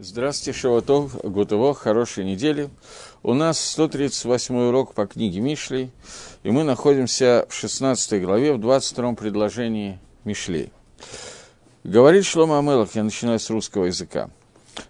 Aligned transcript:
Здравствуйте, 0.00 0.56
Шаватов, 0.56 1.16
Гутово, 1.24 1.74
хорошей 1.74 2.24
недели. 2.24 2.70
У 3.24 3.34
нас 3.34 3.58
138 3.58 4.54
урок 4.54 4.94
по 4.94 5.08
книге 5.08 5.40
Мишлей, 5.40 5.90
и 6.44 6.52
мы 6.52 6.62
находимся 6.62 7.46
в 7.48 7.54
16 7.54 8.22
главе, 8.22 8.52
в 8.52 8.60
22 8.60 9.14
предложении 9.14 9.98
Мишлей. 10.22 10.70
Говорит 11.82 12.24
Шлома 12.26 12.60
Амелах, 12.60 12.94
я 12.94 13.02
начинаю 13.02 13.40
с 13.40 13.50
русского 13.50 13.86
языка. 13.86 14.30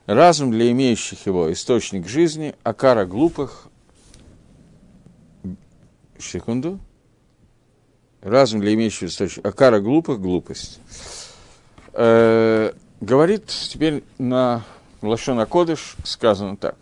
Разум 0.04 0.50
для 0.50 0.70
имеющих 0.72 1.24
его– 1.24 1.50
источник 1.54 2.06
жизни, 2.06 2.54
а 2.62 2.74
кара 2.74 3.06
глупых– 3.06 3.68
секунду. 6.18 6.78
Разум 8.20 8.60
для 8.60 8.74
имеющих 8.74 9.04
источник, 9.04 9.46
а 9.46 9.52
кара 9.52 9.80
глупых– 9.80 10.20
глупость. 10.20 10.80
Э, 11.94 12.72
говорит 13.00 13.46
теперь 13.46 14.04
на 14.18 14.66
Лашона 15.02 15.46
Кодыш 15.46 15.96
сказано 16.04 16.56
так. 16.56 16.76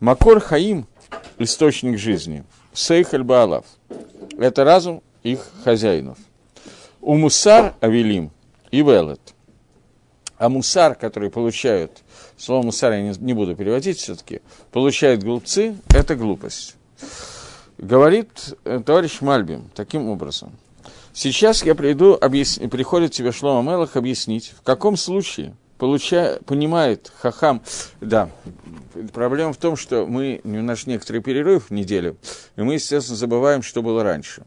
Макор 0.00 0.40
Хаим– 0.40 0.86
источник 1.38 1.98
жизни. 1.98 2.44
Сейхаль 2.72 3.22
Баалав– 3.22 3.64
это 4.38 4.64
разум 4.64 5.02
их 5.22 5.40
хозяинов. 5.64 6.18
У 7.00 7.16
Мусар 7.16 7.74
Авелим 7.80 8.30
и 8.70 8.78
Велет. 8.78 9.20
А 10.38 10.48
мусар, 10.48 10.96
который 10.96 11.30
получают, 11.30 12.02
слово 12.36 12.64
мусар 12.64 12.92
я 12.92 13.00
не, 13.00 13.16
не 13.18 13.32
буду 13.32 13.54
переводить 13.54 13.98
все-таки, 13.98 14.40
получают 14.72 15.22
глупцы, 15.22 15.76
это 15.94 16.16
глупость. 16.16 16.74
Говорит 17.78 18.56
э, 18.64 18.80
товарищ 18.84 19.20
Мальбим 19.20 19.70
таким 19.72 20.08
образом. 20.08 20.50
Сейчас 21.12 21.62
я 21.62 21.76
приду, 21.76 22.18
объясни, 22.20 22.66
приходит 22.66 23.12
тебе 23.12 23.30
Шлома 23.30 23.70
Мелах 23.70 23.94
объяснить, 23.96 24.52
в 24.58 24.62
каком 24.62 24.96
случае 24.96 25.54
получа, 25.82 26.38
понимает 26.46 27.10
Хахам, 27.18 27.60
да, 28.00 28.30
проблема 29.12 29.52
в 29.52 29.56
том, 29.56 29.74
что 29.74 30.06
мы, 30.06 30.40
у 30.44 30.48
нас 30.48 30.86
некоторый 30.86 31.20
перерыв 31.20 31.70
в 31.70 31.72
неделю, 31.72 32.18
и 32.54 32.62
мы, 32.62 32.74
естественно, 32.74 33.16
забываем, 33.16 33.62
что 33.62 33.82
было 33.82 34.04
раньше. 34.04 34.44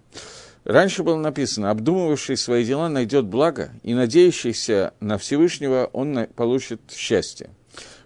Раньше 0.63 1.03
было 1.03 1.17
написано, 1.17 1.71
обдумывавший 1.71 2.37
свои 2.37 2.63
дела 2.63 2.87
найдет 2.87 3.25
благо, 3.25 3.71
и 3.83 3.93
надеющийся 3.93 4.93
на 5.01 5.17
Всевышнего 5.17 5.89
он 5.91 6.25
получит 6.37 6.79
счастье. 6.95 7.49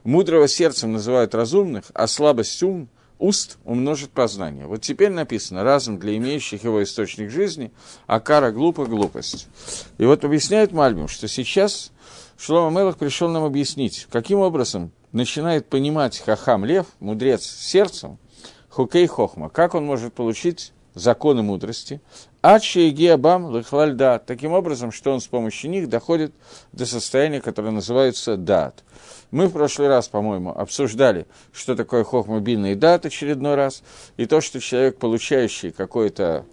Мудрого 0.03 0.47
сердцем 0.47 0.93
называют 0.93 1.35
разумных, 1.35 1.83
а 1.93 2.07
слабость 2.07 2.63
ум, 2.63 2.89
уст 3.19 3.59
умножит 3.63 4.09
познание. 4.09 4.65
Вот 4.65 4.81
теперь 4.81 5.11
написано, 5.11 5.63
разум 5.63 5.99
для 5.99 6.17
имеющих 6.17 6.63
его 6.63 6.81
источник 6.81 7.29
жизни, 7.29 7.71
а 8.07 8.19
кара 8.19 8.51
глупо 8.51 8.87
глупость. 8.87 9.47
И 9.99 10.05
вот 10.05 10.25
объясняет 10.25 10.71
Мальбим, 10.71 11.07
что 11.07 11.27
сейчас 11.27 11.91
Шлома 12.39 12.69
Мелах 12.73 12.97
пришел 12.97 13.27
нам 13.27 13.43
объяснить, 13.43 14.07
каким 14.09 14.39
образом 14.39 14.93
начинает 15.11 15.67
понимать 15.67 16.19
Хахам 16.19 16.63
Лев, 16.63 16.85
мудрец 17.01 17.43
сердцем, 17.43 18.17
Хукей 18.69 19.07
Хохма, 19.07 19.49
как 19.49 19.75
он 19.75 19.85
может 19.85 20.13
получить 20.13 20.71
законы 20.93 21.41
мудрости, 21.41 21.99
Ачи 22.41 22.87
и 22.87 22.91
Гиабам 22.91 23.53
Лехвальда, 23.53 24.23
таким 24.25 24.53
образом, 24.53 24.93
что 24.93 25.11
он 25.11 25.19
с 25.19 25.27
помощью 25.27 25.69
них 25.69 25.89
доходит 25.89 26.33
до 26.71 26.85
состояния, 26.85 27.41
которое 27.41 27.71
называется 27.71 28.37
дат. 28.37 28.85
Мы 29.31 29.47
в 29.47 29.51
прошлый 29.51 29.89
раз, 29.89 30.07
по-моему, 30.07 30.51
обсуждали, 30.51 31.27
что 31.51 31.75
такое 31.75 32.05
хохмобильный 32.05 32.75
дат 32.75 33.05
очередной 33.05 33.55
раз, 33.55 33.83
и 34.15 34.25
то, 34.25 34.39
что 34.39 34.61
человек, 34.61 34.97
получающий 34.97 35.71
какой-то 35.71 36.45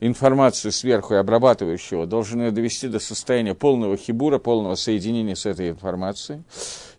информацию 0.00 0.72
сверху 0.72 1.14
и 1.14 1.16
обрабатывающего, 1.16 2.06
должен 2.06 2.42
ее 2.42 2.50
довести 2.50 2.88
до 2.88 2.98
состояния 2.98 3.54
полного 3.54 3.96
хибура, 3.96 4.38
полного 4.38 4.74
соединения 4.74 5.34
с 5.34 5.46
этой 5.46 5.70
информацией. 5.70 6.42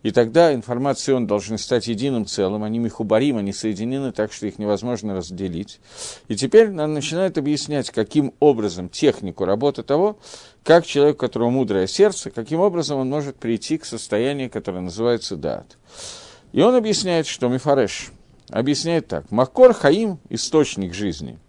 И 0.02 0.10
тогда 0.10 0.54
информация 0.54 1.16
он 1.16 1.26
должны 1.26 1.58
стать 1.58 1.88
единым 1.88 2.26
целым, 2.26 2.62
они 2.62 2.78
михубарим, 2.78 3.36
они 3.36 3.52
соединены 3.52 4.12
так, 4.12 4.32
что 4.32 4.46
их 4.46 4.58
невозможно 4.58 5.14
разделить. 5.14 5.80
И 6.28 6.36
теперь 6.36 6.70
нам 6.70 6.94
начинает 6.94 7.36
объяснять, 7.38 7.90
каким 7.90 8.32
образом 8.40 8.88
технику 8.88 9.44
работы 9.44 9.82
того, 9.82 10.18
как 10.62 10.86
человек, 10.86 11.16
у 11.16 11.18
которого 11.18 11.50
мудрое 11.50 11.86
сердце, 11.86 12.30
каким 12.30 12.60
образом 12.60 12.98
он 12.98 13.08
может 13.08 13.36
прийти 13.36 13.78
к 13.78 13.84
состоянию, 13.84 14.50
которое 14.50 14.80
называется 14.80 15.36
дат. 15.36 15.78
И 16.52 16.60
он 16.60 16.74
объясняет, 16.74 17.26
что 17.26 17.48
Мифареш 17.48 18.10
объясняет 18.50 19.08
так. 19.08 19.30
Макор 19.30 19.72
Хаим– 19.72 20.18
источник 20.30 20.94
жизни– 20.94 21.38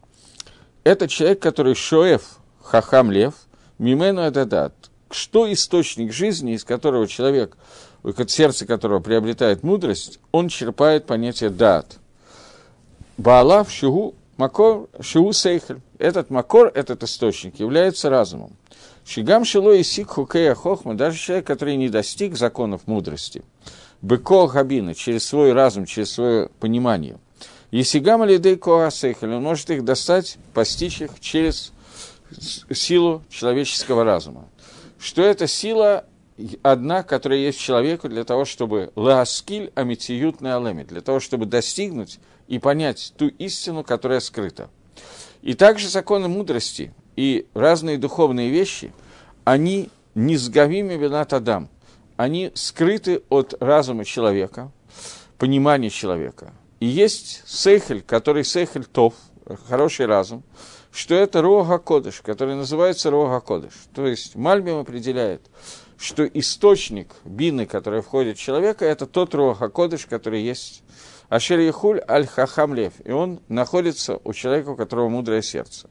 это 0.84 1.08
человек, 1.08 1.40
который 1.40 1.76
шоев, 1.76 2.40
хахам 2.62 3.12
лев, 3.12 3.34
мимену 3.78 4.22
это 4.22 4.46
дат. 4.46 4.74
Что 5.12 5.52
источник 5.52 6.14
жизни, 6.14 6.54
из 6.54 6.64
которого 6.64 7.08
человек, 7.08 7.58
сердце 8.28 8.66
которого 8.66 9.00
приобретает 9.00 9.64
мудрость, 9.64 10.20
он 10.32 10.50
черпает 10.50 11.06
понятие 11.06 11.50
дат. 11.50 11.98
Баалав 13.18 13.72
шугу 13.72 14.16
макор 14.38 14.88
шугу 15.02 15.34
сейхель. 15.34 15.82
Этот 15.98 16.30
макор, 16.30 16.72
этот 16.74 17.04
источник, 17.04 17.60
является 17.60 18.10
разумом. 18.10 18.52
Шигам 19.06 19.44
шило 19.44 19.72
и 19.72 19.84
сик 19.84 20.12
хукея 20.12 20.56
хохма, 20.56 20.96
даже 20.96 21.18
человек, 21.18 21.46
который 21.48 21.76
не 21.76 21.90
достиг 21.90 22.38
законов 22.38 22.82
мудрости. 22.86 23.44
Быко 24.02 24.48
габина, 24.48 24.96
через 24.96 25.26
свой 25.26 25.52
разум, 25.52 25.86
через 25.86 26.12
свое 26.12 26.50
понимание– 26.60 27.18
Есигам 27.72 28.24
алидей 28.24 28.58
коасейхаль, 28.58 29.34
он 29.34 29.44
может 29.44 29.70
их 29.70 29.84
достать, 29.84 30.38
постичь 30.54 31.02
их 31.02 31.20
через 31.20 31.72
силу 32.72 33.22
человеческого 33.30 34.04
разума. 34.04 34.48
Что 35.00 35.22
эта 35.22 35.48
сила 35.48 36.06
одна, 36.64 37.04
которая 37.04 37.40
есть 37.40 37.60
человеку 37.60 38.10
для 38.10 38.24
того, 38.24 38.46
чтобы 38.46 38.92
лааскиль 38.96 39.72
амитиют 39.76 40.42
на 40.42 40.58
алеме, 40.58 40.84
для 40.84 41.02
того, 41.02 41.20
чтобы 41.20 41.46
достигнуть 41.46 42.20
и 42.48 42.60
понять 42.60 43.14
ту 43.18 43.28
истину, 43.28 43.84
которая 43.84 44.20
скрыта. 44.20 44.70
И 45.42 45.54
также 45.54 45.90
законы 45.90 46.28
мудрости 46.28 46.94
и 47.16 47.48
разные 47.54 47.98
духовные 47.98 48.50
вещи, 48.50 48.94
они 49.44 49.90
не 50.16 50.38
сгавими 50.38 50.96
винат 50.96 51.34
адам, 51.34 51.70
они 52.18 52.52
скрыты 52.56 53.22
от 53.30 53.54
разума 53.62 54.06
человека, 54.06 54.72
понимания 55.38 55.90
человека. 55.90 56.54
И 56.80 56.86
есть 56.86 57.44
сейхель, 57.46 58.02
который 58.02 58.44
сейхель 58.44 58.86
тов, 58.86 59.14
хороший 59.68 60.06
разум, 60.06 60.44
что 60.92 61.14
это 61.16 61.42
Рога 61.42 61.78
Кодыш, 61.78 62.22
который 62.22 62.56
называется 62.56 63.10
Рога 63.12 63.40
Кодыш. 63.42 63.74
То 63.94 64.08
есть 64.08 64.36
Мальбим 64.36 64.78
определяет, 64.78 65.42
что 65.98 66.26
источник 66.26 67.14
бины, 67.26 67.66
который 67.66 68.02
входит 68.02 68.38
в 68.38 68.42
человека, 68.42 68.86
это 68.86 69.06
тот 69.06 69.36
Рога 69.36 69.70
Кодыш, 69.70 70.06
который 70.06 70.42
есть 70.42 70.84
Ашер 71.28 71.60
Яхуль 71.60 72.02
Аль 72.08 72.26
Хахам 72.26 72.74
Лев. 72.74 72.94
И 73.04 73.12
он 73.12 73.42
находится 73.50 74.20
у 74.24 74.34
человека, 74.34 74.70
у 74.70 74.76
которого 74.76 75.10
мудрое 75.10 75.42
сердце. 75.42 75.90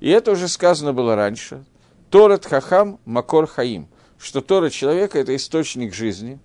И 0.00 0.08
это 0.08 0.30
уже 0.30 0.48
сказано 0.48 0.92
было 0.92 1.14
раньше. 1.14 1.64
Торат 2.10 2.46
Хахам 2.46 2.98
Макор 3.04 3.46
Хаим. 3.46 3.88
Что 4.18 4.40
Тора 4.40 4.70
человека– 4.70 5.18
это 5.20 5.36
источник 5.36 5.92
жизни. 5.94 6.38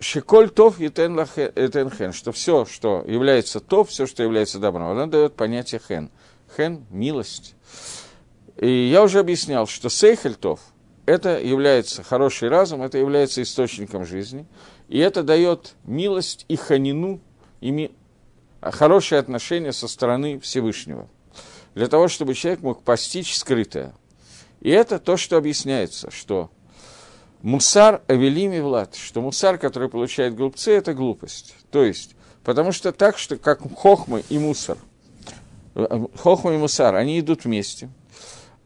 Шиколь 0.00 0.48
тов 0.50 0.80
и 0.80 0.88
хен, 0.88 2.12
что 2.12 2.30
все, 2.30 2.64
что 2.64 3.04
является 3.06 3.58
тов, 3.58 3.88
все, 3.88 4.06
что 4.06 4.22
является 4.22 4.60
добром, 4.60 4.88
она 4.88 5.06
дает 5.06 5.34
понятие 5.34 5.80
хен. 5.86 6.10
Хен– 6.56 6.86
милость. 6.90 7.56
И 8.56 8.88
я 8.88 9.02
уже 9.02 9.18
объяснял, 9.18 9.66
что 9.66 9.88
сейхель 9.88 10.36
тов– 10.36 10.60
это 11.06 11.40
является 11.40 12.02
хороший 12.02 12.48
разум, 12.48 12.82
это 12.82 12.98
является 12.98 13.42
источником 13.42 14.06
жизни, 14.06 14.46
и 14.88 14.98
это 14.98 15.22
дает 15.22 15.74
милость 15.84 16.44
и 16.48 16.54
ханину, 16.54 17.20
и 17.60 17.70
ми... 17.70 17.92
хорошее 18.60 19.20
отношение 19.20 19.72
со 19.72 19.88
стороны 19.88 20.38
Всевышнего, 20.38 21.08
для 21.74 21.88
того, 21.88 22.08
чтобы 22.08 22.34
человек 22.34 22.62
мог 22.62 22.82
постичь 22.82 23.36
скрытое. 23.36 23.94
И 24.60 24.70
это 24.70 24.98
то, 24.98 25.16
что 25.16 25.36
объясняется, 25.36 26.10
что 26.10 26.50
Мусар 27.42 28.02
Авелими 28.08 28.58
Влад, 28.58 28.96
что 28.96 29.20
мусар, 29.20 29.58
который 29.58 29.88
получает 29.88 30.34
глупцы, 30.34 30.72
это 30.72 30.92
глупость. 30.92 31.54
То 31.70 31.84
есть, 31.84 32.16
потому 32.42 32.72
что 32.72 32.92
так, 32.92 33.16
что 33.16 33.36
как 33.36 33.60
хохма 33.76 34.22
и 34.28 34.38
мусар, 34.38 34.76
хохма 36.16 36.54
и 36.54 36.56
мусар, 36.56 36.96
они 36.96 37.20
идут 37.20 37.44
вместе. 37.44 37.90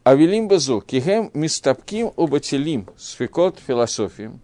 Авелим 0.05 0.49
Базу, 0.49 0.81
Кихем 0.81 1.31
Мистапким 1.35 2.13
Убателим, 2.17 2.89
Сфикот 2.97 3.61
Философием. 3.65 4.41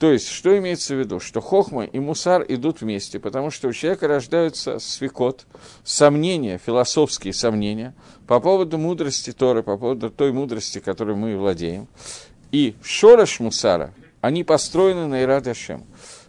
То 0.00 0.10
есть, 0.10 0.28
что 0.28 0.58
имеется 0.58 0.94
в 0.94 0.98
виду? 0.98 1.20
Что 1.20 1.42
хохма 1.42 1.84
и 1.84 1.98
мусар 1.98 2.42
идут 2.48 2.80
вместе, 2.80 3.20
потому 3.20 3.50
что 3.50 3.68
у 3.68 3.72
человека 3.74 4.08
рождаются 4.08 4.78
свекот, 4.78 5.44
сомнения, 5.84 6.56
философские 6.56 7.34
сомнения 7.34 7.94
по 8.26 8.40
поводу 8.40 8.78
мудрости 8.78 9.30
Торы, 9.30 9.62
по 9.62 9.76
поводу 9.76 10.08
той 10.08 10.32
мудрости, 10.32 10.80
которой 10.80 11.14
мы 11.16 11.36
владеем 11.36 11.86
и 12.52 12.74
шорош 12.82 13.40
мусара, 13.40 13.92
они 14.20 14.44
построены 14.44 15.06
на 15.06 15.22
Ирад 15.22 15.46
Ашем. 15.46 15.84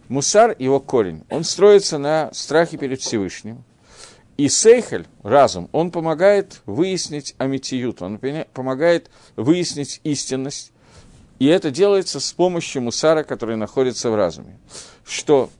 Мусар, 0.08 0.54
его 0.58 0.80
корень, 0.80 1.24
он 1.30 1.44
строится 1.44 1.98
на 1.98 2.30
страхе 2.32 2.76
перед 2.76 3.00
Всевышним. 3.00 3.64
И 4.36 4.48
Сейхель, 4.48 5.06
разум, 5.22 5.68
он 5.72 5.90
помогает 5.90 6.62
выяснить 6.66 7.34
амитиют, 7.38 8.02
он 8.02 8.18
помогает 8.52 9.10
выяснить 9.36 10.00
истинность 10.04 10.72
И 11.38 11.46
это 11.46 11.70
делается 11.70 12.18
с 12.18 12.32
помощью 12.32 12.82
мусара, 12.82 13.24
который 13.24 13.56
находится 13.56 14.10
в 14.10 14.16
разуме. 14.16 14.58
Что 15.04 15.50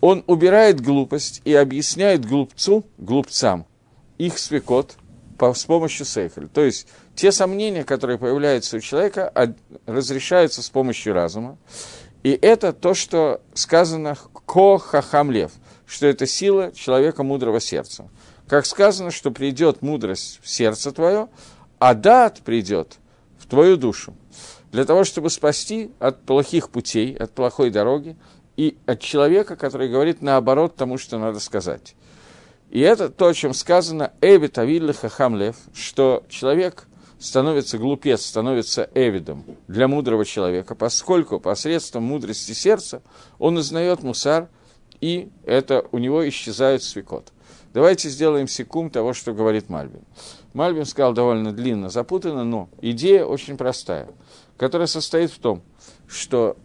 он 0.00 0.24
убирает 0.26 0.80
глупость 0.80 1.40
и 1.44 1.54
объясняет 1.54 2.24
глупцу, 2.24 2.84
глупцам, 2.98 3.66
их 4.18 4.38
свекот 4.38 4.96
по, 5.40 5.54
с 5.54 5.64
помощью 5.64 6.04
сейхель. 6.04 6.48
То 6.48 6.60
есть 6.60 6.86
те 7.14 7.32
сомнения, 7.32 7.82
которые 7.82 8.18
появляются 8.18 8.76
у 8.76 8.80
человека, 8.80 9.32
разрешаются 9.86 10.62
с 10.62 10.68
помощью 10.68 11.14
разума. 11.14 11.56
И 12.22 12.38
это 12.42 12.74
то, 12.74 12.92
что 12.92 13.40
сказано 13.54 14.18
«ко 14.46 14.76
хахамлев», 14.76 15.50
что 15.86 16.06
это 16.06 16.26
сила 16.26 16.72
человека 16.72 17.22
мудрого 17.22 17.58
сердца. 17.58 18.10
Как 18.48 18.66
сказано, 18.66 19.10
что 19.10 19.30
придет 19.30 19.80
мудрость 19.80 20.40
в 20.42 20.48
сердце 20.50 20.92
твое, 20.92 21.28
а 21.78 21.94
дат 21.94 22.40
придет 22.40 22.98
в 23.38 23.46
твою 23.46 23.78
душу. 23.78 24.14
Для 24.72 24.84
того, 24.84 25.04
чтобы 25.04 25.30
спасти 25.30 25.90
от 26.00 26.20
плохих 26.20 26.68
путей, 26.68 27.14
от 27.14 27.32
плохой 27.32 27.70
дороги, 27.70 28.14
и 28.58 28.76
от 28.84 29.00
человека, 29.00 29.56
который 29.56 29.88
говорит 29.88 30.20
наоборот 30.20 30.76
тому, 30.76 30.98
что 30.98 31.18
надо 31.18 31.40
сказать. 31.40 31.94
И 32.70 32.80
это 32.80 33.08
то, 33.08 33.26
о 33.26 33.34
чем 33.34 33.52
сказано 33.52 34.12
«Эвид 34.20 34.56
авилле 34.56 34.92
хахамлев», 34.92 35.56
что 35.74 36.24
человек 36.28 36.86
становится 37.18 37.78
глупец, 37.78 38.24
становится 38.24 38.88
эвидом 38.94 39.44
для 39.68 39.88
мудрого 39.88 40.24
человека, 40.24 40.74
поскольку 40.74 41.40
посредством 41.40 42.04
мудрости 42.04 42.52
сердца 42.52 43.02
он 43.38 43.56
узнает 43.56 44.02
мусар, 44.02 44.48
и 45.00 45.30
это 45.44 45.84
у 45.92 45.98
него 45.98 46.26
исчезает 46.28 46.82
свекот. 46.82 47.32
Давайте 47.74 48.08
сделаем 48.08 48.48
секунд 48.48 48.92
того, 48.92 49.14
что 49.14 49.32
говорит 49.32 49.68
Мальбин. 49.68 50.02
Мальбин 50.54 50.84
сказал 50.84 51.12
довольно 51.12 51.52
длинно, 51.52 51.88
запутанно, 51.88 52.44
но 52.44 52.68
идея 52.80 53.24
очень 53.24 53.56
простая, 53.56 54.08
которая 54.56 54.86
состоит 54.86 55.30
в 55.30 55.38
том, 55.38 55.62
что 56.08 56.56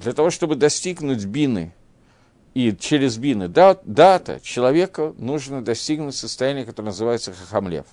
для 0.00 0.12
того, 0.12 0.30
чтобы 0.30 0.56
достигнуть 0.56 1.24
бины, 1.24 1.74
и 2.58 2.76
через 2.76 3.18
бины 3.18 3.46
да, 3.46 3.78
дата 3.84 4.40
человека 4.42 5.14
нужно 5.16 5.64
достигнуть 5.64 6.16
состояния, 6.16 6.64
которое 6.64 6.86
называется 6.86 7.32
хахамлев. 7.32 7.86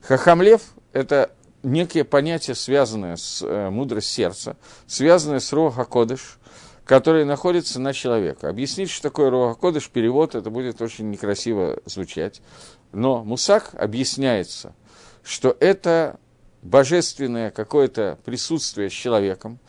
Хахамлев– 0.00 0.62
это 0.92 1.30
некие 1.62 2.02
понятия, 2.02 2.56
связанные 2.56 3.16
с 3.16 3.40
э, 3.40 3.70
мудрость 3.70 4.08
сердца, 4.08 4.56
связанные 4.88 5.38
с 5.38 5.52
Роха 5.52 5.84
Кодыш, 5.84 6.40
который 6.84 7.24
находится 7.24 7.80
на 7.80 7.92
человека. 7.92 8.48
Объяснить, 8.48 8.90
что 8.90 9.10
такое 9.10 9.30
Роха 9.30 9.60
Кодыш, 9.60 9.88
перевод, 9.90 10.34
это 10.34 10.50
будет 10.50 10.82
очень 10.82 11.08
некрасиво 11.10 11.78
звучать. 11.84 12.42
Но 12.90 13.22
Мусак 13.22 13.70
объясняется, 13.74 14.74
что 15.22 15.56
это 15.60 16.18
божественное 16.62 17.52
какое-то 17.52 18.18
присутствие 18.24 18.90
с 18.90 18.92
человеком, 18.92 19.60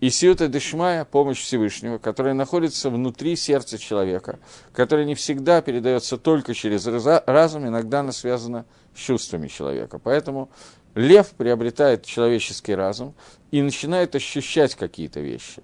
и 0.00 0.10
Сиута 0.10 0.48
Дешмая, 0.48 1.06
помощь 1.06 1.40
Всевышнего, 1.40 1.96
которая 1.96 2.34
находится 2.34 2.90
внутри 2.90 3.34
сердца 3.34 3.78
человека, 3.78 4.38
которая 4.74 5.06
не 5.06 5.14
всегда 5.14 5.62
передается 5.62 6.18
только 6.18 6.52
через 6.52 6.86
разум, 6.86 7.66
иногда 7.66 8.00
она 8.00 8.12
связана 8.12 8.66
с 8.94 8.98
чувствами 8.98 9.48
человека. 9.48 9.98
Поэтому 9.98 10.50
лев 10.94 11.30
приобретает 11.30 12.04
человеческий 12.04 12.74
разум 12.74 13.14
и 13.50 13.62
начинает 13.62 14.14
ощущать 14.14 14.74
какие-то 14.74 15.20
вещи. 15.20 15.62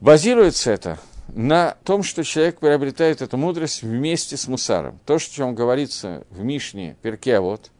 Базируется 0.00 0.70
это 0.70 0.98
на 1.28 1.76
том, 1.84 2.02
что 2.02 2.24
человек 2.24 2.60
приобретает 2.60 3.20
эту 3.20 3.36
мудрость 3.36 3.82
вместе 3.82 4.38
с 4.38 4.48
мусаром. 4.48 5.00
То, 5.04 5.18
что 5.18 5.34
чем 5.34 5.54
говорится 5.54 6.24
в 6.30 6.42
Мишне 6.42 6.96
Перкеавод, 7.02 7.70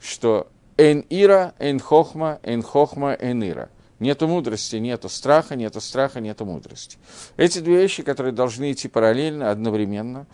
что 0.00 0.48
«эн 0.76 1.04
ира, 1.10 1.54
эн 1.60 1.78
хохма, 1.78 2.40
эн 2.42 2.62
хохма, 2.62 3.12
эн 3.12 3.44
ира»– 3.44 3.68
Нету 4.02 4.26
мудрости, 4.26 4.74
нету 4.74 5.08
страха, 5.08 5.54
нету 5.54 5.80
страха, 5.80 6.18
нету 6.18 6.44
мудрости. 6.44 6.98
Эти 7.36 7.60
две 7.60 7.76
вещи, 7.76 8.02
которые 8.02 8.32
должны 8.32 8.72
идти 8.72 8.88
параллельно, 8.88 9.52
одновременно. 9.52 10.26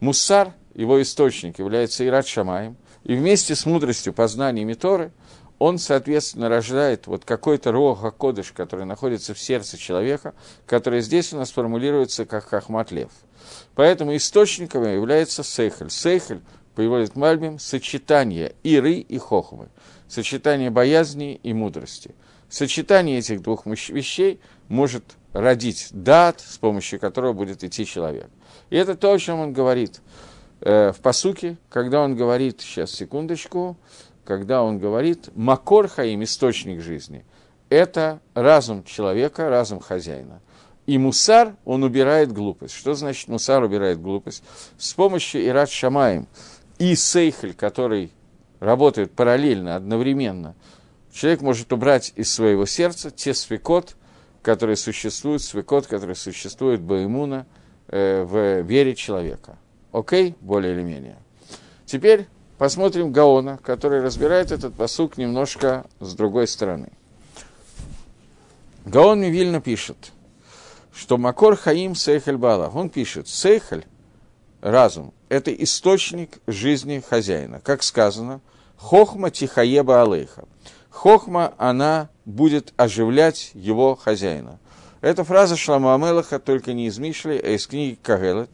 Муссар, 0.00 0.54
его 0.72 1.00
источник, 1.02 1.58
является 1.58 2.06
Ират 2.06 2.26
Шамаем, 2.26 2.74
и 3.04 3.14
вместе 3.14 3.54
с 3.54 3.66
мудростью 3.66 4.14
познаниями 4.14 4.72
Торы 4.72 5.12
он, 5.58 5.76
соответственно, 5.78 6.48
рождает 6.48 7.06
вот 7.06 7.26
какой-то 7.26 7.70
Рога 7.70 8.12
Кодыш, 8.12 8.50
который 8.52 8.86
находится 8.86 9.34
в 9.34 9.38
сердце 9.38 9.76
человека, 9.76 10.32
который 10.64 11.02
здесь 11.02 11.34
у 11.34 11.36
нас 11.36 11.50
формулируется 11.50 12.24
как 12.24 12.46
Хахмат 12.46 12.92
Лев. 12.92 13.10
Поэтому 13.74 14.16
источником 14.16 14.90
является 14.90 15.42
Сейхель. 15.42 15.90
Сейхель, 15.90 16.40
приводит 16.74 17.14
Мальбим, 17.14 17.58
сочетание 17.58 18.54
Иры 18.62 18.94
и 18.94 19.18
Хохмы, 19.18 19.68
сочетание 20.12 20.70
боязни 20.70 21.40
и 21.42 21.52
мудрости– 21.52 22.14
Сочетание 22.52 23.18
этих 23.18 23.40
двух 23.40 23.64
вещей 23.64 24.38
может 24.68 25.16
родить 25.32 25.88
дат, 25.90 26.40
с 26.40 26.58
помощью 26.58 27.00
которого 27.00 27.32
будет 27.32 27.64
идти 27.64 27.86
человек. 27.86 28.28
И 28.68 28.76
это 28.76 28.94
то, 28.94 29.10
о 29.10 29.18
чем 29.18 29.40
он 29.40 29.54
говорит 29.54 30.02
э, 30.60 30.92
в 30.92 31.00
посуке, 31.00 31.56
когда 31.70 32.02
он 32.02 32.14
говорит, 32.14 32.60
сейчас 32.60 32.90
секундочку, 32.90 33.78
когда 34.26 34.62
он 34.62 34.78
говорит 34.78 35.30
«макор 35.34 35.88
хаим»– 35.88 36.22
источник 36.24 36.82
жизни. 36.82 37.24
Это 37.70 38.20
разум 38.34 38.84
человека, 38.84 39.48
разум 39.48 39.80
хозяина. 39.80 40.42
И 40.84 40.98
мусар, 40.98 41.56
он 41.64 41.84
убирает 41.84 42.32
глупость. 42.32 42.74
Что 42.74 42.92
значит 42.92 43.28
мусар 43.28 43.62
убирает 43.62 43.98
глупость? 43.98 44.44
С 44.76 44.92
помощью 44.92 45.42
ират 45.46 45.70
шамаем 45.70 46.28
и 46.76 46.96
сейхель, 46.96 47.54
который 47.54 48.12
работает 48.62 49.12
параллельно, 49.12 49.76
одновременно– 49.76 50.54
человек 51.12 51.42
может 51.42 51.72
убрать 51.72 52.12
из 52.16 52.32
своего 52.32 52.66
сердца 52.66 53.10
те 53.10 53.34
свекот, 53.34 53.96
которые 54.42 54.76
существуют, 54.76 55.42
свекот, 55.42 55.86
которые 55.86 56.16
существуют 56.16 56.80
Баимуна 56.80 57.46
э, 57.88 58.24
в 58.24 58.62
вере 58.62 58.94
человека. 58.94 59.58
Окей? 59.92 60.34
Более 60.40 60.72
или 60.72 60.82
менее. 60.82 61.16
Теперь 61.84 62.26
посмотрим 62.58 63.12
Гаона, 63.12 63.58
который 63.62 64.02
разбирает 64.02 64.50
этот 64.50 64.74
посук 64.74 65.18
немножко 65.18 65.84
с 66.00 66.14
другой 66.14 66.48
стороны. 66.48 66.90
Гаон 68.84 69.20
Мивильно 69.20 69.60
пишет, 69.60 70.12
что 70.92 71.18
Макор 71.18 71.56
Хаим 71.56 71.94
Сейхель 71.94 72.36
Бала. 72.36 72.68
Он 72.68 72.90
пишет, 72.90 73.28
Сейхель, 73.28 73.86
разум, 74.62 75.12
это 75.28 75.52
источник 75.52 76.38
жизни 76.46 77.02
хозяина. 77.06 77.60
Как 77.60 77.82
сказано, 77.82 78.40
Хохма 78.76 79.30
Тихаеба 79.30 80.02
Алейха. 80.02 80.44
Хохма, 80.88 81.52
она 81.58 82.08
будет 82.24 82.72
оживлять 82.76 83.50
его 83.54 83.96
хозяина. 83.96 84.58
Эта 85.00 85.24
фраза 85.24 85.56
Шлама 85.56 85.94
Амелаха 85.94 86.38
только 86.38 86.72
не 86.72 86.86
из 86.86 86.98
Мишли, 86.98 87.38
а 87.38 87.48
из 87.48 87.66
книги 87.66 87.98
Кагелет, 88.00 88.50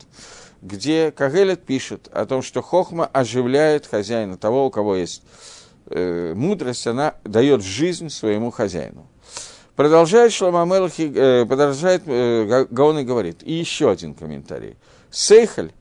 где 0.63 1.11
Кагелет 1.11 1.63
пишет 1.63 2.09
о 2.13 2.25
том, 2.25 2.43
что 2.43 2.63
Хохма 2.63 3.07
оживляет 3.07 3.87
хозяина, 3.87 4.39
того, 4.39 4.67
у 4.67 4.71
кого 4.71 4.97
есть 4.97 5.23
э, 5.87 6.33
мудрость, 6.35 6.87
она 6.87 7.15
дает 7.25 7.63
жизнь 7.63 8.09
своему 8.09 8.51
хозяину. 8.51 9.07
Продолжает 9.77 10.33
Шлама 10.33 10.63
Амелахи, 10.63 11.13
э, 11.15 11.45
продолжает 11.45 12.03
э, 12.07 12.67
Гаон 12.71 13.01
и 13.01 13.05
говорит, 13.05 13.43
и 13.43 13.53
еще 13.53 13.91
один 13.91 14.15
комментарий. 14.15 14.77
Сейхаль– 15.11 15.73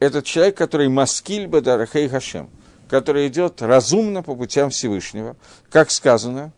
это 0.00 0.22
человек, 0.22 0.56
который 0.56 0.88
маскиль 0.88 1.46
бадарахей 1.46 2.08
Хашем– 2.08 2.50
который 2.90 3.28
идет 3.28 3.62
разумно 3.62 4.22
по 4.22 4.34
путям 4.34 4.70
Всевышнего, 4.70 5.36
как 5.70 5.92
сказано, 5.92 6.52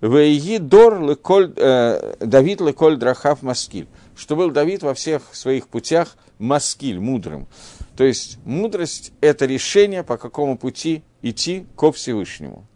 «ויהי 0.00 0.58
דוד 0.58 1.02
לכל, 1.02 1.52
э, 1.56 2.14
דוד 2.20 2.60
לכל 2.60 2.96
דרכיו 2.96 3.42
משכיל», 3.42 3.88
что 4.14 4.36
был 4.36 4.52
Давид 4.52 4.84
во 4.84 4.94
всех 4.94 5.22
своих 5.32 5.66
путях 5.66 6.16
משכיל, 6.38 7.00
мудрым. 7.00 7.48
То 7.96 8.04
есть 8.04 8.38
мудрость– 8.44 9.12
это 9.20 9.46
решение, 9.46 10.04
по 10.04 10.16
какому 10.16 10.56
пути 10.56 11.02
идти 11.22 11.66
ко 11.76 11.90
Всевышнему. 11.90 12.66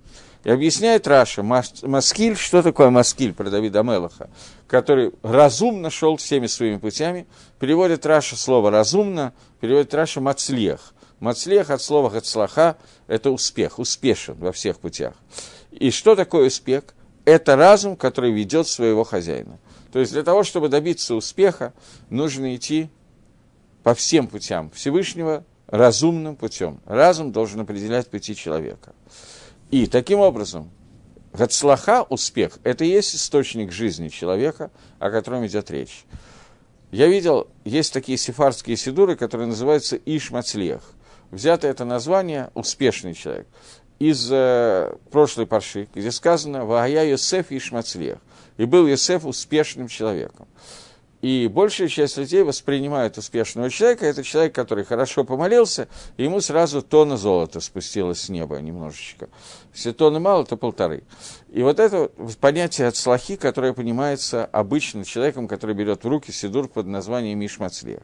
И 0.43 0.50
объясняет 0.50 1.07
Раши, 1.07 1.45
משכיל, 1.45 2.37
что 2.37 2.62
такое 2.62 2.91
משכיל 2.90 3.33
про 3.33 3.49
Давида 3.49 3.85
המלך, 3.85 4.28
который 4.69 5.13
разумно 5.23 5.91
шел 5.91 6.17
всеми 6.17 6.47
своими 6.47 6.77
путями. 6.77 7.27
Переводит 7.59 8.07
Раши 8.07 8.37
слово 8.37 8.71
«разумно», 8.71 9.33
переводит 9.61 9.95
Раша 9.95 10.21
«мацлех». 10.21 10.95
Мацлех 11.19 11.71
от 11.71 11.83
слова 11.83 12.11
«хацлаха»– 12.11 12.77
это 13.09 13.31
успех, 13.31 13.81
успешен 13.81 14.37
во 14.39 14.53
всех 14.53 14.79
путях. 14.79 15.15
И 15.73 15.91
что 15.91 16.15
такое 16.15 16.47
успех? 16.47 16.85
Это 17.25 17.57
разум, 17.57 17.97
который 17.97 18.31
ведет 18.31 18.69
своего 18.69 19.05
хозяина. 19.05 19.59
То 19.93 19.99
есть 19.99 20.13
для 20.13 20.23
того, 20.23 20.45
чтобы 20.45 20.69
добиться 20.69 21.15
успеха, 21.15 21.73
нужно 22.11 22.55
идти 22.55 22.89
по 23.83 23.95
всем 23.95 24.29
путям 24.29 24.71
Всевышнего 24.71 25.45
разумным 25.67 26.37
путем. 26.37 26.81
Разум 26.85 27.33
должен 27.33 27.61
определять 27.61 28.09
пути 28.09 28.37
человека. 28.37 28.93
И 29.71 29.87
таким 29.87 30.21
образом, 30.21 30.71
Гацлаха, 31.38 32.02
успех, 32.02 32.59
это 32.64 32.85
и 32.85 32.88
есть 32.88 33.14
источник 33.14 33.73
жизни 33.73 34.09
человека, 34.09 34.71
о 34.99 35.11
котором 35.11 35.47
идет 35.47 35.71
речь. 35.71 36.04
Я 36.90 37.07
видел, 37.07 37.49
есть 37.64 37.92
такие 37.92 38.18
сефардские 38.18 38.76
сидуры, 38.76 39.16
которые 39.16 39.47
называются 39.47 39.97
Ишмацлех 39.97 40.83
взято 41.30 41.66
это 41.66 41.85
название 41.85 42.50
«успешный 42.54 43.14
человек». 43.14 43.47
из 43.99 44.28
э, 44.30 44.95
прошлой 45.11 45.47
парши, 45.47 45.88
где 45.92 46.12
сказано 46.12 46.64
«Вагая 46.64 47.11
Йосеф 47.11 47.50
Ишмацлех». 47.50 48.18
И 48.57 48.64
был 48.64 48.87
Йосеф 48.87 49.25
успешным 49.25 49.88
человеком. 49.88 50.47
И 51.21 51.49
большая 51.53 51.89
часть 51.89 52.17
людей 52.17 52.45
воспринимает 52.45 53.19
успешного 53.19 53.71
человека, 53.71 54.07
это 54.07 54.23
человек, 54.23 54.55
который 54.55 54.85
хорошо 54.85 55.25
помолился, 55.25 55.89
и 56.17 56.25
ему 56.25 56.41
сразу 56.41 56.81
тонна 56.81 57.17
золота 57.17 57.59
спустилось 57.61 58.21
с 58.21 58.29
неба 58.29 58.57
немножечко. 58.61 59.29
Если 59.75 59.91
тонны 59.91 60.21
мало, 60.21 60.45
то 60.47 60.57
полторы. 60.57 61.03
И 61.51 61.63
вот 61.63 61.81
это 61.81 62.11
понятие 62.41 62.87
от 62.87 62.95
слахи, 62.97 63.35
которое 63.35 63.73
понимается 63.73 64.45
обычно 64.45 65.05
человеком, 65.05 65.49
который 65.49 65.75
берет 65.75 66.05
в 66.05 66.09
руки 66.09 66.31
сидур 66.31 66.69
под 66.69 66.87
названием 66.87 67.41
Мишмацлех. 67.41 68.03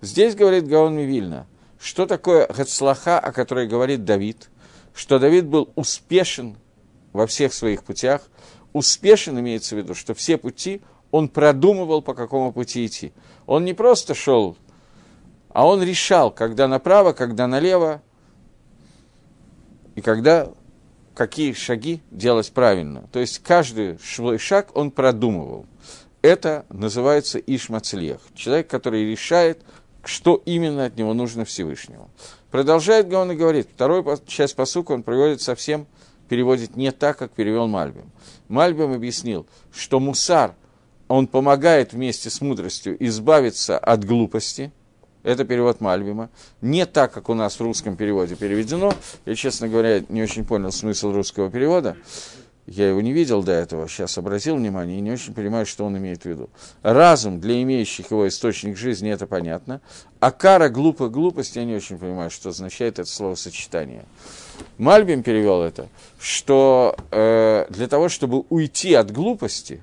Здесь 0.00 0.34
говорит 0.34 0.66
Гаон 0.66 0.96
Мивильна, 0.96 1.46
что 1.78 2.06
такое 2.06 2.48
Гацлаха, 2.48 3.20
о 3.20 3.30
которой 3.30 3.68
говорит 3.68 4.04
Давид, 4.04 4.48
что 4.94 5.20
Давид 5.20 5.46
был 5.46 5.70
успешен 5.76 6.56
во 7.12 7.28
всех 7.28 7.54
своих 7.54 7.84
путях, 7.84 8.22
успешен 8.72 9.38
имеется 9.38 9.76
в 9.76 9.78
виду, 9.78 9.94
что 9.94 10.14
все 10.14 10.38
пути 10.38 10.82
он 11.10 11.28
продумывал, 11.28 12.02
по 12.02 12.14
какому 12.14 12.52
пути 12.52 12.86
идти. 12.86 13.12
Он 13.46 13.64
не 13.64 13.74
просто 13.74 14.14
шел, 14.14 14.56
а 15.50 15.66
он 15.66 15.82
решал, 15.82 16.30
когда 16.30 16.68
направо, 16.68 17.12
когда 17.12 17.46
налево, 17.46 18.02
и 19.94 20.00
когда 20.00 20.50
какие 21.14 21.52
шаги 21.52 22.00
делать 22.10 22.52
правильно. 22.52 23.08
То 23.12 23.18
есть 23.18 23.40
каждый 23.40 23.98
шаг 24.38 24.70
он 24.74 24.90
продумывал. 24.90 25.66
Это 26.22 26.64
называется 26.68 27.38
Ишмацлех. 27.38 28.20
Человек, 28.34 28.68
который 28.68 29.10
решает, 29.10 29.62
что 30.04 30.40
именно 30.44 30.84
от 30.84 30.96
него 30.96 31.14
нужно 31.14 31.44
Всевышнему. 31.44 32.10
Продолжает 32.50 33.08
Гаон 33.08 33.32
и 33.32 33.36
говорит, 33.36 33.68
вторую 33.72 34.04
часть 34.26 34.54
посука 34.54 34.92
он 34.92 35.02
приводит 35.02 35.40
совсем, 35.40 35.86
переводит 36.28 36.76
не 36.76 36.92
так, 36.92 37.18
как 37.18 37.32
перевел 37.32 37.66
Мальбим. 37.66 38.10
Мальбим 38.48 38.92
объяснил, 38.92 39.46
что 39.72 39.98
мусар– 39.98 40.54
он 41.08 41.26
помогает 41.26 41.92
вместе 41.92 42.30
с 42.30 42.40
мудростью 42.40 42.96
избавиться 43.04 43.78
от 43.78 44.04
глупости. 44.04 44.72
Это 45.22 45.44
перевод 45.44 45.80
Мальбима. 45.80 46.30
Не 46.60 46.86
так, 46.86 47.12
как 47.12 47.28
у 47.28 47.34
нас 47.34 47.58
в 47.58 47.62
русском 47.62 47.96
переводе 47.96 48.36
переведено. 48.36 48.94
Я, 49.26 49.34
честно 49.34 49.68
говоря, 49.68 50.02
не 50.08 50.22
очень 50.22 50.44
понял 50.44 50.70
смысл 50.70 51.12
русского 51.12 51.50
перевода. 51.50 51.96
Я 52.70 52.90
его 52.90 53.00
не 53.00 53.14
видел 53.14 53.42
до 53.42 53.52
этого, 53.52 53.88
сейчас 53.88 54.18
обратил 54.18 54.56
внимание 54.56 54.98
и 54.98 55.00
не 55.00 55.10
очень 55.10 55.32
понимаю, 55.32 55.64
что 55.64 55.86
он 55.86 55.96
имеет 55.96 56.24
в 56.24 56.26
виду. 56.26 56.50
Разум 56.82 57.40
для 57.40 57.62
имеющих 57.62 58.10
его 58.10 58.28
источник 58.28 58.76
жизни, 58.76 59.10
это 59.10 59.26
понятно. 59.26 59.80
А 60.20 60.30
кара 60.30 60.68
глупо 60.68 61.08
глупость, 61.08 61.56
я 61.56 61.64
не 61.64 61.74
очень 61.74 61.96
понимаю, 61.96 62.30
что 62.30 62.50
означает 62.50 62.98
это 62.98 63.08
словосочетание. 63.08 64.04
Мальбим 64.76 65.22
перевел 65.22 65.62
это, 65.62 65.88
что 66.20 66.94
э, 67.10 67.64
для 67.70 67.88
того, 67.88 68.10
чтобы 68.10 68.44
уйти 68.50 68.92
от 68.92 69.12
глупости, 69.12 69.82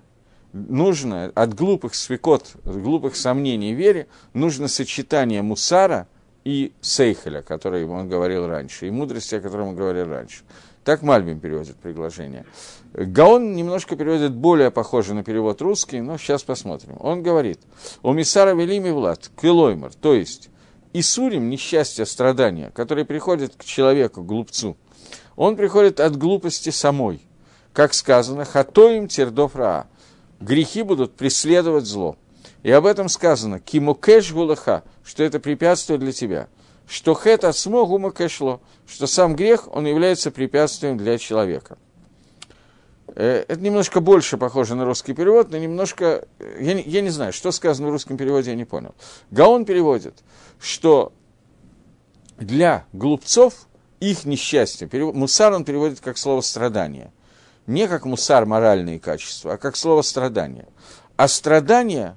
нужно 0.55 1.31
от 1.35 1.53
глупых 1.53 1.93
свекот, 1.95 2.55
от 2.63 2.81
глупых 2.81 3.15
сомнений 3.15 3.73
в 3.73 3.77
вере, 3.77 4.07
нужно 4.33 4.67
сочетание 4.67 5.41
мусара 5.41 6.07
и 6.45 6.71
сейхеля, 6.81 7.39
о 7.39 7.43
котором 7.43 7.91
он 7.91 8.07
говорил 8.07 8.47
раньше, 8.47 8.87
и 8.87 8.91
мудрости, 8.91 9.35
о 9.35 9.41
котором 9.41 9.69
он 9.69 9.75
говорил 9.75 10.07
раньше. 10.07 10.43
Так 10.85 11.01
Мальбим 11.01 11.39
переводит 11.39 11.77
приглашение. 11.77 12.45
Гаон 12.93 13.55
немножко 13.55 13.95
переводит 13.95 14.33
более 14.33 14.69
похоже 14.71 15.15
на 15.15 15.23
перевод 15.23 15.61
русский, 15.61 15.99
но 15.99 16.17
сейчас 16.17 16.43
посмотрим. 16.43 16.95
Он 16.99 17.23
говорит, 17.23 17.59
у 18.03 18.13
Мисара 18.13 18.53
Велими 18.53 18.91
Влад, 18.91 19.31
Квилоймар, 19.35 19.93
то 19.93 20.13
есть 20.13 20.49
Исурим, 20.93 21.49
несчастье, 21.49 22.05
страдания, 22.05 22.69
которые 22.69 23.03
приходят 23.03 23.55
к 23.55 23.65
человеку, 23.65 24.23
глупцу, 24.23 24.77
он 25.35 25.57
приходит 25.57 25.99
от 25.99 26.15
глупости 26.15 26.69
самой. 26.69 27.19
Как 27.73 27.93
сказано, 27.93 28.45
хатоим 28.45 29.09
тердов 29.09 29.55
раа 29.57 29.87
грехи 30.39 30.83
будут 30.83 31.15
преследовать 31.15 31.85
зло. 31.85 32.17
И 32.63 32.71
об 32.71 32.85
этом 32.85 33.09
сказано, 33.09 33.59
кимукеш 33.59 34.33
гулаха, 34.33 34.83
что 35.03 35.23
это 35.23 35.39
препятствие 35.39 35.99
для 35.99 36.11
тебя. 36.11 36.47
Что 36.87 37.15
хет 37.15 37.43
от 37.43 37.57
смогу 37.57 37.97
макешло, 37.97 38.61
что 38.87 39.07
сам 39.07 39.35
грех, 39.35 39.67
он 39.73 39.85
является 39.87 40.31
препятствием 40.31 40.97
для 40.97 41.17
человека. 41.17 41.77
Э, 43.07 43.45
это 43.47 43.59
немножко 43.59 44.01
больше 44.01 44.37
похоже 44.37 44.75
на 44.75 44.85
русский 44.85 45.13
перевод, 45.13 45.49
но 45.51 45.57
немножко... 45.57 46.27
Я 46.59 46.73
не, 46.73 46.83
я 46.83 47.01
не 47.01 47.09
знаю, 47.09 47.33
что 47.33 47.51
сказано 47.51 47.87
в 47.87 47.91
русском 47.91 48.17
переводе, 48.17 48.51
я 48.51 48.55
не 48.55 48.65
понял. 48.65 48.93
Гаон 49.31 49.65
переводит, 49.65 50.23
что 50.59 51.11
для 52.37 52.85
глупцов 52.93 53.67
их 53.99 54.25
несчастье, 54.25 54.87
перевод, 54.87 55.15
мусар 55.15 55.53
он 55.53 55.65
переводит 55.65 56.01
как 56.01 56.17
слово 56.17 56.41
страдание– 56.41 57.11
не 57.67 57.87
как 57.87 58.05
мусар 58.05 58.45
моральные 58.45 58.99
качества, 58.99 59.53
а 59.53 59.57
как 59.57 59.75
слово 59.75 60.01
страдание. 60.01 60.67
А 61.15 61.27
страдание, 61.27 62.15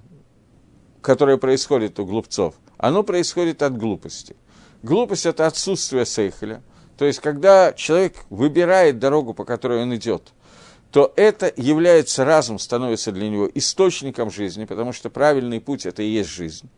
которое 1.01 1.37
происходит 1.37 1.99
у 1.99 2.07
глупцов, 2.07 2.55
оно 2.77 3.03
происходит 3.03 3.63
от 3.63 3.77
глупости. 3.77 4.37
Глупость– 4.83 5.27
это 5.27 5.47
отсутствие 5.47 6.07
сейхеля. 6.07 6.63
То 6.97 7.05
есть, 7.05 7.21
когда 7.21 7.73
человек 7.73 8.15
выбирает 8.31 8.99
дорогу, 8.99 9.35
по 9.35 9.45
которой 9.45 9.83
он 9.83 9.95
идет, 9.95 10.33
то 10.91 11.13
это 11.17 11.53
является, 11.57 12.25
разум 12.25 12.59
становится 12.59 13.13
для 13.13 13.29
него 13.29 13.49
источником 13.55 14.31
жизни, 14.31 14.65
потому 14.65 14.93
что 14.93 15.11
правильный 15.11 15.61
путь– 15.61 15.87
это 15.87 16.03
и 16.03 16.09
есть 16.09 16.31
жизнь. 16.31 16.69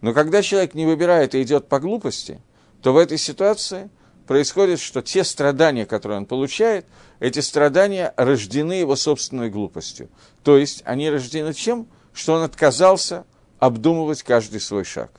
Но 0.00 0.12
когда 0.12 0.42
человек 0.42 0.74
не 0.74 0.86
выбирает 0.86 1.34
и 1.34 1.42
идет 1.42 1.68
по 1.68 1.78
глупости, 1.78 2.40
то 2.82 2.92
в 2.92 2.96
этой 2.96 3.18
ситуации 3.18 3.90
происходит, 4.26 4.80
что 4.80 5.02
те 5.02 5.24
страдания, 5.24 5.86
которые 5.86 6.18
он 6.18 6.26
получает, 6.26 6.86
эти 7.20 7.40
страдания 7.40 8.12
рождены 8.16 8.72
его 8.72 8.96
собственной 8.96 9.50
глупостью. 9.50 10.08
То 10.42 10.56
есть 10.56 10.82
они 10.84 11.08
рождены 11.08 11.54
чем? 11.54 11.86
Что 12.12 12.34
он 12.34 12.42
отказался 12.42 13.24
обдумывать 13.58 14.22
каждый 14.22 14.60
свой 14.60 14.84
шаг. 14.84 15.12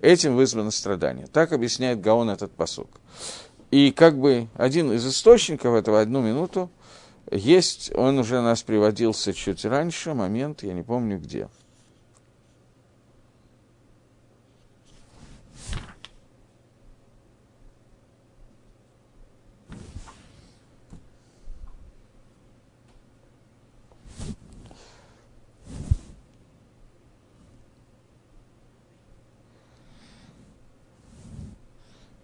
Этим 0.00 0.36
вызвано 0.36 0.70
страдание. 0.70 1.26
Так 1.26 1.52
объясняет 1.52 2.00
Гаон 2.00 2.30
этот 2.30 2.52
посук. 2.52 2.88
И 3.70 3.90
как 3.92 4.18
бы 4.18 4.48
один 4.54 4.92
из 4.92 5.06
источников 5.06 5.74
этого, 5.74 6.00
одну 6.00 6.20
минуту, 6.20 6.70
есть, 7.30 7.92
он 7.94 8.18
уже 8.18 8.40
нас 8.40 8.62
приводился 8.62 9.32
чуть 9.32 9.64
раньше, 9.64 10.14
момент, 10.14 10.62
я 10.62 10.72
не 10.72 10.82
помню 10.82 11.18
где– 11.18 11.48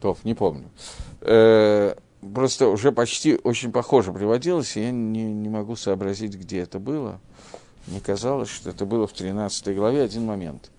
То, 0.00 0.16
не 0.24 0.34
помню. 0.34 0.70
Э, 1.20 1.94
просто 2.34 2.68
уже 2.68 2.90
почти 2.90 3.38
очень 3.44 3.70
похоже 3.70 4.12
приводилось, 4.12 4.76
и 4.76 4.82
я 4.82 4.90
не, 4.90 5.24
не 5.24 5.48
могу 5.48 5.76
сообразить, 5.76 6.34
где 6.34 6.60
это 6.60 6.78
было. 6.78 7.20
Мне 7.86 8.00
казалось, 8.00 8.48
что 8.48 8.70
это 8.70 8.86
было 8.86 9.06
в 9.06 9.12
13 9.12 9.74
главе 9.76 10.02
один 10.02 10.24
момент. 10.24 10.70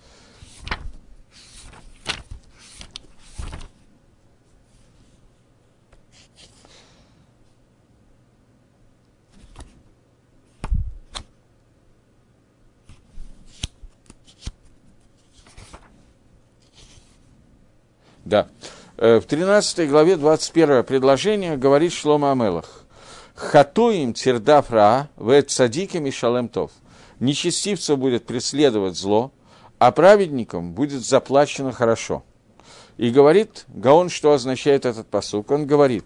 Да. 18.32 18.48
Э, 19.02 19.20
в 19.20 19.26
13 19.26 19.90
главе 19.90 20.16
21 20.16 20.84
предложение 20.84 21.58
говорит 21.58 21.92
Шлома 21.92 22.34
Амелах. 22.34 22.84
Хатуим 23.34 24.14
тирдав 24.14 24.70
ра, 24.70 25.10
вет 25.18 25.50
садиким 25.50 26.06
и 26.06 26.12
шалем 26.12 26.48
тов. 26.48 26.70
Нечестивцев 27.20 27.98
будет 27.98 28.28
преследовать 28.28 28.96
зло, 28.96 29.32
а 29.80 29.92
праведникам 29.92 30.74
будет 30.74 31.04
заплачено 31.04 31.72
хорошо. 31.72 32.24
И 32.98 33.10
говорит 33.10 33.66
Гаон, 33.70 34.10
что 34.10 34.34
означает 34.34 34.86
этот 34.86 35.08
посук. 35.08 35.50
Он 35.50 35.66
говорит, 35.66 36.06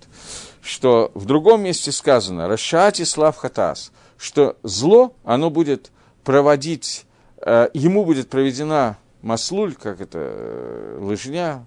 что 0.61 1.11
в 1.15 1.25
другом 1.25 1.63
месте 1.63 1.91
сказано 1.91 2.47
«Рашати 2.47 3.03
слав 3.03 3.35
хатас», 3.35 3.91
что 4.17 4.55
зло, 4.63 5.13
оно 5.25 5.49
будет 5.49 5.91
проводить, 6.23 7.05
э, 7.41 7.67
ему 7.73 8.05
будет 8.05 8.29
проведена 8.29 8.97
מסלול, 9.21 9.75
как 9.75 9.99
это, 9.99 10.19
э, 10.21 10.99
лыжня, 11.01 11.65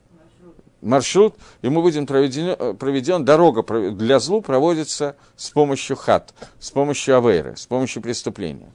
маршрут, 0.80 1.35
ему 1.62 1.82
будет 1.82 2.06
проведен, 2.06 2.56
э, 2.58 2.75
проведен 2.75 3.25
дорога 3.25 3.62
для 3.90 4.18
злу 4.18 4.40
проводится 4.40 5.16
с 5.37 5.50
помощью 5.50 5.97
חטא, 5.96 6.34
с 6.58 6.70
помощью 6.70 7.16
авейры, 7.16 7.56
с 7.56 7.66
помощью 7.66 8.02
преступления. 8.02 8.70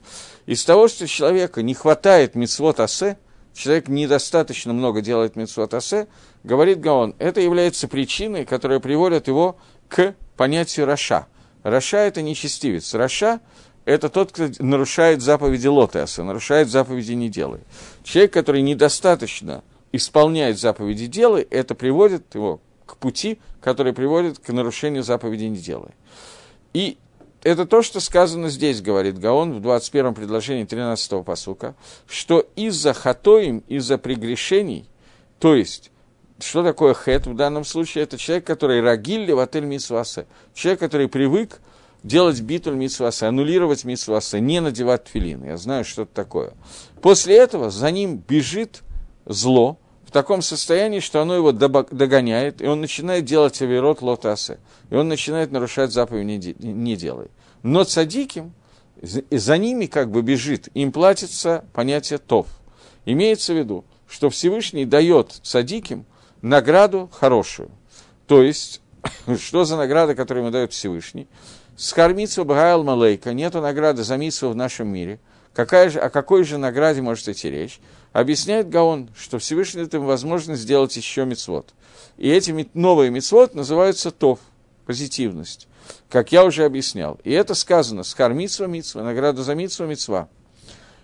Из 0.45 0.63
того, 0.65 0.88
что 0.88 1.07
человека 1.07 1.62
не 1.62 1.74
хватает 1.74 2.36
מצוות 2.35 2.79
עשה, 2.79 3.17
человек 3.53 3.88
недостаточно 3.88 4.74
много 4.74 5.01
делает 5.01 5.36
מצוות 5.35 5.73
עשה, 5.73 6.07
говорит 6.43 6.79
Гаон, 6.79 7.15
это 7.19 7.39
является 7.39 7.88
причиной, 7.88 8.45
которая 8.45 8.79
приводит 8.79 9.27
его 9.27 9.57
к 9.88 10.15
понятию 10.36 10.86
רשע. 10.85 11.27
רשע– 11.63 11.97
это 12.00 12.22
нечестивец. 12.22 12.93
רשע– 12.93 13.39
это 13.86 14.10
тот, 14.10 14.31
кто 14.31 14.50
нарушает 14.60 15.22
заповеди 15.22 15.67
לא 15.67 15.81
תעשה, 15.81 16.23
нарушает 16.24 16.69
заповеди 16.69 17.13
не 17.13 17.29
делай. 17.29 17.62
Человек, 18.03 18.33
который 18.33 18.62
недостаточно 18.62 19.63
исполняет 19.93 20.59
заповеди 20.59 21.07
делай, 21.07 21.47
это 21.50 21.75
приводит 21.75 22.35
его 22.35 22.59
к 22.85 22.97
пути, 22.97 23.39
который 23.62 23.93
приводит 23.93 24.39
к 24.39 24.50
нарушению 24.51 25.03
заповеди 25.03 25.45
не 25.45 25.57
делай. 25.57 25.91
И 26.73 26.97
это 27.43 27.65
то, 27.65 27.81
что 27.81 28.00
сказано 28.00 28.50
здесь, 28.50 28.81
говорит 28.81 29.19
Гаон 29.19 29.53
в 29.53 29.62
21 29.62 30.13
предложении 30.13 30.65
13-го 30.65 31.23
посука, 31.23 31.75
что 32.07 32.45
из-за 32.55 32.93
хатоим, 32.93 33.63
из-за 33.67 33.97
прегрешений, 33.97 34.89
то 35.39 35.55
есть 35.55 35.91
что 36.39 36.63
такое 36.63 36.93
хет 36.93 37.27
в 37.27 37.35
данном 37.35 37.63
случае? 37.63 38.03
Это 38.03 38.17
человек, 38.17 38.45
который 38.45 38.81
рагилли 38.81 39.31
в 39.31 39.39
отель 39.39 39.65
митсуасе. 39.65 40.25
Человек, 40.53 40.79
который 40.79 41.07
привык 41.07 41.59
делать 42.03 42.41
битуль 42.41 42.75
митсуасе, 42.75 43.27
аннулировать 43.27 43.85
митсуасе, 43.85 44.41
не 44.41 44.59
надевать 44.59 45.05
тфилин. 45.05 45.45
Я 45.45 45.57
знаю, 45.57 45.85
что 45.85 46.01
это 46.01 46.13
такое. 46.13 46.53
После 47.01 47.38
этого 47.38 47.69
за 47.69 47.91
ним 47.91 48.17
бежит 48.17 48.81
зло 49.25 49.77
таком 50.13 50.41
состоянии, 50.41 51.00
что 51.01 51.22
оно 51.22 51.36
его 51.36 51.51
догоняет, 51.51 52.62
и 52.62 52.67
он 52.67 52.79
начинает 52.79 53.25
делать 53.25 53.62
авирот 53.62 54.01
лотасе. 54.01 54.60
И 54.89 54.96
он 54.96 55.10
начинает 55.10 55.51
нарушать 55.51 55.91
заповедь 55.91 56.55
«не, 56.60 56.96
делай». 56.96 57.27
Но 57.63 57.84
цадиким, 57.84 58.53
за 59.01 59.58
ними 59.58 59.88
как 59.88 60.10
бы 60.10 60.22
бежит, 60.22 60.70
им 60.74 60.91
платится 60.91 61.65
понятие 61.74 62.20
«тов». 62.20 62.48
Имеется 63.05 63.53
в 63.53 63.58
виду, 63.58 63.84
что 64.08 64.29
Всевышний 64.29 64.86
дает 64.86 65.32
цадиким 65.43 66.05
награду 66.41 67.10
хорошую. 67.12 67.70
То 68.27 68.41
есть, 68.41 68.82
что 69.38 69.65
за 69.65 69.75
награда, 69.75 70.15
которую 70.15 70.43
ему 70.43 70.51
дает 70.51 70.72
Всевышний? 70.72 71.27
Скормицу 71.75 72.46
Багайл 72.46 72.84
Малейка, 72.84 73.34
нету 73.34 73.60
награды 73.60 74.03
за 74.03 74.15
митсу 74.17 74.50
в 74.50 74.55
нашем 74.55 74.88
мире. 74.88 75.20
Какая 75.53 75.89
же, 75.89 76.00
о 76.00 76.10
какой 76.10 76.43
же 76.43 76.58
награде 76.58 77.01
может 77.01 77.27
идти 77.27 77.50
речь? 77.50 77.79
Объясняет 78.13 78.70
Гаон, 78.70 79.10
что 79.17 79.39
Всевышний 79.39 79.82
дает 79.82 79.93
им 79.96 80.05
возможность 80.05 80.62
сделать 80.62 80.96
еще 80.96 81.25
мицвод. 81.25 81.74
И 82.17 82.29
эти 82.29 82.70
новые 82.74 83.12
мицвод 83.12 83.55
называются 83.55 84.12
тов, 84.12 84.39
позитивность, 84.86 85.67
как 86.10 86.32
я 86.32 86.46
уже 86.46 86.63
объяснял. 86.63 87.20
И 87.25 87.32
это 87.32 87.55
сказано, 87.55 88.03
скормицу 88.03 88.67
мицва, 88.67 89.03
награда 89.03 89.43
за 89.43 89.55
мицву 89.55 89.88
мицва. 89.88 90.29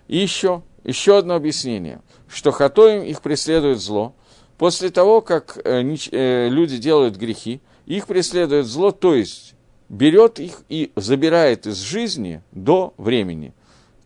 И 0.08 0.18
еще, 0.18 0.62
еще 0.86 1.18
одно 1.18 1.36
объяснение, 1.36 2.02
что 2.30 2.52
хатоим 2.52 3.04
их 3.04 3.22
преследует 3.22 3.80
зло– 3.82 4.16
после 4.60 4.90
того, 4.90 5.22
как 5.22 5.58
э, 5.64 5.82
э, 6.12 6.50
люди 6.50 6.78
делают 6.78 7.16
грехи, 7.16 7.62
их 7.88 8.06
преследует 8.06 8.68
зло, 8.68 8.92
то 8.92 9.16
есть 9.16 9.56
берет 9.88 10.38
их 10.38 10.62
и 10.68 10.92
забирает 10.96 11.66
из 11.66 11.78
жизни 11.78 12.44
до 12.52 12.94
времени. 12.98 13.54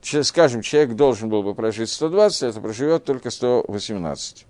Скажем, 0.03 0.61
человек 0.61 0.95
должен 0.95 1.29
был 1.29 1.43
бы 1.43 1.55
прожить 1.55 1.89
120, 1.89 2.43
это 2.43 2.61
проживет 2.61 3.05
только 3.05 3.29
118. 3.29 4.45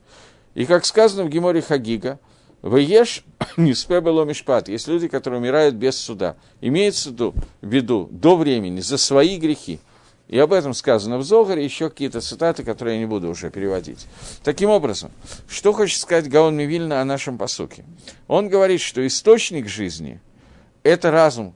И 0.56 0.66
как 0.66 0.86
сказано 0.86 1.24
в 1.24 1.30
Геморе 1.30 1.62
Хагига, 1.62 2.20
«Вееш 2.62 3.24
не 3.58 3.74
спебело 3.74 4.24
мишпат» 4.26 4.68
есть 4.68 4.88
люди, 4.88 5.08
которые 5.08 5.40
умирают 5.40 5.76
без 5.76 5.98
суда. 5.98 6.36
Имеется 6.62 7.12
в 7.12 7.34
виду 7.62 8.08
до 8.12 8.36
времени, 8.36 8.80
за 8.80 8.98
свои 8.98 9.38
грехи– 9.38 9.80
и 10.34 10.40
об 10.40 10.54
этом 10.54 10.74
сказано 10.74 11.18
в 11.18 11.24
Зогаре, 11.24 11.64
еще 11.64 11.90
какие-то 11.90 12.22
цитаты, 12.22 12.64
которые 12.64 12.96
я 12.96 13.00
не 13.02 13.06
буду 13.06 13.30
уже 13.30 13.52
переводить. 13.52 14.08
Таким 14.44 14.70
образом, 14.70 15.12
что 15.48 15.74
хочет 15.74 16.00
сказать 16.00 16.30
Гаон 16.30 16.56
Мивильна 16.56 17.02
о 17.02 17.06
нашем 17.06 17.38
посуке? 17.38 17.84
Он 18.28 18.48
говорит, 18.48 18.82
что 18.82 19.06
источник 19.06 19.68
жизни– 19.68 20.22
это 20.84 21.12
разум 21.12 21.54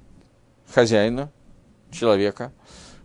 хозяина, 0.73 1.31
человека, 1.91 2.51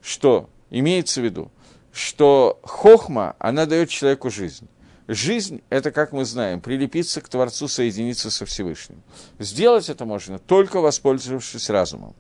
что 0.03 0.51
имеется 0.73 1.21
в 1.21 1.25
виду, 1.25 1.53
что 1.93 2.59
хохма, 2.65 3.37
она 3.39 3.67
дает 3.67 3.89
человеку 3.89 4.31
жизнь. 4.31 4.69
Жизнь– 5.07 5.63
это, 5.71 5.91
как 5.91 6.13
мы 6.13 6.25
знаем, 6.25 6.61
прилепиться 6.61 7.21
к 7.21 7.29
Творцу, 7.29 7.69
соединиться 7.69 8.31
со 8.31 8.45
Всевышним. 8.47 9.03
Сделать 9.39 9.89
это 9.89 10.05
можно, 10.05 10.39
только 10.39 10.81
воспользовавшись 10.81 11.71
разумом. 11.71 12.15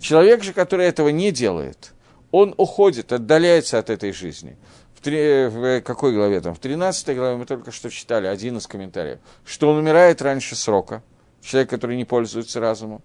Человек 0.00 0.42
же, 0.42 0.52
который 0.52 0.86
этого 0.86 1.08
не 1.08 1.30
делает– 1.32 1.92
он 2.30 2.54
уходит, 2.56 3.12
отдаляется 3.12 3.78
от 3.78 3.90
этой 3.90 4.12
жизни. 4.12 4.56
В, 4.94 5.00
три, 5.00 5.46
в 5.46 5.80
какой 5.82 6.12
главе 6.12 6.40
там? 6.40 6.54
В 6.54 6.58
13 6.58 7.16
главе 7.16 7.36
мы 7.36 7.46
только 7.46 7.70
что 7.70 7.90
читали, 7.90 8.26
один 8.26 8.56
из 8.58 8.66
комментариев, 8.66 9.18
что 9.44 9.70
он 9.70 9.78
умирает 9.78 10.20
раньше 10.20 10.56
срока, 10.56 11.02
человек, 11.40 11.70
который 11.70 11.96
не 11.96 12.04
пользуется 12.04 12.60
разумом. 12.60 13.02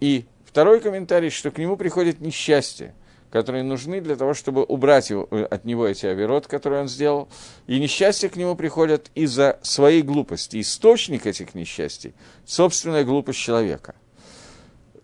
И 0.00 0.26
второй 0.44 0.80
комментарий, 0.80 1.30
что 1.30 1.50
к 1.50 1.58
нему 1.58 1.76
приходит 1.76 2.20
несчастье, 2.20 2.94
которые 3.30 3.62
нужны 3.62 4.00
для 4.00 4.16
того, 4.16 4.34
чтобы 4.34 4.64
убрать 4.64 5.10
его, 5.10 5.28
э, 5.30 5.42
от 5.44 5.64
него 5.64 5.86
эти 5.86 6.06
авирот, 6.06 6.46
которые 6.46 6.82
он 6.82 6.88
сделал. 6.88 7.28
И 7.66 7.78
несчастья 7.78 8.28
к 8.28 8.36
нему 8.36 8.54
приходят 8.56 9.10
из-за 9.14 9.58
своей 9.62 10.02
глупости. 10.02 10.60
Источник 10.60 11.26
этих 11.26 11.54
несчастий– 11.54 12.14
собственная 12.46 13.04
глупость 13.04 13.38
человека– 13.38 13.94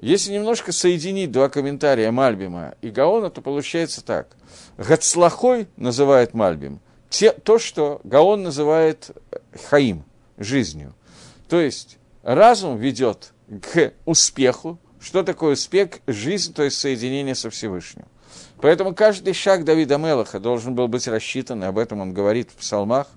если 0.01 0.33
немножко 0.33 0.71
соединить 0.71 1.33
два 1.33 1.49
комментария 1.49 2.11
Мальбима 2.11 2.75
и 2.83 2.91
Гаона, 2.91 3.31
то 3.31 3.41
получается 3.41 4.05
так. 4.05 4.37
Гацлахой 4.77 5.67
называет 5.77 6.35
Мальбим 6.35 6.81
те, 7.09 7.31
то, 7.31 7.59
что 7.59 8.01
Гаон 8.05 8.43
называет 8.43 9.13
Хаим, 9.71 10.05
жизнью. 10.37 10.95
То 11.49 11.61
есть 11.61 11.99
разум 12.23 12.77
ведет 12.77 13.33
к 13.63 13.93
успеху. 14.05 14.79
Что 15.01 15.23
такое 15.23 15.53
успех? 15.53 16.01
Жизнь, 16.07 16.53
то 16.53 16.65
есть 16.65 16.77
соединение 16.77 17.35
со 17.35 17.51
Всевышним. 17.51 18.07
Поэтому 18.65 18.95
каждый 18.95 19.35
шаг 19.35 19.63
Давида 19.65 19.99
Мелаха 19.99 20.41
должен 20.41 20.75
был 20.75 20.89
быть 20.89 21.07
рассчитан, 21.07 21.63
об 21.65 21.77
этом 21.77 22.01
он 22.01 22.15
говорит 22.15 22.49
в 22.51 22.55
псалмах. 22.55 23.09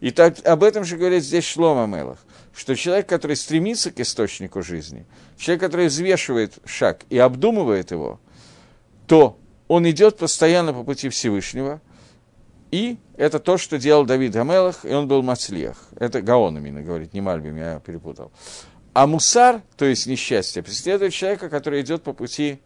И 0.00 0.10
так, 0.10 0.38
об 0.46 0.64
этом 0.64 0.84
же 0.84 0.96
говорит 0.96 1.22
здесь 1.22 1.44
Шлома 1.44 1.84
Мелах 1.84 2.16
что 2.54 2.74
человек, 2.74 3.06
который 3.06 3.36
стремится 3.36 3.90
к 3.90 4.00
источнику 4.00 4.62
жизни, 4.62 5.04
человек, 5.36 5.60
который 5.60 5.88
взвешивает 5.88 6.54
шаг 6.64 7.04
и 7.10 7.18
обдумывает 7.18 7.90
его, 7.90 8.20
то 9.06 9.38
он 9.68 9.86
идет 9.90 10.16
постоянно 10.16 10.72
по 10.72 10.82
пути 10.82 11.10
Всевышнего, 11.10 11.82
и 12.70 12.96
это 13.18 13.38
то, 13.38 13.58
что 13.58 13.76
делал 13.76 14.06
Давид 14.06 14.32
Гамелах, 14.32 14.86
и 14.86 14.94
он 14.94 15.08
был 15.08 15.22
Мацлех. 15.22 15.76
Это 16.00 16.22
Гаон 16.22 16.56
именно 16.56 16.80
говорит, 16.80 17.12
не 17.12 17.20
Мальбим, 17.20 17.58
я 17.58 17.80
перепутал. 17.80 18.32
А 18.94 19.06
мусар, 19.06 19.60
то 19.76 19.84
есть 19.84 20.06
несчастье, 20.06 20.62
преследует 20.62 21.12
человека, 21.12 21.50
который 21.50 21.82
идет 21.82 22.02
по 22.02 22.14
пути 22.14 22.62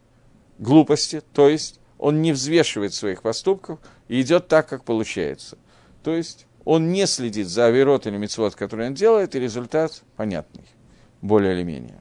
глупости, 0.60 1.22
то 1.32 1.48
есть 1.48 1.80
он 2.00 2.22
не 2.22 2.32
взвешивает 2.32 2.94
своих 2.94 3.20
поступков 3.20 3.78
и 4.08 4.20
идет 4.22 4.48
так, 4.48 4.66
как 4.66 4.84
получается. 4.84 5.58
То 6.02 6.14
есть 6.14 6.46
он 6.64 6.92
не 6.92 7.06
следит 7.06 7.46
за 7.46 7.66
авирот 7.66 8.06
или 8.06 8.16
мецвод, 8.16 8.54
который 8.54 8.86
он 8.86 8.94
делает, 8.94 9.34
и 9.34 9.40
результат 9.40 10.02
понятный, 10.16 10.64
более 11.20 11.52
или 11.54 11.62
менее. 11.62 11.98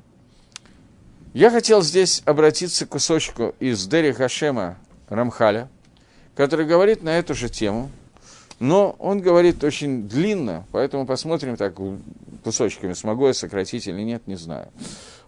Я 1.33 1.51
хотел 1.51 1.81
здесь 1.81 2.23
обратиться 2.25 2.85
к 2.85 2.89
кусочку 2.89 3.53
из 3.59 3.85
Дери 3.87 4.13
Хашема 4.13 4.77
Рамхаля, 5.09 5.69
который 6.33 6.65
говорит 6.65 7.03
на 7.03 7.17
эту 7.17 7.35
же 7.35 7.49
тему, 7.49 7.91
но 8.59 8.95
он 8.99 9.19
говорит 9.19 9.63
очень 9.65 10.07
длинно, 10.07 10.65
поэтому 10.71 11.05
посмотрим 11.05 11.57
так 11.57 11.77
кусочками, 12.43 12.93
смогу 12.93 13.27
я 13.27 13.33
сократить 13.33 13.87
или 13.87 14.01
нет, 14.01 14.27
не 14.27 14.35
знаю. 14.35 14.69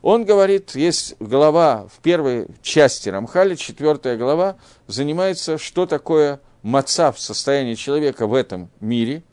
Он 0.02 0.26
говорит, 0.26 0.76
есть 0.76 1.16
глава 1.20 1.88
в 1.94 2.00
первой 2.02 2.48
части 2.64 3.10
Рамхаля, 3.10 3.56
четвертая 3.56 4.18
глава, 4.18 4.58
занимается, 4.88 5.58
что 5.58 5.86
такое 5.86 6.40
маца 6.64 7.12
в 7.12 7.20
состоянии 7.20 7.76
человека 7.76 8.26
в 8.26 8.34
этом 8.34 8.70
мире 8.80 9.24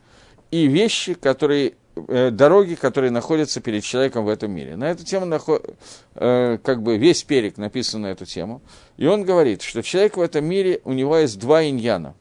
и 0.51 0.67
вещи, 0.67 1.15
которые, 1.15 1.75
э, 1.97 2.31
дороги, 2.31 2.75
которые 2.75 3.11
находятся 3.11 3.61
перед 3.61 3.83
человеком 3.83 4.27
в 4.27 4.29
этом 4.29 4.51
мире. 4.51 4.77
На 4.77 4.91
эту 4.91 5.05
тему 5.05 5.25
наход, 5.25 5.75
э, 6.15 6.59
как 6.63 6.83
бы 6.83 6.99
весь 6.99 7.23
перек 7.23 7.57
написан 7.57 8.03
на 8.03 8.09
эту 8.09 8.27
тему. 8.27 8.61
И 8.99 9.07
он 9.07 9.25
говорит, 9.25 9.63
что 9.63 9.83
человек 9.83 10.19
в 10.19 10.21
этом 10.21 10.45
мире, 10.45 10.83
у 10.85 10.93
него 10.93 11.17
есть 11.17 11.39
два 11.39 11.65
иньяна, 11.65 12.15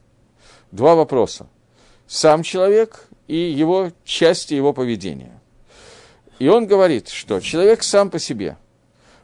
два 0.72 0.94
вопроса. 0.94 1.48
Сам 2.06 2.42
человек 2.42 3.08
и 3.26 3.36
его 3.36 3.92
части 4.04 4.54
его 4.54 4.72
поведения. 4.72 5.37
И 6.38 6.48
он 6.48 6.66
говорит, 6.66 7.08
что 7.08 7.40
человек 7.40 7.82
сам 7.82 8.10
по 8.10 8.18
себе. 8.18 8.56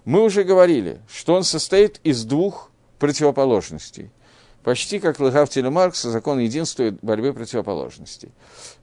Мы 0.04 0.22
уже 0.22 0.44
говорили, 0.44 1.00
что 1.08 1.34
он 1.34 1.44
состоит 1.44 2.00
из 2.04 2.24
двух 2.24 2.70
противоположностей– 2.98 4.10
почти 4.64 4.98
как 4.98 5.20
Лыгавтеля 5.20 5.70
Маркса, 5.70 6.10
закон 6.10 6.40
единства 6.40 6.84
и 6.84 6.90
борьбы 6.90 7.32
противоположностей. 7.32 8.32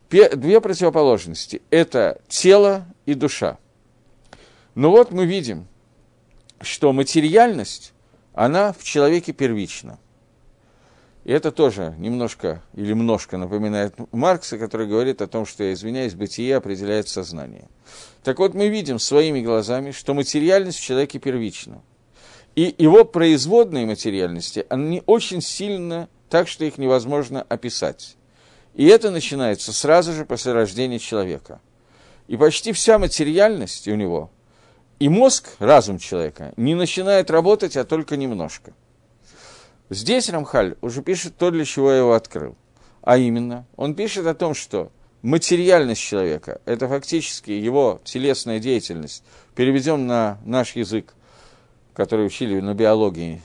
Две 0.09 0.61
противоположности– 0.61 1.61
это 1.69 2.21
тело 2.27 2.85
и 3.05 3.15
душа. 3.15 3.57
Но 4.75 4.91
вот 4.91 5.11
мы 5.11 5.25
видим, 5.25 5.67
что 6.61 6.93
материальность, 6.93 7.93
она 8.33 8.73
в 8.73 8.83
человеке 8.83 9.33
первична. 9.33 9.99
И 11.31 11.33
это 11.33 11.53
тоже 11.53 11.95
немножко 11.97 12.61
или 12.73 12.89
немножко 12.89 13.37
напоминает 13.37 13.95
Маркса, 14.11 14.57
который 14.57 14.85
говорит 14.85 15.21
о 15.21 15.27
том, 15.27 15.45
что, 15.45 15.63
я 15.63 15.71
извиняюсь, 15.71 16.13
бытие 16.13 16.57
определяет 16.57 17.07
сознание. 17.07 17.69
Так 18.21 18.39
вот, 18.39 18.53
мы 18.53 18.67
видим 18.67 18.99
своими 18.99 19.39
глазами, 19.39 19.91
что 19.91 20.13
материальность 20.13 20.79
в 20.79 20.83
человеке 20.83 21.19
первична. 21.19 21.83
И 22.57 22.75
его 22.77 23.05
производные 23.05 23.85
материальности, 23.85 24.65
они 24.67 25.03
очень 25.05 25.41
сильно 25.41 26.09
так, 26.27 26.49
что 26.49 26.65
их 26.65 26.77
невозможно 26.77 27.43
описать. 27.43 28.17
И 28.73 28.85
это 28.87 29.09
начинается 29.09 29.71
сразу 29.71 30.11
же 30.11 30.25
после 30.25 30.51
рождения 30.51 30.99
человека. 30.99 31.61
И 32.27 32.35
почти 32.35 32.73
вся 32.73 32.99
материальность 32.99 33.87
у 33.87 33.95
него, 33.95 34.31
и 34.99 35.07
мозг, 35.07 35.51
разум 35.59 35.97
человека, 35.97 36.51
не 36.57 36.75
начинает 36.75 37.31
работать, 37.31 37.77
а 37.77 37.85
только 37.85 38.17
немножко. 38.17 38.73
Здесь 39.91 40.29
Рамхаль 40.29 40.77
уже 40.79 41.01
пишет 41.01 41.35
то, 41.35 41.51
для 41.51 41.65
чего 41.65 41.91
я 41.91 41.97
его 41.97 42.13
открыл. 42.13 42.55
А 43.01 43.17
именно, 43.17 43.65
он 43.75 43.93
пишет 43.93 44.25
о 44.25 44.33
том, 44.33 44.53
что 44.53 44.89
материальность 45.21 45.99
человека– 45.99 46.61
это 46.65 46.87
фактически 46.87 47.51
его 47.51 47.99
телесная 48.05 48.59
деятельность, 48.59 49.21
переведем 49.53 50.07
на 50.07 50.39
наш 50.45 50.77
язык, 50.77 51.13
который 51.93 52.25
учили 52.25 52.61
на 52.61 52.73
биологии, 52.73 53.41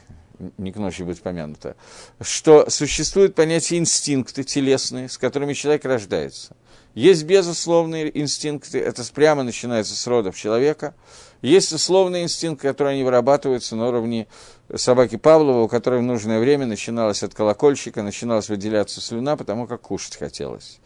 не 0.57 0.71
к 0.71 0.77
ночи 0.77 1.03
будет 1.03 1.21
помянуто, 1.21 1.75
что 2.21 2.71
существует 2.71 3.35
понятие 3.35 3.81
инстинкты 3.81 4.45
телесные, 4.45 5.09
с 5.09 5.19
которыми 5.19 5.53
человек 5.53 5.85
рождается. 5.85 6.55
Есть 6.95 7.25
безусловные 7.25 8.17
инстинкты, 8.21 8.79
это 8.79 9.03
прямо 9.13 9.43
начинается 9.43 9.97
с 9.97 10.07
родов 10.07 10.37
человека. 10.37 10.95
Есть 11.43 11.73
условные 11.73 12.25
инстинкты, 12.25 12.69
которые 12.69 12.95
они 12.95 13.05
вырабатываются 13.05 13.77
на 13.77 13.89
уровне 13.89 14.27
собаки 14.75 15.17
Павлова, 15.17 15.63
у 15.63 15.69
которой 15.69 16.01
в 16.01 16.03
нужное 16.03 16.41
время 16.41 16.67
начиналось 16.67 17.23
от 17.23 17.35
колокольчика, 17.35 18.03
начиналась 18.03 18.49
выделяться 18.49 19.01
слюна, 19.01 19.37
потому 19.37 19.67
как 19.67 19.83
кушать 19.83 20.17
хотелось. 20.17 20.79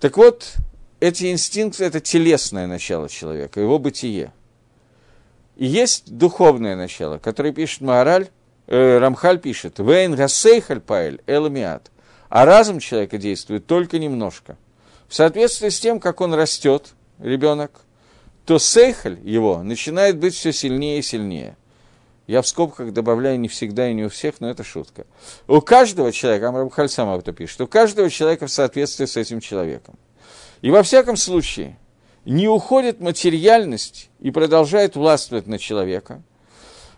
Так 0.00 0.16
вот, 0.16 0.54
эти 1.00 1.30
инстинкты– 1.30 1.84
это 1.86 2.00
телесное 2.00 2.66
начало 2.66 3.08
человека, 3.08 3.60
его 3.60 3.78
бытие. 3.78 4.32
И 5.56 5.66
есть 5.66 6.16
духовное 6.16 6.76
начало, 6.76 7.18
которое 7.18 7.52
пишет 7.52 7.80
Маораль, 7.80 8.28
э, 8.66 8.98
Рамхаль 8.98 9.38
пишет, 9.38 9.78
«Вейн 9.78 10.14
гасейхаль 10.14 10.80
паэль 10.80 11.20
эламиат», 11.26 11.90
а 12.28 12.44
разум 12.44 12.78
человека 12.78 13.18
действует 13.18 13.66
только 13.66 13.98
немножко. 13.98 14.56
В 15.08 15.14
соответствии 15.14 15.68
с 15.68 15.78
тем, 15.78 16.00
как 16.00 16.20
он 16.20 16.34
растет, 16.34 16.94
ребенок, 17.18 17.80
то 18.46 18.58
сейхаль 18.58 19.18
его 19.22 19.62
начинает 19.62 20.18
быть 20.18 20.34
все 20.34 20.52
сильнее 20.52 21.00
и 21.00 21.02
сильнее– 21.02 21.56
я 22.26 22.42
в 22.42 22.48
скобках 22.48 22.92
добавляю 22.92 23.38
не 23.38 23.46
всегда 23.48 23.88
и 23.88 23.94
не 23.94 24.04
у 24.04 24.08
всех, 24.08 24.40
но 24.40 24.50
это 24.50 24.64
шутка. 24.64 25.06
У 25.46 25.60
каждого 25.60 26.10
человека, 26.10 26.48
Амрабхаль 26.48 26.88
сам 26.88 27.08
об 27.08 27.20
этом 27.20 27.34
пишет, 27.34 27.60
у 27.60 27.68
каждого 27.68 28.10
человека 28.10 28.48
в 28.48 28.52
соответствии 28.52 29.06
с 29.06 29.16
этим 29.16 29.40
человеком. 29.40 29.96
И 30.60 30.70
во 30.70 30.82
всяком 30.82 31.16
случае, 31.16 31.78
не 32.24 32.48
уходит 32.48 33.00
материальность 33.00 34.10
и 34.18 34.32
продолжает 34.32 34.96
властвовать 34.96 35.46
на 35.46 35.58
человека 35.58 36.22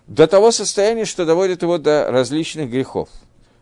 до 0.06 0.26
того 0.26 0.50
состояния, 0.50 1.04
что 1.04 1.26
доводит 1.26 1.60
его 1.60 1.76
до 1.76 2.10
различных 2.10 2.70
грехов. 2.70 3.10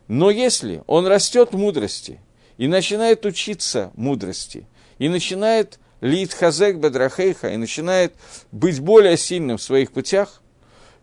Но 0.07 0.31
если 0.31 0.85
он 0.87 1.09
растет 1.09 1.53
мудрости 1.53 2.20
и 2.59 2.68
начинает 2.68 3.27
учиться 3.27 3.90
мудрости, 3.96 4.68
и 4.99 5.09
начинает 5.09 5.81
лит 6.00 6.32
хазек 6.32 6.76
бедрахейха, 6.76 7.48
и 7.48 7.56
начинает 7.56 8.14
быть 8.52 8.80
более 8.80 9.16
сильным 9.16 9.56
в 9.59 9.62
своих 9.62 9.92
путях– 9.92 10.42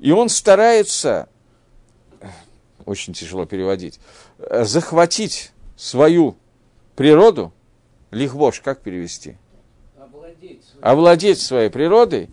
и 0.03 0.11
он 0.11 0.27
старается, 0.27 1.29
очень 2.85 3.13
тяжело 3.13 3.45
переводить, 3.45 4.01
захватить 4.37 5.53
свою 5.77 6.35
природу, 6.97 7.53
лихвош, 8.11 8.59
как 8.59 8.81
перевести? 8.81 9.37
Овладеть, 9.97 10.65
Овладеть 10.81 11.39
своей 11.39 11.69
природой, 11.69 12.29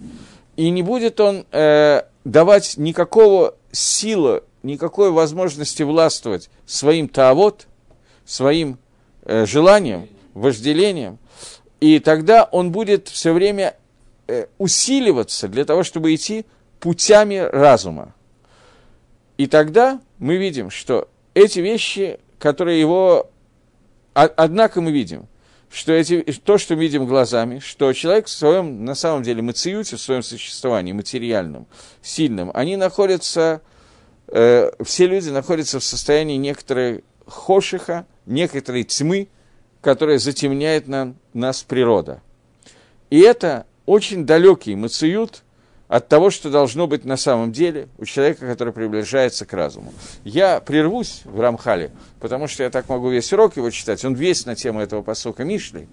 и 0.57 0.69
не 0.71 0.83
будет 0.83 1.21
он 1.21 1.47
э, 1.53 2.03
давать 2.25 2.77
никакого 2.77 3.55
силы, 3.71 4.43
никакой 4.65 5.13
возможности 5.13 5.85
властвовать 5.85 6.51
своим 6.67 7.09
таавот, 7.09 7.69
своим 8.27 8.79
э, 9.23 9.47
желанием, 9.47 10.09
вожделением, 10.35 11.19
и 11.81 11.99
тогда 11.99 12.45
он 12.45 12.73
будет 12.73 13.09
все 13.09 13.33
время 13.33 13.77
э, 14.29 14.47
усиливаться 14.59 15.49
для 15.49 15.65
того, 15.65 15.83
чтобы 15.83 16.15
идти 16.15 16.45
путями 16.79 17.37
разума. 17.37 18.15
И 19.39 19.47
тогда 19.47 20.01
мы 20.19 20.37
видим, 20.37 20.71
что 20.71 21.09
эти 21.35 21.61
вещи, 21.61 22.21
которые 22.39 22.79
его... 22.79 23.31
Однако 24.13 24.81
мы 24.81 24.91
видим, 24.91 25.27
что 25.71 25.93
эти, 25.93 26.21
то, 26.45 26.59
что 26.59 26.75
мы 26.75 26.83
видим 26.83 27.07
глазами, 27.07 27.61
что 27.61 27.93
человек 27.93 28.27
в 28.27 28.31
своем, 28.31 28.85
на 28.85 28.95
самом 28.95 29.23
деле, 29.23 29.41
мациюте, 29.41 29.97
в 29.97 30.01
своем 30.01 30.23
существовании, 30.23 30.93
материальном, 30.93 31.67
сильном, 32.03 32.51
они 32.53 32.77
находятся, 32.77 33.63
э, 34.27 34.73
все 34.85 35.07
люди 35.07 35.31
находятся 35.31 35.79
в 35.79 35.85
состоянии 35.85 36.37
некоторой 36.37 37.05
хошиха, 37.27 38.05
некоторой 38.27 38.83
тьмы, 38.85 39.29
которая 39.81 40.19
затемняет 40.19 40.89
нам, 40.89 41.17
нас 41.33 41.63
природа. 41.63 42.23
И 43.11 43.21
это 43.21 43.67
очень 43.87 44.27
далекий 44.27 44.75
мациют– 44.75 45.43
от 45.91 46.07
того, 46.07 46.31
что 46.31 46.51
должно 46.51 46.87
быть 46.87 47.05
на 47.05 47.17
самом 47.17 47.51
деле 47.51 47.89
у 47.99 48.05
человека, 48.05 48.47
который 48.47 48.73
приближается 48.73 49.45
к 49.45 49.53
разуму. 49.53 49.93
Я 50.23 50.61
прервусь 50.61 51.23
в 51.25 51.41
Рамхале, 51.41 51.91
потому 52.21 52.47
что 52.47 52.63
я 52.63 52.71
так 52.71 52.89
могу 52.89 53.11
весь 53.11 53.33
урок 53.33 53.57
его 53.57 53.71
читать, 53.71 54.05
он 54.05 54.15
весь 54.15 54.47
на 54.47 54.55
тему 54.55 54.81
этого 54.81 55.03
посока 55.03 55.43
Мишли, 55.43 55.89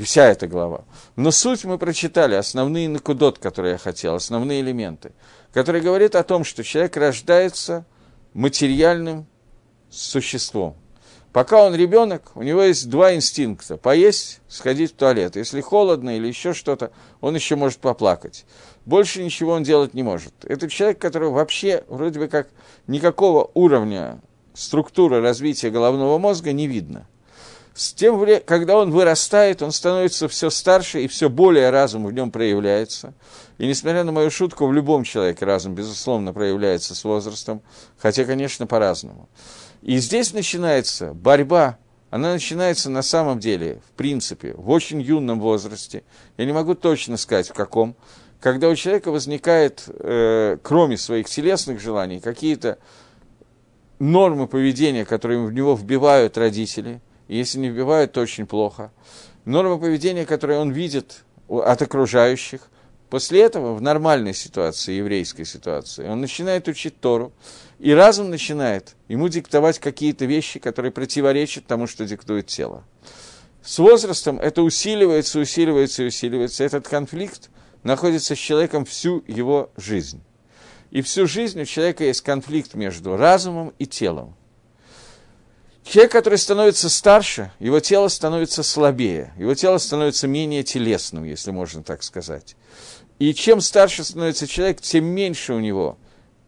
вся 0.00 0.28
эта 0.28 0.46
глава. 0.46 0.84
Но 1.16 1.32
суть 1.32 1.64
мы 1.64 1.78
прочитали, 1.78 2.36
основные 2.36 2.88
накудот, 2.88 3.40
которые 3.40 3.72
я 3.72 3.78
хотел, 3.78 4.14
основные 4.14 4.60
элементы, 4.60 5.10
которые 5.52 5.82
говорят 5.82 6.14
о 6.14 6.22
том, 6.22 6.44
что 6.44 6.62
человек 6.62 6.96
рождается 6.96 7.84
материальным 8.34 9.26
существом. 9.90 10.76
Пока 11.32 11.62
он 11.62 11.76
ребенок, 11.76 12.32
у 12.34 12.42
него 12.42 12.62
есть 12.62 12.90
два 12.90 13.14
инстинкта– 13.14 13.76
поесть, 13.78 14.40
сходить 14.48 14.92
в 14.92 14.96
туалет. 14.96 15.36
Если 15.36 15.60
холодно 15.60 16.16
или 16.16 16.26
еще 16.26 16.52
что-то, 16.54 16.90
он 17.20 17.36
еще 17.36 17.54
может 17.54 17.78
поплакать. 17.78 18.44
Больше 18.84 19.22
ничего 19.22 19.52
он 19.52 19.62
делать 19.62 19.94
не 19.94 20.02
может. 20.02 20.34
Это 20.42 20.68
человек, 20.68 20.98
который 20.98 21.28
вообще 21.28 21.84
вроде 21.88 22.18
бы 22.18 22.26
как 22.26 22.48
никакого 22.88 23.48
уровня 23.54 24.20
структуры 24.54 25.20
развития 25.20 25.70
головного 25.70 26.18
мозга 26.18 26.52
не 26.52 26.66
видно. 26.66 27.06
С 27.74 27.92
тем, 27.92 28.20
когда 28.44 28.76
он 28.76 28.90
вырастает, 28.90 29.62
он 29.62 29.70
становится 29.70 30.28
все 30.28 30.50
старше, 30.50 31.04
и 31.04 31.08
все 31.08 31.30
более 31.30 31.70
разум 31.70 32.06
в 32.06 32.12
нем 32.12 32.32
проявляется. 32.32 33.14
И 33.58 33.66
несмотря 33.68 34.02
на 34.02 34.10
мою 34.10 34.30
шутку, 34.32 34.66
в 34.66 34.72
любом 34.72 35.04
человеке 35.04 35.44
разум, 35.44 35.76
безусловно, 35.76 36.32
проявляется 36.32 36.96
с 36.96 37.04
возрастом, 37.04 37.62
хотя, 37.96 38.24
конечно, 38.24 38.66
по-разному. 38.66 39.28
И 39.82 39.98
здесь 39.98 40.32
начинается 40.32 41.14
борьба, 41.14 41.78
она 42.10 42.32
начинается 42.32 42.90
на 42.90 43.02
самом 43.02 43.38
деле, 43.38 43.80
в 43.88 43.92
принципе, 43.92 44.52
в 44.54 44.68
очень 44.70 45.00
юном 45.00 45.40
возрасте. 45.40 46.02
Я 46.36 46.44
не 46.44 46.52
могу 46.52 46.74
точно 46.74 47.16
сказать, 47.16 47.48
в 47.48 47.54
каком. 47.54 47.96
Когда 48.40 48.68
у 48.68 48.74
человека 48.74 49.10
возникает, 49.10 49.84
э, 49.86 50.58
кроме 50.62 50.96
своих 50.96 51.28
телесных 51.28 51.80
желаний, 51.80 52.20
какие-то 52.20 52.78
нормы 53.98 54.48
поведения, 54.48 55.04
которые 55.04 55.44
в 55.44 55.52
него 55.52 55.74
вбивают 55.74 56.36
родители. 56.36 57.00
И 57.28 57.36
если 57.36 57.58
не 57.58 57.68
вбивают, 57.68 58.12
то 58.12 58.20
очень 58.20 58.46
плохо. 58.46 58.90
Нормы 59.44 59.78
поведения, 59.78 60.26
которые 60.26 60.58
он 60.58 60.72
видит 60.72 61.24
от 61.48 61.80
окружающих– 61.80 62.62
После 63.10 63.42
этого 63.42 63.74
в 63.74 63.82
нормальной 63.82 64.32
ситуации, 64.32 64.92
еврейской 64.92 65.44
ситуации, 65.44 66.08
он 66.08 66.20
начинает 66.20 66.68
учить 66.68 67.00
Тору, 67.00 67.32
и 67.80 67.92
разум 67.92 68.28
начинает 68.28 68.94
ему 69.08 69.28
диктовать 69.28 69.78
какие-то 69.78 70.26
вещи, 70.26 70.60
которые 70.60 70.92
противоречат 70.92 71.66
тому, 71.66 71.86
что 71.86 72.04
диктует 72.04 72.46
тело. 72.46 72.84
С 73.62 73.78
возрастом 73.78 74.38
это 74.38 74.62
усиливается, 74.62 75.40
усиливается 75.40 76.02
усиливается. 76.04 76.64
Этот 76.64 76.86
конфликт 76.86 77.48
находится 77.82 78.34
с 78.34 78.38
человеком 78.38 78.84
всю 78.84 79.24
его 79.26 79.70
жизнь. 79.76 80.20
И 80.90 81.00
всю 81.00 81.26
жизнь 81.26 81.60
у 81.60 81.64
человека 81.64 82.04
есть 82.04 82.20
конфликт 82.20 82.74
между 82.74 83.16
разумом 83.16 83.72
и 83.78 83.86
телом. 83.86 84.36
Человек, 85.82 86.12
который 86.12 86.38
становится 86.38 86.90
старше, 86.90 87.50
его 87.58 87.80
тело 87.80 88.08
становится 88.08 88.62
слабее, 88.62 89.32
его 89.38 89.54
тело 89.54 89.78
становится 89.78 90.28
менее 90.28 90.62
телесным, 90.62 91.24
если 91.24 91.50
можно 91.50 91.82
так 91.82 92.02
сказать. 92.02 92.56
И 93.18 93.32
чем 93.32 93.62
старше 93.62 94.04
становится 94.04 94.46
человек, 94.46 94.82
тем 94.82 95.06
меньше 95.06 95.54
у 95.54 95.60
него 95.60 95.96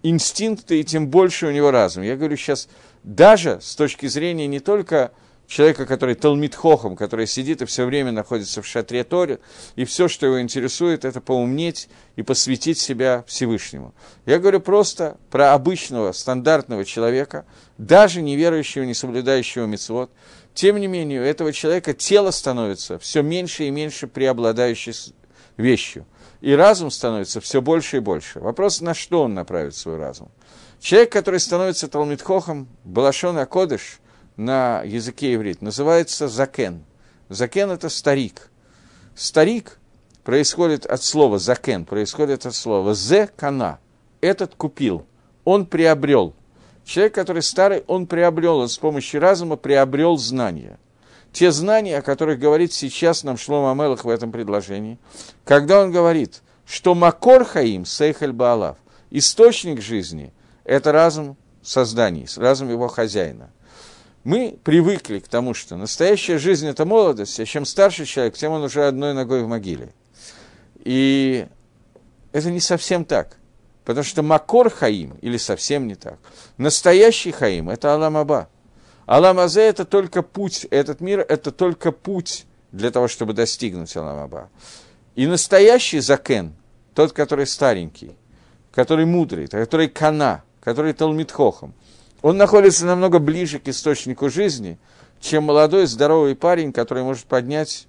инстинкты, 0.02 0.80
и 0.80 0.84
тем 0.84 1.08
больше 1.08 1.46
у 1.46 1.50
него 1.50 1.70
разум. 1.70 2.02
Я 2.02 2.16
говорю 2.16 2.36
сейчас 2.36 2.68
даже 3.02 3.58
с 3.60 3.74
точки 3.76 4.06
зрения 4.06 4.46
не 4.46 4.60
только 4.60 5.12
человека, 5.46 5.86
который 5.86 6.14
Талмитхохом, 6.14 6.96
который 6.96 7.26
сидит 7.26 7.62
и 7.62 7.66
все 7.66 7.84
время 7.84 8.10
находится 8.10 8.62
в 8.62 8.66
шатре 8.66 9.04
Торе, 9.04 9.38
и 9.76 9.84
все, 9.84 10.08
что 10.08 10.26
его 10.26 10.40
интересует, 10.40 11.04
это 11.04 11.20
поумнеть 11.20 11.88
и 12.16 12.22
посвятить 12.22 12.78
себя 12.78 13.24
Всевышнему. 13.26 13.94
Я 14.24 14.38
говорю 14.38 14.60
просто 14.60 15.18
про 15.30 15.52
обычного, 15.52 16.12
стандартного 16.12 16.84
человека, 16.84 17.44
даже 17.76 18.22
неверующего, 18.22 18.84
не 18.84 18.94
соблюдающего 18.94 19.66
мецвод. 19.66 20.10
Тем 20.54 20.78
не 20.78 20.86
менее, 20.86 21.20
у 21.20 21.24
этого 21.24 21.52
человека 21.52 21.92
тело 21.92 22.30
становится 22.30 22.98
все 22.98 23.22
меньше 23.22 23.64
и 23.64 23.70
меньше 23.70 24.06
преобладающей 24.06 24.94
вещью. 25.56 26.06
И 26.42 26.52
разум 26.54 26.90
становится 26.90 27.40
все 27.40 27.62
больше 27.62 27.98
и 27.98 28.00
больше. 28.00 28.40
Вопрос, 28.40 28.80
на 28.80 28.94
что 28.94 29.22
он 29.22 29.32
направит 29.32 29.76
свой 29.76 29.96
разум. 29.96 30.28
Человек, 30.80 31.12
который 31.12 31.38
становится 31.38 31.86
Талмитхохом, 31.86 32.66
Балашон 32.82 33.38
Акодыш, 33.38 34.00
на 34.36 34.82
языке 34.82 35.34
иврит, 35.34 35.62
называется 35.62 36.26
закен. 36.26 36.84
Закен– 37.28 37.70
это 37.72 37.88
старик. 37.88 38.50
Старик 39.14 39.78
происходит 40.24 40.84
от 40.84 41.04
слова 41.04 41.38
закен, 41.38 41.84
происходит 41.84 42.44
от 42.44 42.56
слова 42.56 42.92
зе 42.92 43.28
кана. 43.36 43.78
Этот 44.20 44.56
купил, 44.56 45.06
он 45.44 45.64
приобрел. 45.64 46.34
Человек, 46.84 47.14
который 47.14 47.42
старый, 47.42 47.84
он 47.86 48.08
приобрел, 48.08 48.58
он 48.58 48.68
с 48.68 48.78
помощью 48.78 49.20
разума 49.20 49.54
приобрел 49.54 50.16
знания. 50.16 50.80
Те 51.32 51.50
знания, 51.50 51.98
о 51.98 52.02
которых 52.02 52.38
говорит 52.38 52.72
сейчас 52.72 53.24
нам 53.24 53.36
Шлома 53.36 53.72
Амелах 53.72 54.04
в 54.04 54.08
этом 54.08 54.32
предложении, 54.32 54.98
когда 55.44 55.82
он 55.82 55.90
говорит, 55.90 56.42
что 56.66 56.94
Макор 56.94 57.44
Хаим, 57.44 57.86
Сейхаль 57.86 58.32
Баалав, 58.32 58.76
источник 59.10 59.80
жизни, 59.80 60.32
это 60.64 60.92
разум 60.92 61.36
созданий, 61.62 62.26
разум 62.36 62.70
его 62.70 62.88
хозяина– 62.88 63.50
мы 64.24 64.56
привыкли 64.62 65.18
к 65.18 65.26
тому, 65.26 65.52
что 65.52 65.76
настоящая 65.76 66.38
жизнь– 66.38 66.66
это 66.68 66.84
молодость, 66.84 67.40
а 67.40 67.44
чем 67.44 67.64
старше 67.64 68.04
человек, 68.04 68.36
тем 68.36 68.52
он 68.52 68.62
уже 68.62 68.86
одной 68.86 69.14
ногой 69.14 69.42
в 69.42 69.48
могиле. 69.48 69.92
И 70.84 71.46
это 72.30 72.50
не 72.50 72.60
совсем 72.60 73.04
так. 73.04 73.36
Потому 73.84 74.04
что 74.04 74.22
Макор 74.22 74.70
Хаим, 74.70 75.18
или 75.22 75.36
совсем 75.38 75.88
не 75.88 75.96
так, 75.96 76.18
настоящий 76.56 77.32
Хаим– 77.32 77.68
это 77.70 77.94
Алам 77.94 78.48
Аба. 79.06 79.16
Алам 79.16 79.38
Азе– 79.40 79.62
это 79.62 79.84
только 79.84 80.22
путь, 80.22 80.66
этот 80.70 81.00
мир– 81.00 81.20
это 81.28 81.50
только 81.50 81.92
путь 81.92 82.46
для 82.72 82.90
того, 82.90 83.08
чтобы 83.08 83.32
достигнуть 83.32 83.96
Алам 83.96 84.18
Аба. 84.18 84.48
И 85.14 85.26
настоящий 85.26 86.00
Закен, 86.00 86.54
тот, 86.94 87.12
который 87.12 87.46
старенький, 87.46 88.16
который 88.72 89.04
мудрый, 89.04 89.46
который 89.46 89.88
Кана, 89.88 90.42
который 90.60 90.92
Талмитхохом, 90.92 91.74
он 92.22 92.36
находится 92.36 92.86
намного 92.86 93.18
ближе 93.18 93.58
к 93.58 93.68
источнику 93.68 94.30
жизни, 94.30 94.78
чем 95.20 95.44
молодой 95.44 95.86
здоровый 95.86 96.34
парень, 96.34 96.72
который 96.72 97.02
может 97.02 97.26
поднять 97.26 97.86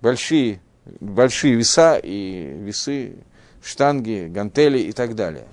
большие, 0.00 0.60
большие 1.00 1.54
веса 1.54 1.96
и 2.02 2.56
весы, 2.60 3.16
штанги, 3.62 4.28
гантели 4.28 4.78
и 4.78 4.92
так 4.92 5.14
далее. 5.14 5.46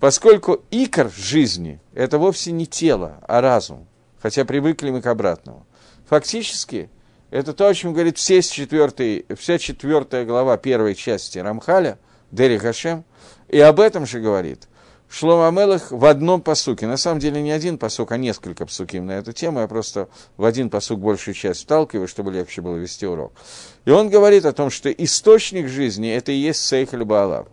Поскольку 0.00 0.62
икор 0.70 1.10
жизни– 1.10 1.80
это 1.94 2.18
вовсе 2.18 2.52
не 2.52 2.66
тело, 2.66 3.18
а 3.26 3.40
разум, 3.40 3.86
хотя 4.20 4.44
привыкли 4.44 4.90
мы 4.90 5.02
к 5.02 5.06
обратному. 5.06 5.66
Фактически, 6.08 6.90
это 7.30 7.52
то, 7.52 7.68
о 7.68 7.74
чем 7.74 7.92
говорит 7.92 8.18
все 8.18 8.42
четвертый, 8.42 9.26
вся 9.36 9.58
четвертая 9.58 10.24
глава 10.24 10.56
первой 10.56 10.94
части 10.94 11.38
Рамхаля, 11.38 11.98
Дери 12.30 12.58
Хашем, 12.58 13.04
и 13.48 13.58
об 13.60 13.80
этом 13.80 14.06
же 14.06 14.20
говорит– 14.20 14.68
Шлома 15.08 15.48
Амелах 15.48 15.92
в 15.92 16.04
одном 16.04 16.42
посуке. 16.42 16.86
На 16.86 16.96
самом 16.96 17.20
деле 17.20 17.40
не 17.40 17.52
один 17.52 17.78
посук, 17.78 18.12
а 18.12 18.16
несколько 18.16 18.66
псуким 18.66 19.06
на 19.06 19.12
эту 19.12 19.32
тему. 19.32 19.60
Я 19.60 19.68
просто 19.68 20.08
в 20.36 20.44
один 20.44 20.68
посук 20.68 21.00
большую 21.00 21.34
часть 21.34 21.62
вталкиваю, 21.62 22.08
чтобы 22.08 22.32
легче 22.32 22.60
было 22.60 22.76
вести 22.76 23.06
урок. 23.06 23.32
И 23.84 23.90
он 23.90 24.10
говорит 24.10 24.44
о 24.44 24.52
том, 24.52 24.68
что 24.68 24.90
источник 24.90 25.68
жизни– 25.68 26.10
это 26.12 26.32
и 26.32 26.36
есть 26.36 26.60
Сейхаль 26.66 27.04
Баалав. 27.04 27.46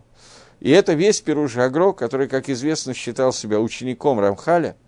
И 0.60 0.70
это 0.70 0.94
весь 0.94 1.20
Перуш 1.20 1.56
Агро, 1.56 1.92
который, 1.92 2.28
как 2.28 2.48
известно, 2.48 2.92
считал 2.92 3.32
себя 3.32 3.60
учеником 3.60 4.18
Рамхаля– 4.18 4.76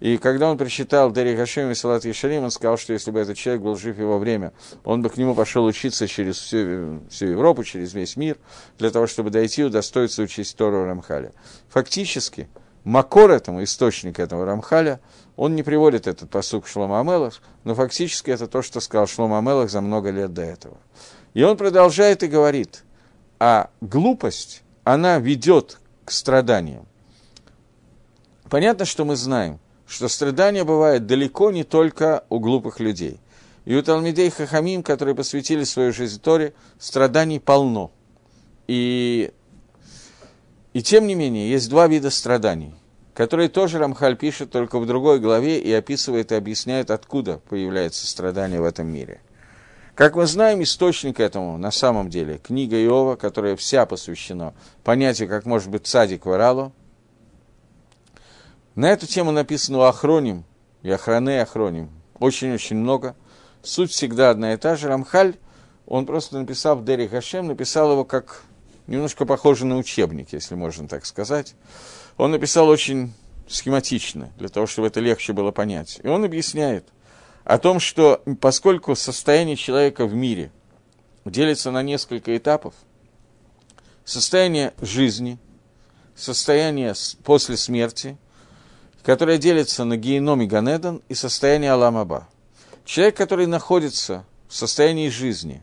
и 0.00 0.16
когда 0.16 0.50
он 0.50 0.56
прочитал 0.56 1.12
Дери 1.12 1.36
Гашем 1.36 1.70
и 1.70 1.74
Салат 1.74 2.06
Ешарим, 2.06 2.44
он 2.44 2.50
сказал, 2.50 2.78
что 2.78 2.94
если 2.94 3.10
бы 3.10 3.20
этот 3.20 3.36
человек 3.36 3.62
был 3.62 3.76
жив 3.76 3.98
его 3.98 4.18
время, 4.18 4.54
он 4.82 5.02
бы 5.02 5.10
к 5.10 5.18
нему 5.18 5.34
пошел 5.34 5.64
учиться 5.66 6.08
через 6.08 6.38
всю, 6.38 7.02
всю 7.10 7.26
Европу, 7.26 7.62
через 7.64 7.92
весь 7.92 8.16
мир, 8.16 8.38
для 8.78 8.90
того, 8.90 9.06
чтобы 9.06 9.28
дойти 9.28 9.60
и 9.60 9.64
удостоиться 9.64 10.22
учить 10.22 10.56
Тору 10.56 10.86
Рамхаля. 10.86 11.32
Фактически, 11.68 12.48
Макор 12.82 13.30
этому, 13.30 13.62
источник 13.62 14.18
этого 14.18 14.46
Рамхаля, 14.46 15.00
он 15.36 15.54
не 15.54 15.62
приводит 15.62 16.06
этот 16.06 16.30
посук 16.30 16.66
Шлома 16.66 17.00
Амелах, 17.00 17.42
но 17.64 17.74
фактически 17.74 18.30
это 18.30 18.46
то, 18.46 18.62
что 18.62 18.80
сказал 18.80 19.06
Шлома 19.06 19.36
Амелах 19.38 19.68
за 19.68 19.82
много 19.82 20.08
лет 20.08 20.32
до 20.32 20.42
этого. 20.42 20.78
И 21.34 21.42
он 21.42 21.58
продолжает 21.58 22.22
и 22.22 22.26
говорит, 22.26 22.84
а 23.38 23.68
глупость, 23.82 24.62
она 24.82 25.18
ведет 25.18 25.78
к 26.06 26.10
страданиям. 26.10 26.86
Понятно, 28.48 28.86
что 28.86 29.04
мы 29.04 29.14
знаем– 29.14 29.60
что 29.90 30.06
страдания 30.06 30.62
бывают 30.62 31.06
далеко 31.06 31.50
не 31.50 31.64
только 31.64 32.22
у 32.28 32.38
глупых 32.38 32.78
людей. 32.78 33.18
И 33.64 33.74
у 33.74 33.82
Талмидей 33.82 34.30
Хахамим, 34.30 34.84
которые 34.84 35.16
посвятили 35.16 35.64
свою 35.64 35.92
жизнь 35.92 36.20
Торе, 36.20 36.54
страданий 36.78 37.40
полно. 37.40 37.90
И, 38.68 39.32
и 40.74 40.82
тем 40.82 41.08
не 41.08 41.16
менее, 41.16 41.50
есть 41.50 41.68
два 41.68 41.88
вида 41.88 42.10
страданий, 42.10 42.72
которые 43.14 43.48
тоже 43.48 43.78
Рамхаль 43.78 44.16
пишет 44.16 44.52
только 44.52 44.78
в 44.78 44.86
другой 44.86 45.18
главе 45.18 45.58
и 45.58 45.72
описывает 45.72 46.30
и 46.30 46.36
объясняет, 46.36 46.92
откуда 46.92 47.40
появляется 47.48 48.06
страдание 48.06 48.60
в 48.60 48.64
этом 48.64 48.86
мире. 48.86 49.20
Как 49.96 50.14
мы 50.14 50.26
знаем, 50.26 50.62
источник 50.62 51.18
этому 51.18 51.58
на 51.58 51.72
самом 51.72 52.10
деле 52.10 52.38
книга 52.38 52.76
Иова, 52.76 53.16
которая 53.16 53.56
вся 53.56 53.86
посвящена 53.86 54.54
понятию, 54.84 55.28
как 55.28 55.46
может 55.46 55.68
быть 55.68 55.88
цадик 55.88 56.26
в 56.26 56.30
на 58.74 58.90
эту 58.90 59.06
тему 59.06 59.32
написано 59.32 59.78
у 59.78 59.82
Ахроним 59.82 60.44
и 60.82 60.90
Охране 60.90 61.42
Ахроним 61.42 61.90
очень-очень 62.18 62.76
много. 62.76 63.16
Суть 63.62 63.90
всегда 63.90 64.30
одна 64.30 64.54
и 64.54 64.56
та 64.56 64.76
же. 64.76 64.88
Рамхаль, 64.88 65.36
он 65.86 66.06
просто 66.06 66.38
написал 66.38 66.76
в 66.76 66.84
Дери 66.84 67.08
Хашем, 67.08 67.48
написал 67.48 67.92
его 67.92 68.04
как 68.04 68.42
немножко 68.86 69.26
похоже 69.26 69.66
на 69.66 69.76
учебник, 69.76 70.32
если 70.32 70.54
можно 70.54 70.86
так 70.86 71.04
сказать. 71.04 71.54
Он 72.16 72.30
написал 72.30 72.68
очень 72.68 73.12
схематично, 73.48 74.30
для 74.38 74.48
того, 74.48 74.66
чтобы 74.66 74.88
это 74.88 75.00
легче 75.00 75.32
было 75.32 75.50
понять. 75.50 76.00
И 76.02 76.08
он 76.08 76.24
объясняет 76.24 76.86
о 77.44 77.58
том, 77.58 77.80
что 77.80 78.22
поскольку 78.40 78.94
состояние 78.94 79.56
человека 79.56 80.06
в 80.06 80.14
мире 80.14 80.52
делится 81.24 81.70
на 81.70 81.82
несколько 81.82 82.36
этапов, 82.36 82.74
состояние 84.04 84.72
жизни, 84.80 85.38
состояние 86.14 86.94
после 87.24 87.56
смерти– 87.56 88.16
которая 89.02 89.38
делится 89.38 89.84
на 89.84 89.96
геном 89.96 90.42
и 90.42 90.46
Ганедан 90.46 91.02
и 91.08 91.14
состояние 91.14 91.72
Аламаба. 91.72 92.28
Человек, 92.84 93.16
который 93.16 93.46
находится 93.46 94.24
в 94.48 94.54
состоянии 94.54 95.08
жизни, 95.08 95.62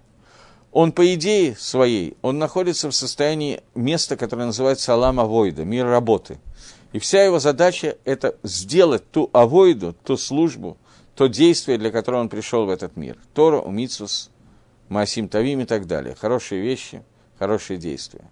он 0.72 0.92
по 0.92 1.14
идее 1.14 1.56
своей, 1.56 2.18
он 2.22 2.40
находится 2.40 2.90
в 2.90 2.96
состоянии 2.96 3.62
места, 3.74 4.16
которое 4.16 4.46
называется 4.46 4.94
Алама 4.94 5.26
Войда, 5.26 5.66
мир 5.66 5.88
работы. 5.88 6.40
И 6.94 7.00
вся 7.00 7.24
его 7.24 7.40
задача– 7.40 7.98
это 8.06 8.36
сделать 8.44 9.10
ту 9.12 9.30
авойду, 9.34 9.94
ту 10.04 10.18
службу, 10.18 10.78
то 11.16 11.28
действие, 11.28 11.78
для 11.78 11.92
которого 11.92 12.22
он 12.22 12.30
пришел 12.30 12.66
в 12.66 12.70
этот 12.70 12.96
мир. 12.96 13.18
Тора, 13.34 13.60
Умицус, 13.60 14.30
Масим 14.88 15.28
Тавим 15.28 15.62
и 15.62 15.66
так 15.66 15.88
далее. 15.88 16.16
Хорошие 16.16 16.62
вещи, 16.62 17.04
хорошие 17.40 17.78
действия. 17.78 18.30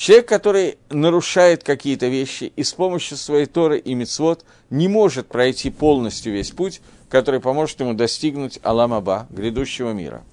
Человек, 0.00 0.28
который 0.28 0.78
нарушает 0.88 1.62
какие-то 1.62 2.06
вещи 2.06 2.50
и 2.56 2.62
с 2.62 2.72
помощью 2.72 3.18
своей 3.18 3.44
Торы 3.44 3.78
и 3.78 3.92
Мицвод 3.92 4.46
не 4.70 4.88
может 4.88 5.28
пройти 5.28 5.68
полностью 5.68 6.32
весь 6.32 6.52
путь, 6.52 6.80
который 7.10 7.38
поможет 7.38 7.80
ему 7.80 7.92
достигнуть 7.92 8.58
Аламаба, 8.62 9.26
грядущего 9.28 9.90
мира. 9.90 10.24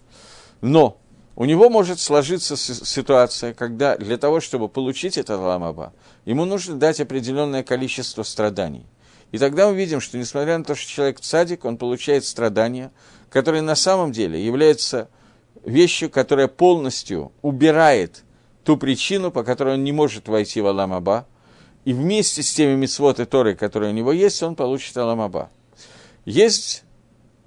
Но 0.61 0.97
у 1.35 1.43
него 1.43 1.69
может 1.69 1.99
сложиться 1.99 2.55
ситуация, 2.55 3.53
когда 3.53 3.97
для 3.97 4.17
того, 4.17 4.39
чтобы 4.39 4.69
получить 4.69 5.17
этот 5.17 5.41
Аламаба, 5.41 5.91
ему 6.23 6.45
нужно 6.45 6.75
дать 6.75 7.01
определенное 7.01 7.63
количество 7.63 8.23
страданий. 8.23 8.85
И 9.33 9.37
тогда 9.37 9.67
мы 9.67 9.75
видим, 9.75 9.99
что 9.99 10.17
несмотря 10.17 10.57
на 10.57 10.63
то, 10.63 10.75
что 10.75 10.89
человек 10.89 11.19
цадик, 11.19 11.65
он 11.65 11.75
получает 11.75 12.23
страдания, 12.23 12.89
которые 13.29 13.63
на 13.63 13.75
самом 13.75 14.13
деле 14.13 14.41
являются 14.41 15.09
вещью, 15.65 16.09
которая 16.09 16.47
полностью 16.47 17.33
убирает 17.41 18.23
ту 18.67 18.75
причину, 18.75 19.31
по 19.31 19.45
которой 19.45 19.75
он 19.75 19.85
не 19.85 19.93
может 19.93 20.27
войти 20.27 20.59
в 20.59 20.67
Аламаба, 20.67 21.25
и 21.85 21.93
вместе 21.93 22.43
с 22.43 22.53
теми 22.53 22.75
митцвот 22.75 23.17
и 23.21 23.23
Торой, 23.23 23.55
которые 23.55 23.93
у 23.93 23.95
него 23.95 24.11
есть, 24.11 24.43
он 24.43 24.57
получит 24.57 24.97
Аламаба. 24.97 25.49
Есть 26.25 26.83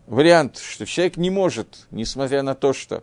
вариант, 0.07 0.57
что 0.57 0.87
человек 0.87 1.19
не 1.19 1.29
может, 1.29 1.87
несмотря 1.91 2.41
на 2.43 2.55
то, 2.55 2.73
что 2.73 3.03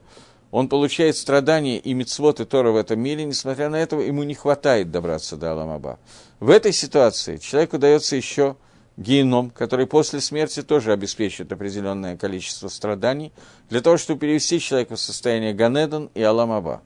он 0.49 0.67
получает 0.67 1.15
страдания 1.15 1.77
и 1.77 1.93
мицвод 1.93 2.39
и 2.39 2.45
Тора 2.45 2.71
в 2.71 2.75
этом 2.75 2.99
мире, 2.99 3.23
несмотря 3.23 3.69
на 3.69 3.75
это, 3.75 3.97
ему 3.97 4.23
не 4.23 4.33
хватает 4.33 4.89
добраться 4.89 5.37
до 5.37 5.51
Аламаба. 5.51 5.99
В 6.39 6.49
этой 6.49 6.73
ситуации 6.73 7.37
человеку 7.37 7.77
дается 7.77 8.15
еще 8.15 8.55
геном, 8.97 9.51
который 9.51 9.85
после 9.85 10.21
смерти 10.21 10.63
тоже 10.63 10.91
обеспечит 10.91 11.51
определенное 11.51 12.17
количество 12.17 12.67
страданий, 12.67 13.31
для 13.69 13.81
того, 13.81 13.97
чтобы 13.97 14.21
перевести 14.21 14.59
человека 14.59 14.95
в 14.95 14.99
состояние 14.99 15.53
Ганедон 15.53 16.09
и 16.15 16.23
Аламаба. 16.23 16.81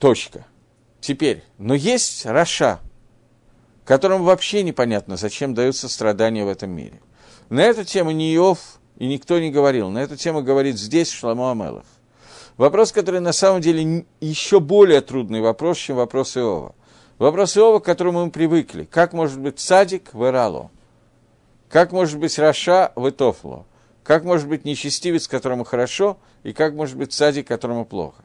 Точка. 0.00 0.46
Теперь, 1.00 1.44
но 1.58 1.74
есть 1.74 2.24
רשע, 2.24 2.80
которому 3.84 4.24
вообще 4.24 4.62
непонятно, 4.62 5.16
зачем 5.16 5.54
даются 5.54 5.88
страдания 5.88 6.44
в 6.44 6.48
этом 6.48 6.70
мире. 6.70 7.00
На 7.50 7.60
эту 7.60 7.84
тему 7.84 8.10
ни 8.10 8.34
Иов 8.34 8.80
и 8.96 9.06
никто 9.06 9.38
не 9.38 9.50
говорил. 9.50 9.90
На 9.90 9.98
эту 9.98 10.16
тему 10.16 10.42
говорит 10.42 10.78
здесь 10.78 11.10
Шломо 11.10 11.50
המלך. 11.50 11.84
Вопрос, 12.56 12.92
который 12.92 13.20
на 13.20 13.32
самом 13.32 13.60
деле 13.60 14.06
еще 14.20 14.58
более 14.58 15.02
трудный 15.02 15.42
вопрос, 15.42 15.76
чем 15.76 15.96
вопрос 15.96 16.36
Иова. 16.36 16.74
Вопрос 17.18 17.56
Иова, 17.58 17.78
к 17.80 17.84
которому 17.84 18.24
мы 18.24 18.30
привыкли. 18.30 18.84
Как 18.84 19.12
может 19.12 19.38
быть 19.38 19.60
צדיק 19.60 20.14
ורע 20.14 20.24
לו? 20.26 20.70
Как 21.68 21.92
может 21.92 22.18
быть 22.18 22.38
רשע 22.38 22.92
וטוב 22.96 23.08
לו? 23.10 23.66
Как 24.02 24.24
может 24.24 24.48
быть 24.48 24.64
нечестивец, 24.64 25.28
которому 25.28 25.64
хорошо, 25.64 26.18
и 26.42 26.52
как 26.52 26.74
может 26.74 26.96
быть 26.96 27.12
צדיק, 27.12 27.46
которому 27.46 27.84
плохо? 27.84 28.22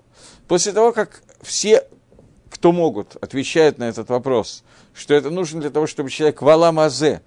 После 0.48 0.72
того, 0.72 0.92
как 0.94 1.22
все, 1.42 1.84
кто 2.50 2.72
могут, 2.72 3.16
отвечают 3.18 3.78
на 3.78 3.86
этот 3.86 4.10
вопрос, 4.10 4.64
что 4.94 5.14
это 5.14 5.30
нужно 5.30 5.62
для 5.62 5.70
того, 5.70 5.88
чтобы 5.88 6.10
человек 6.10 6.42
в 6.42 6.50
Аламазе 6.50 7.22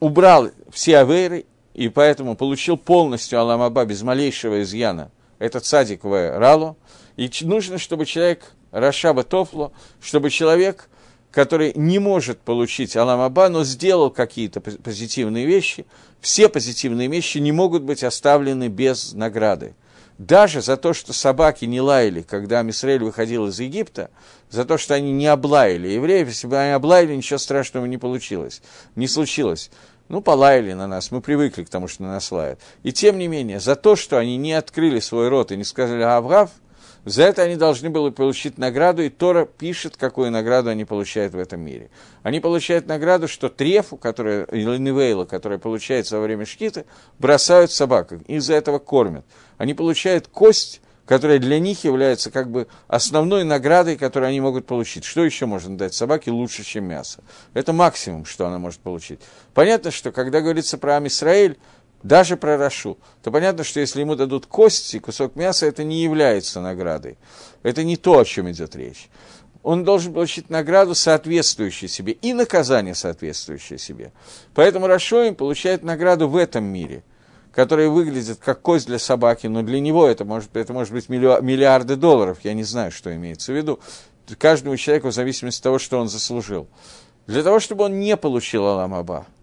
убрал 0.00 0.50
все 0.70 0.98
авейры, 0.98 1.46
и 1.74 1.88
поэтому 1.88 2.36
получил 2.36 2.76
полностью 2.76 3.40
Аламаба 3.40 3.84
без 3.84 4.02
малейшего 4.02 4.62
изъяна, 4.62 5.10
этот 5.38 5.64
садик 5.64 6.04
в 6.04 6.38
Ралу, 6.38 6.76
и 7.16 7.30
нужно, 7.42 7.78
чтобы 7.78 8.06
человек 8.06 8.52
Рашаба 8.70 9.22
Тофло, 9.24 9.72
чтобы 10.00 10.30
человек, 10.30 10.88
который 11.30 11.72
не 11.74 11.98
может 11.98 12.40
получить 12.40 12.96
Аламаба, 12.96 13.48
но 13.48 13.64
сделал 13.64 14.10
какие-то 14.10 14.60
позитивные 14.60 15.46
вещи, 15.46 15.86
все 16.20 16.48
позитивные 16.48 17.08
вещи 17.08 17.38
не 17.38 17.52
могут 17.52 17.82
быть 17.82 18.02
оставлены 18.02 18.68
без 18.68 19.12
награды. 19.12 19.74
Даже 20.18 20.62
за 20.62 20.76
то, 20.76 20.94
что 20.94 21.12
собаки 21.12 21.64
не 21.64 21.80
лаяли, 21.80 22.22
когда 22.22 22.62
Мисраэль 22.62 23.04
выходил 23.04 23.46
из 23.46 23.60
Египта, 23.60 24.10
за 24.50 24.64
то, 24.64 24.76
что 24.76 24.94
они 24.94 25.12
не 25.12 25.28
облаяли 25.28 25.88
евреев, 25.88 26.26
если 26.26 26.48
бы 26.48 26.58
они 26.58 26.72
облаяли, 26.72 27.14
ничего 27.14 27.38
страшного 27.38 27.86
не 27.86 27.98
получилось, 27.98 28.60
не 28.96 29.06
случилось. 29.06 29.70
Ну, 30.08 30.20
полаяли 30.20 30.72
на 30.72 30.88
нас, 30.88 31.12
мы 31.12 31.20
привыкли 31.20 31.62
к 31.62 31.68
тому, 31.68 31.86
что 31.86 32.02
на 32.02 32.08
нас 32.08 32.32
лают. 32.32 32.58
И 32.82 32.92
тем 32.92 33.18
не 33.18 33.28
менее, 33.28 33.60
за 33.60 33.76
то, 33.76 33.94
что 33.94 34.18
они 34.18 34.36
не 34.36 34.54
открыли 34.54 34.98
свой 34.98 35.28
рот 35.28 35.52
и 35.52 35.56
не 35.56 35.64
сказали 35.64 36.02
«Авгав», 36.02 36.50
за 37.04 37.22
это 37.22 37.42
они 37.42 37.56
должны 37.56 37.88
были 37.88 38.10
получить 38.10 38.58
награду, 38.58 39.02
и 39.02 39.08
Тора 39.08 39.46
пишет, 39.46 39.96
какую 39.96 40.30
награду 40.30 40.68
они 40.70 40.84
получают 40.84 41.32
в 41.32 41.38
этом 41.38 41.60
мире. 41.60 41.90
Они 42.22 42.40
получают 42.40 42.86
награду, 42.86 43.28
что 43.28 43.48
трефу, 43.48 43.96
которая, 43.96 44.44
или 44.44 44.76
невейла, 44.76 45.24
которая 45.24 45.58
получается 45.58 46.16
во 46.16 46.24
время 46.24 46.44
шкиты, 46.44 46.84
бросают 47.18 47.70
собакам, 47.70 48.18
и 48.26 48.34
из-за 48.36 48.54
этого 48.54 48.78
кормят. 48.78 49.24
Они 49.58 49.74
получают 49.74 50.28
кость, 50.28 50.80
которая 51.04 51.38
для 51.38 51.58
них 51.58 51.84
является 51.84 52.30
как 52.30 52.50
бы 52.50 52.68
основной 52.86 53.44
наградой, 53.44 53.96
которую 53.96 54.28
они 54.28 54.40
могут 54.40 54.66
получить. 54.66 55.04
Что 55.04 55.24
еще 55.24 55.46
можно 55.46 55.76
дать 55.76 55.94
собаке 55.94 56.30
лучше, 56.30 56.64
чем 56.64 56.84
мясо? 56.84 57.22
Это 57.54 57.72
максимум, 57.72 58.24
что 58.24 58.46
она 58.46 58.58
может 58.58 58.80
получить. 58.80 59.20
Понятно, 59.54 59.90
что 59.90 60.12
когда 60.12 60.40
говорится 60.40 60.78
про 60.78 60.96
Амисраэль, 60.96 61.58
даже 62.02 62.36
про 62.36 62.56
Рашу, 62.56 62.98
то 63.22 63.30
понятно, 63.30 63.64
что 63.64 63.80
если 63.80 64.00
ему 64.00 64.14
дадут 64.14 64.46
кости, 64.46 64.98
кусок 64.98 65.34
мяса, 65.34 65.66
это 65.66 65.82
не 65.82 66.02
является 66.02 66.60
наградой. 66.60 67.18
Это 67.62 67.82
не 67.82 67.96
то, 67.96 68.18
о 68.20 68.24
чем 68.24 68.50
идет 68.50 68.76
речь. 68.76 69.08
Он 69.62 69.84
должен 69.84 70.12
получить 70.12 70.50
награду, 70.50 70.94
соответствующую 70.94 71.88
себе, 71.88 72.12
и 72.12 72.32
наказание, 72.32 72.94
соответствующее 72.94 73.78
себе. 73.78 74.12
Поэтому 74.54 74.86
Рашоим 74.86 75.34
получает 75.34 75.82
награду 75.82 76.28
в 76.28 76.36
этом 76.36 76.64
мире, 76.64 77.02
которая 77.58 77.88
выглядит 77.88 78.38
как 78.38 78.62
кость 78.62 78.86
для 78.86 79.00
собаки, 79.00 79.48
но 79.48 79.62
для 79.62 79.80
него 79.80 80.06
это 80.06 80.24
может, 80.24 80.56
это 80.56 80.72
может 80.72 80.92
быть 80.92 81.08
миллиарды 81.08 81.96
долларов, 81.96 82.38
я 82.44 82.54
не 82.54 82.62
знаю, 82.62 82.92
что 82.92 83.12
имеется 83.12 83.50
в 83.50 83.56
виду. 83.56 83.80
Каждому 84.38 84.76
человеку 84.76 85.08
в 85.08 85.12
зависимости 85.12 85.58
от 85.58 85.64
того, 85.64 85.80
что 85.80 85.98
он 85.98 86.08
заслужил. 86.08 86.68
Для 87.26 87.42
того, 87.42 87.58
чтобы 87.58 87.86
он 87.86 87.98
не 87.98 88.16
получил 88.16 88.64
Аламаба– 88.64 89.26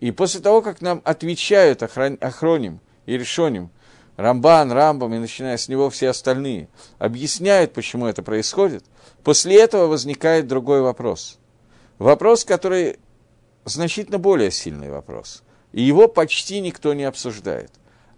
и 0.00 0.10
после 0.12 0.40
того, 0.40 0.62
как 0.62 0.80
нам 0.80 1.02
отвечают 1.04 1.82
Охроним 1.82 2.80
и 3.06 3.18
Решоним, 3.18 3.70
Рамбан, 4.16 4.72
Рамбам 4.72 5.12
и 5.14 5.18
начиная 5.18 5.58
с 5.58 5.68
него 5.68 5.90
все 5.90 6.08
остальные, 6.08 6.68
объясняют, 6.98 7.74
почему 7.74 8.06
это 8.06 8.22
происходит, 8.22 8.84
после 9.22 9.60
этого 9.60 9.88
возникает 9.88 10.46
другой 10.46 10.80
вопрос. 10.80 11.38
Вопрос, 11.98 12.44
который 12.44 12.98
значительно 13.64 14.18
более 14.18 14.50
сильный 14.50 14.90
вопрос. 14.90 15.42
И 15.72 15.82
его 15.82 16.08
почти 16.08 16.60
никто 16.60 16.94
не 16.94 17.04
обсуждает. 17.04 17.70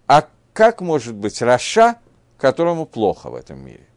А 0.07 0.27
как 0.53 0.81
может 0.81 1.15
быть 1.15 1.41
רשע, 1.41 1.95
которому 2.37 2.85
плохо 2.85 3.29
в 3.29 3.35
этом 3.35 3.59
мире? 3.59 3.87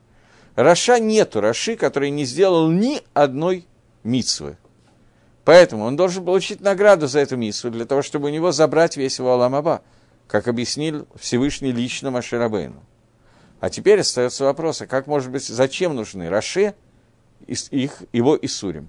רשע 0.55 0.98
нету 0.99 1.41
Раши, 1.41 1.77
который 1.77 2.11
не 2.11 2.25
сделал 2.25 2.71
ни 2.71 3.01
одной 3.15 3.67
мицвы. 4.05 4.57
Поэтому 5.45 5.85
он 5.85 5.97
должен 5.97 6.25
получить 6.25 6.61
награду 6.61 7.07
за 7.07 7.21
эту 7.21 7.37
мицву, 7.37 7.70
для 7.71 7.85
того, 7.85 8.03
чтобы 8.03 8.27
у 8.27 8.31
него 8.31 8.53
забрать 8.53 8.97
весь 8.97 9.19
его 9.19 9.33
עולם 9.33 9.58
הבא, 9.58 9.83
как 10.29 10.47
объяснил 10.47 11.09
Всевышний 11.17 11.73
лично 11.73 12.11
Моше 12.11 12.43
רבינו. 12.43 12.83
А 13.61 13.71
теперь 13.71 14.01
остается 14.01 14.45
вопрос, 14.45 14.83
а 14.83 14.87
как 14.87 15.07
может 15.07 15.31
быть, 15.31 15.47
зачем 15.47 15.95
нужны 15.95 16.29
Раше, 16.29 16.75
их, 17.47 18.03
его 18.12 18.38
Исурим, 18.41 18.88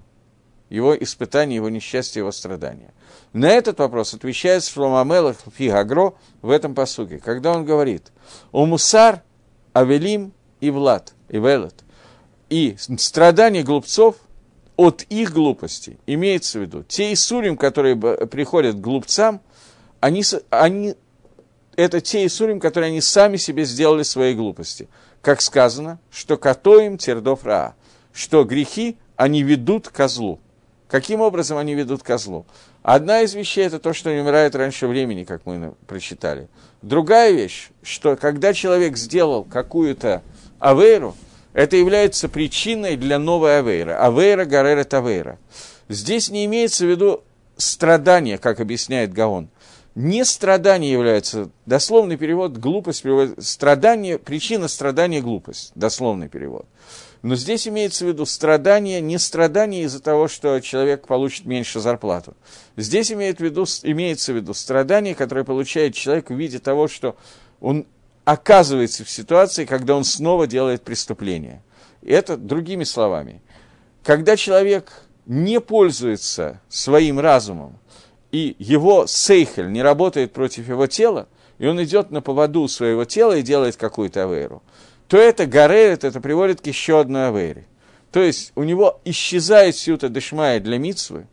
его 0.74 0.96
испытания, 0.96 1.56
его 1.56 1.68
несчастье, 1.68 2.20
его 2.20 2.32
страдания. 2.32 2.92
На 3.32 3.46
этот 3.46 3.78
вопрос 3.78 4.14
отвечает 4.14 4.64
Шломамелах 4.64 5.36
Фигагро 5.56 6.14
в 6.42 6.50
этом 6.50 6.74
посуке, 6.74 7.18
когда 7.18 7.52
он 7.52 7.64
говорит 7.64 8.12
«У 8.52 8.66
Мусар, 8.66 9.22
Авелим 9.72 10.32
и 10.60 10.70
Влад, 10.70 11.14
и 11.28 11.38
Велет». 11.38 11.84
И 12.50 12.76
страдания 12.78 13.62
глупцов 13.62 14.16
от 14.76 15.02
их 15.02 15.32
глупости. 15.32 15.98
Имеется 16.06 16.58
в 16.58 16.62
виду, 16.62 16.82
те 16.82 17.12
Исурим, 17.12 17.56
которые 17.56 17.96
приходят 17.96 18.76
к 18.76 18.80
глупцам, 18.80 19.40
они, 20.00 20.22
они, 20.50 20.94
это 21.76 22.00
те 22.00 22.26
Исурим, 22.26 22.60
которые 22.60 22.88
они 22.88 23.00
сами 23.00 23.36
себе 23.36 23.64
сделали 23.64 24.02
своей 24.02 24.34
глупости. 24.34 24.88
Как 25.22 25.40
сказано, 25.40 25.98
что 26.10 26.36
катоим 26.36 26.98
тердов 26.98 27.44
раа, 27.44 27.74
что 28.12 28.44
грехи 28.44 28.98
они 29.16 29.42
ведут 29.42 29.88
к 29.88 30.08
злу. 30.08 30.40
Каким 30.88 31.20
образом 31.20 31.58
они 31.58 31.74
ведут 31.74 32.02
к 32.02 32.18
злу? 32.18 32.44
Одна 32.82 33.22
из 33.22 33.34
вещей– 33.34 33.64
это 33.66 33.78
то, 33.78 33.92
что 33.92 34.10
они 34.10 34.20
умирают 34.20 34.54
раньше 34.54 34.86
времени, 34.86 35.24
как 35.24 35.46
мы 35.46 35.74
прочитали. 35.86 36.48
Другая 36.82 37.32
вещь, 37.32 37.70
что 37.82 38.16
когда 38.16 38.52
человек 38.52 38.96
сделал 38.96 39.44
какую-то 39.44 40.22
авейру, 40.58 41.16
это 41.54 41.76
является 41.76 42.28
причиной 42.28 42.96
для 42.96 43.18
новой 43.18 43.60
авейра. 43.60 44.04
Авейра 44.04 44.44
гарера 44.44 44.84
тавейра. 44.84 45.38
Здесь 45.88 46.30
не 46.30 46.44
имеется 46.44 46.84
в 46.84 46.90
виду 46.90 47.22
страдания, 47.56 48.38
как 48.38 48.60
объясняет 48.60 49.12
Гаон. 49.12 49.48
Не 49.94 50.24
страдание 50.24 50.90
является, 50.90 51.50
дословный 51.66 52.16
перевод, 52.16 52.56
глупость, 52.56 53.02
перевод, 53.02 53.36
страдание, 53.38 54.18
причина 54.18 54.66
страдания– 54.66 55.20
глупость, 55.22 55.70
дословный 55.76 56.28
перевод. 56.28 56.66
Но 57.24 57.36
здесь 57.36 57.66
имеется 57.66 58.04
в 58.04 58.08
виду 58.08 58.26
страдание, 58.26 59.00
не 59.00 59.16
страдание 59.16 59.84
из-за 59.84 60.02
того, 60.02 60.28
что 60.28 60.60
человек 60.60 61.06
получит 61.06 61.46
меньше 61.46 61.80
зарплату. 61.80 62.36
Здесь 62.76 63.10
имеет 63.12 63.38
в 63.38 63.40
виду, 63.40 63.64
имеется 63.82 64.34
в 64.34 64.36
виду 64.36 64.52
страдание, 64.52 65.14
которое 65.14 65.42
получает 65.42 65.94
человек 65.94 66.28
в 66.28 66.34
виде 66.34 66.58
того, 66.58 66.86
что 66.86 67.16
он 67.62 67.86
оказывается 68.26 69.06
в 69.06 69.10
ситуации, 69.10 69.64
когда 69.64 69.96
он 69.96 70.04
снова 70.04 70.46
делает 70.46 70.82
преступление. 70.82 71.62
И 72.02 72.12
это 72.12 72.36
другими 72.36 72.84
словами. 72.84 73.40
Когда 74.02 74.36
человек 74.36 74.92
не 75.24 75.62
пользуется 75.62 76.60
своим 76.68 77.18
разумом, 77.18 77.78
и 78.32 78.54
его 78.58 79.06
сейхель 79.06 79.72
не 79.72 79.82
работает 79.82 80.34
против 80.34 80.68
его 80.68 80.86
тела, 80.86 81.26
и 81.56 81.66
он 81.66 81.82
идет 81.82 82.10
на 82.10 82.20
поводу 82.20 82.68
своего 82.68 83.06
тела 83.06 83.38
и 83.38 83.42
делает 83.42 83.76
какую-то 83.76 84.24
авейру, 84.24 84.62
то 85.08 85.16
это 85.16 85.46
гореет, 85.46 86.04
это 86.04 86.20
приводит 86.20 86.60
к 86.60 86.66
еще 86.66 87.00
одной 87.00 87.28
авейре. 87.28 87.66
То 88.10 88.20
есть 88.20 88.52
у 88.54 88.62
него 88.62 89.00
исчезает 89.04 89.76
сюта 89.76 90.08
дешмая 90.08 90.60
для 90.60 90.78
мицвы, 90.78 91.26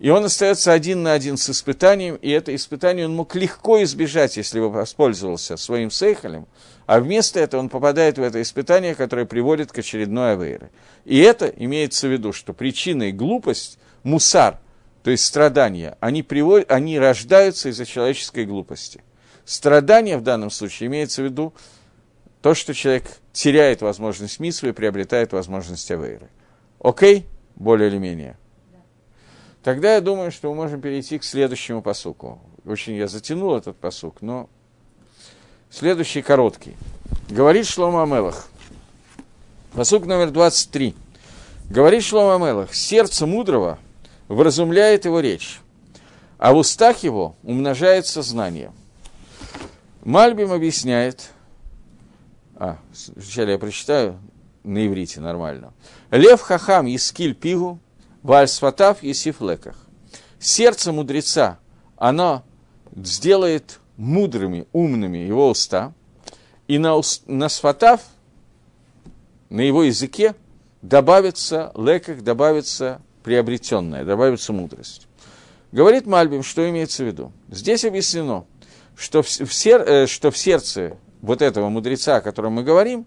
и 0.00 0.10
он 0.10 0.24
остается 0.24 0.72
один 0.72 1.02
на 1.02 1.12
один 1.12 1.36
с 1.36 1.48
испытанием, 1.48 2.16
и 2.16 2.30
это 2.30 2.54
испытание 2.54 3.06
он 3.06 3.14
мог 3.14 3.34
легко 3.34 3.82
избежать, 3.84 4.36
если 4.36 4.58
бы 4.58 4.68
воспользовался 4.68 5.56
своим 5.56 5.90
сейхалем, 5.90 6.46
а 6.86 7.00
вместо 7.00 7.40
этого 7.40 7.60
он 7.60 7.68
попадает 7.68 8.18
в 8.18 8.22
это 8.22 8.42
испытание, 8.42 8.94
которое 8.94 9.24
приводит 9.24 9.72
к 9.72 9.78
очередной 9.78 10.32
авейре. 10.32 10.70
И 11.04 11.18
это 11.20 11.46
имеется 11.46 12.08
в 12.08 12.12
виду, 12.12 12.32
что 12.32 12.52
причиной 12.52 13.12
глупость, 13.12 13.78
мусар, 14.02 14.58
то 15.02 15.10
есть 15.10 15.24
страдания, 15.24 15.96
они, 16.00 16.22
приводят, 16.22 16.70
они 16.70 16.98
рождаются 16.98 17.68
из-за 17.68 17.86
человеческой 17.86 18.46
глупости. 18.46 19.02
Страдание 19.44 20.16
в 20.16 20.22
данном 20.22 20.50
случае 20.50 20.88
имеется 20.88 21.22
в 21.22 21.26
виду 21.26 21.52
то, 22.44 22.52
что 22.52 22.74
человек 22.74 23.04
теряет 23.32 23.80
возможность 23.80 24.38
митсвы 24.38 24.68
и 24.68 24.72
приобретает 24.72 25.32
возможность 25.32 25.90
авейры. 25.90 26.28
Окей? 26.78 27.24
Более 27.56 27.88
или 27.88 27.96
менее. 27.96 28.36
тогда 29.62 29.94
я 29.94 30.02
думаю, 30.02 30.30
что 30.30 30.50
мы 30.50 30.56
можем 30.56 30.82
перейти 30.82 31.18
к 31.18 31.24
следующему 31.24 31.80
посуку. 31.80 32.42
Очень 32.66 32.96
я 32.96 33.08
затянул 33.08 33.56
этот 33.56 33.78
посук, 33.78 34.20
но 34.20 34.50
следующий 35.70 36.20
короткий. 36.20 36.76
Говорит 37.30 37.66
Шлома 37.66 38.02
Амелах. 38.02 38.46
Посук 39.72 40.04
номер 40.04 40.30
23. 40.30 40.94
Говорит 41.70 42.04
Шлома 42.04 42.34
Амелах, 42.34 42.74
сердце 42.74 43.24
мудрого 43.24 43.78
вразумляет 44.28 45.06
его 45.06 45.20
речь, 45.20 45.60
а 46.36 46.52
в 46.52 46.58
устах 46.58 47.04
его 47.04 47.36
умножается 47.42 48.20
знание. 48.20 48.70
Мальбим 50.02 50.52
объясняет, 50.52 51.30
а, 52.56 52.78
вначале 53.14 53.52
я 53.52 53.58
прочитаю 53.58 54.18
на 54.62 54.86
иврите 54.86 55.20
нормально. 55.20 55.72
Лев 56.10 56.40
хахам 56.40 56.86
ескиль 56.86 57.34
пигу, 57.34 57.78
вальсфатав 58.22 59.02
есиф 59.02 59.40
леках. 59.40 59.76
Сердце 60.38 60.92
мудреца, 60.92 61.58
оно 61.96 62.44
сделает 62.94 63.80
мудрыми, 63.96 64.66
умными 64.72 65.18
его 65.18 65.48
уста, 65.48 65.92
и 66.68 66.78
на, 66.78 67.00
на 67.26 67.48
сфатав, 67.48 68.00
на 69.50 69.60
его 69.60 69.84
языке, 69.84 70.34
добавится 70.82 71.72
леках, 71.76 72.22
добавится 72.22 73.00
приобретенное, 73.22 74.04
добавится 74.04 74.52
мудрость. 74.52 75.06
Говорит 75.72 76.06
Мальбим, 76.06 76.42
что 76.42 76.68
имеется 76.68 77.02
в 77.02 77.06
виду. 77.06 77.32
Здесь 77.50 77.84
объяснено, 77.84 78.44
что 78.96 79.22
в, 79.22 79.26
в, 79.26 79.52
сер, 79.52 79.80
э, 79.80 80.06
что 80.06 80.30
в 80.30 80.38
сердце 80.38 80.96
вот 81.24 81.42
этого 81.42 81.68
мудреца, 81.68 82.16
о 82.16 82.20
котором 82.20 82.54
мы 82.54 82.62
говорим, 82.62 83.06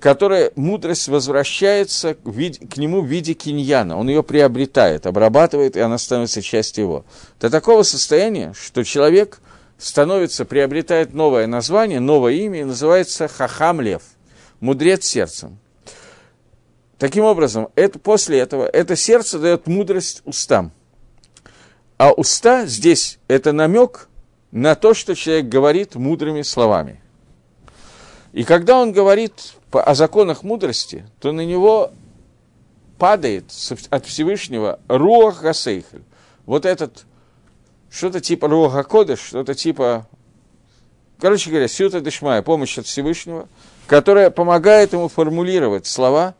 которая 0.00 0.50
мудрость 0.56 1.08
возвращается 1.08 2.14
к, 2.14 2.26
виде, 2.26 2.66
к 2.66 2.76
нему 2.76 3.00
в 3.00 3.06
виде 3.06 3.34
киньяна. 3.34 3.98
Он 3.98 4.08
ее 4.08 4.22
приобретает, 4.22 5.06
обрабатывает, 5.06 5.76
и 5.76 5.80
она 5.80 5.98
становится 5.98 6.42
частью 6.42 6.84
его. 6.84 7.04
До 7.40 7.50
такого 7.50 7.82
состояния, 7.82 8.52
что 8.58 8.82
человек 8.82 9.40
становится, 9.78 10.44
приобретает 10.44 11.14
новое 11.14 11.46
название, 11.46 12.00
новое 12.00 12.32
имя, 12.32 12.60
и 12.60 12.64
называется 12.64 13.28
Хахам 13.28 13.80
Лев, 13.80 14.02
мудрец 14.60 15.04
сердцем. 15.04 15.58
Таким 16.98 17.24
образом, 17.24 17.68
это, 17.74 17.98
после 17.98 18.38
этого 18.38 18.66
это 18.66 18.96
сердце 18.96 19.38
дает 19.38 19.66
мудрость 19.66 20.22
устам. 20.24 20.72
А 21.98 22.12
уста 22.12 22.66
здесь 22.66 23.18
это 23.28 23.52
намек 23.52 24.08
на 24.50 24.74
то, 24.74 24.94
что 24.94 25.14
человек 25.14 25.46
говорит 25.46 25.94
мудрыми 25.94 26.42
словами. 26.42 27.03
И 28.34 28.42
когда 28.42 28.80
он 28.80 28.90
говорит 28.90 29.54
о 29.70 29.94
законах 29.94 30.42
мудрости, 30.42 31.06
то 31.20 31.30
на 31.30 31.42
него 31.42 31.92
падает 32.98 33.44
от 33.90 34.06
Всевышнего 34.06 34.80
Руах 34.88 35.40
Гасейхель. 35.40 36.02
Вот 36.44 36.66
этот, 36.66 37.04
что-то 37.92 38.20
типа 38.20 38.48
Руаха 38.48 38.82
Кодыш, 38.82 39.20
что-то 39.20 39.54
типа, 39.54 40.08
короче 41.20 41.48
говоря, 41.48 41.68
Сюта 41.68 42.00
Дешмая, 42.00 42.42
помощь 42.42 42.76
от 42.76 42.86
Всевышнего, 42.86 43.48
которая 43.86 44.30
помогает 44.30 44.92
ему 44.94 45.06
формулировать 45.06 45.86
слова 45.86 46.34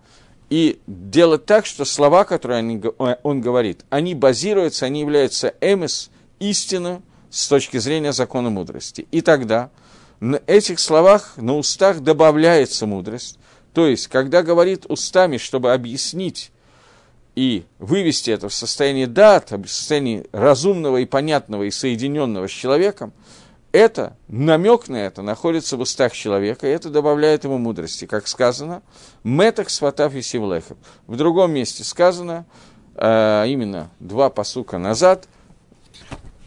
и 0.51 0.81
делать 0.89 1.47
так, 1.47 1.65
что 1.65 1.85
слова, 1.85 2.25
которые 2.25 2.93
он 3.23 3.41
говорит, 3.41 3.85
они 3.91 4.17
базируются, 4.17 4.87
они 4.87 4.99
являются 4.99 5.55
эмис, 5.61 6.11
истину 6.41 7.03
с 7.31 7.47
точки 7.47 7.77
зрения 7.77 8.13
закона 8.13 8.51
мудрости. 8.51 9.07
И 9.13 9.21
тогда– 9.21 9.71
на 10.21 10.41
этих 10.47 10.81
словах, 10.81 11.35
на 11.37 11.57
устах 11.57 12.01
добавляется 12.01 12.87
мудрость. 12.87 13.39
То 13.73 13.87
есть, 13.87 14.09
когда 14.09 14.43
говорит 14.43 14.87
устами, 14.89 15.37
чтобы 15.37 15.73
объяснить 15.73 16.53
и 17.35 17.65
вывести 17.79 18.31
это 18.31 18.49
в 18.49 18.55
состояние 18.55 19.07
дат, 19.07 19.51
в 19.51 19.67
состояние 19.67 20.27
разумного 20.33 20.99
и 20.99 21.05
понятного 21.05 21.65
и 21.65 21.71
соединенного 21.71 22.47
с 22.47 22.53
человеком, 22.53 23.12
это, 23.73 24.17
намек 24.29 24.87
на 24.87 24.99
это 24.99 25.21
находится 25.21 25.77
в 25.77 25.81
устах 25.81 26.12
человека, 26.12 26.69
и 26.69 26.71
это 26.71 26.91
добавляет 26.91 27.43
ему 27.43 27.59
мудрости. 27.59 28.07
Как 28.07 28.29
сказано, 28.29 28.83
«Метах 29.25 29.69
сватав 29.69 30.15
и 30.15 30.23
сивлехов». 30.23 30.79
В 31.09 31.17
другом 31.17 31.51
месте 31.51 31.83
сказано, 31.83 32.47
а 32.95 33.45
именно 33.47 33.91
два 33.99 34.31
посука 34.31 34.79
назад, 34.79 35.27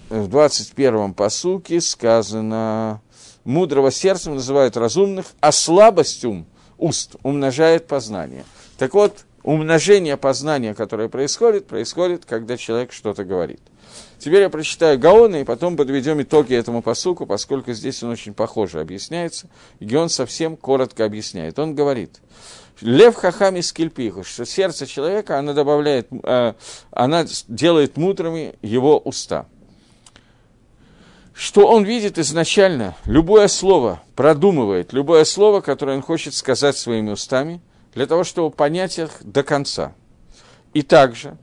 в 0.09 0.29
21-м 0.29 1.13
посуке 1.13 1.81
сказано, 1.81 3.01
мудрого 3.47 3.91
сердцем 3.91 4.35
называют 4.35 4.77
разумных, 4.77 5.27
а 5.39 5.51
слабость 5.51 6.23
ум, 6.25 6.45
уст 6.77 7.15
умножает 7.23 7.87
познание. 7.87 8.43
Так 8.77 8.93
вот, 8.93 9.25
умножение 9.41 10.17
познания, 10.17 10.73
которое 10.73 11.07
происходит, 11.07 11.65
происходит, 11.65 12.25
когда 12.25 12.57
человек 12.57 12.91
что-то 12.91 13.23
говорит. 13.23 13.61
Теперь 14.19 14.41
я 14.41 14.49
прочитаю 14.49 14.99
Гаона, 14.99 15.37
и 15.37 15.43
потом 15.45 15.77
подведем 15.77 16.21
итоги 16.21 16.53
этому 16.55 16.81
посуку, 16.81 17.25
поскольку 17.25 17.71
здесь 17.71 18.03
он 18.03 18.09
очень 18.09 18.33
похоже 18.33 18.81
объясняется. 18.81 19.47
И 19.79 19.85
Геон 19.85 20.09
совсем 20.09 20.57
коротко 20.57 21.05
объясняет. 21.05 21.57
Он 21.57 21.73
говорит, 21.73 22.19
Лев 22.81 23.15
хахам 23.15 23.55
из 23.55 23.71
кельпиху, 23.71 24.23
что 24.23 24.45
сердце 24.45 24.85
человека, 24.85 25.39
она 25.39 25.53
добавляет, 25.53 26.09
э, 26.11 26.53
она 26.91 27.25
делает 27.47 27.95
мудрыми 27.95 28.55
его 28.61 28.99
уста 28.99 29.47
что 31.37 31.67
он 31.67 31.83
видит 31.83 32.17
изначально, 32.17 32.95
любое 33.05 33.47
слово 33.47 34.01
продумывает, 34.15 34.91
любое 34.91 35.23
слово, 35.23 35.61
которое 35.61 35.95
он 35.95 36.01
хочет 36.01 36.33
сказать 36.33 36.75
своими 36.75 37.11
устами, 37.11 37.61
для 37.93 38.07
того, 38.07 38.23
чтобы 38.23 38.49
понять 38.49 38.97
их 38.97 39.11
до 39.21 39.43
конца. 39.43 39.93
И 40.73 40.81
также 40.81 41.37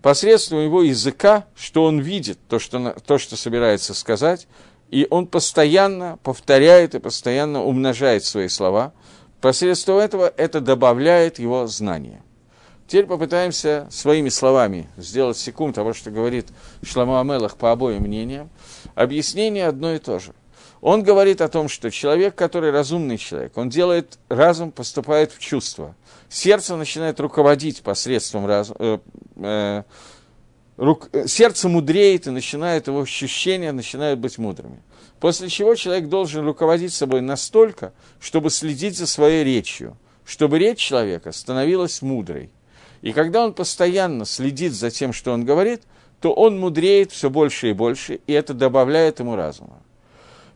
посредством 0.00 0.62
его 0.62 0.82
языка, 0.82 1.46
что 1.56 1.84
он 1.84 1.98
видит 1.98 2.38
то, 2.48 2.60
что, 2.60 2.94
то, 3.04 3.18
что 3.18 3.36
собирается 3.36 3.94
сказать, 3.94 4.46
и 4.90 5.08
он 5.10 5.26
постоянно 5.26 6.20
повторяет 6.22 6.94
и 6.94 7.00
постоянно 7.00 7.64
умножает 7.64 8.24
свои 8.24 8.46
слова. 8.46 8.92
Посредством 9.40 9.96
этого 9.96 10.32
это 10.36 10.60
добавляет 10.60 11.40
его 11.40 11.66
знания. 11.66 12.22
Теперь 12.92 13.06
попытаемся 13.06 13.86
своими 13.90 14.28
словами 14.28 14.86
сделать 14.98 15.38
секунд 15.38 15.76
того, 15.76 15.94
что 15.94 16.10
говорит 16.10 16.48
Шламу 16.82 17.18
Амелах 17.18 17.56
по 17.56 17.72
обоим 17.72 18.02
мнениям. 18.02 18.50
Объяснение 18.94 19.66
одно 19.66 19.94
и 19.94 19.98
то 19.98 20.18
же. 20.18 20.34
Он 20.80 21.04
говорит 21.04 21.40
о 21.40 21.48
том, 21.48 21.68
что 21.68 21.90
человек, 21.90 22.34
который 22.34 22.72
разумный 22.72 23.16
человек, 23.16 23.56
он 23.56 23.68
делает 23.68 24.18
разум, 24.28 24.72
поступает 24.72 25.30
в 25.30 25.38
чувство. 25.38 25.94
Сердце 26.28 26.74
начинает 26.76 27.20
руководить 27.20 27.82
посредством 27.82 28.46
разума. 28.46 28.76
Э, 28.80 28.98
э, 29.36 29.82
рук, 30.76 31.08
сердце 31.26 31.68
мудреет, 31.68 32.26
и 32.26 32.30
начинает 32.30 32.88
его 32.88 33.02
ощущения 33.02 33.70
начинают 33.70 34.18
быть 34.18 34.38
мудрыми. 34.38 34.82
После 35.20 35.48
чего 35.48 35.76
человек 35.76 36.08
должен 36.08 36.44
руководить 36.44 36.92
собой 36.92 37.20
настолько, 37.20 37.92
чтобы 38.18 38.50
следить 38.50 38.96
за 38.98 39.06
своей 39.06 39.44
речью, 39.44 39.96
чтобы 40.24 40.58
речь 40.58 40.80
человека 40.80 41.30
становилась 41.30 42.02
мудрой. 42.02 42.50
И 43.02 43.12
когда 43.12 43.44
он 43.44 43.54
постоянно 43.54 44.24
следит 44.24 44.72
за 44.72 44.90
тем, 44.90 45.12
что 45.12 45.32
он 45.32 45.44
говорит, 45.44 45.82
то 46.22 46.32
он 46.32 46.58
мудреет 46.58 47.10
все 47.10 47.28
больше 47.30 47.70
и 47.70 47.72
больше, 47.72 48.20
и 48.28 48.32
это 48.32 48.54
добавляет 48.54 49.18
ему 49.18 49.34
разума. 49.34 49.82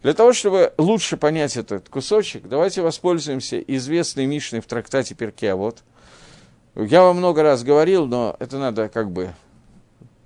Для 0.00 0.14
того, 0.14 0.32
чтобы 0.32 0.72
лучше 0.78 1.16
понять 1.16 1.56
этот 1.56 1.88
кусочек, 1.88 2.48
давайте 2.48 2.82
воспользуемся 2.82 3.58
известной 3.58 4.26
Мишной 4.26 4.60
в 4.60 4.66
трактате 4.66 5.16
Перкеавод. 5.16 5.82
Я 6.76 7.02
вам 7.02 7.16
много 7.16 7.42
раз 7.42 7.64
говорил, 7.64 8.06
но 8.06 8.36
это 8.38 8.58
надо 8.58 8.88
как 8.88 9.10
бы 9.10 9.34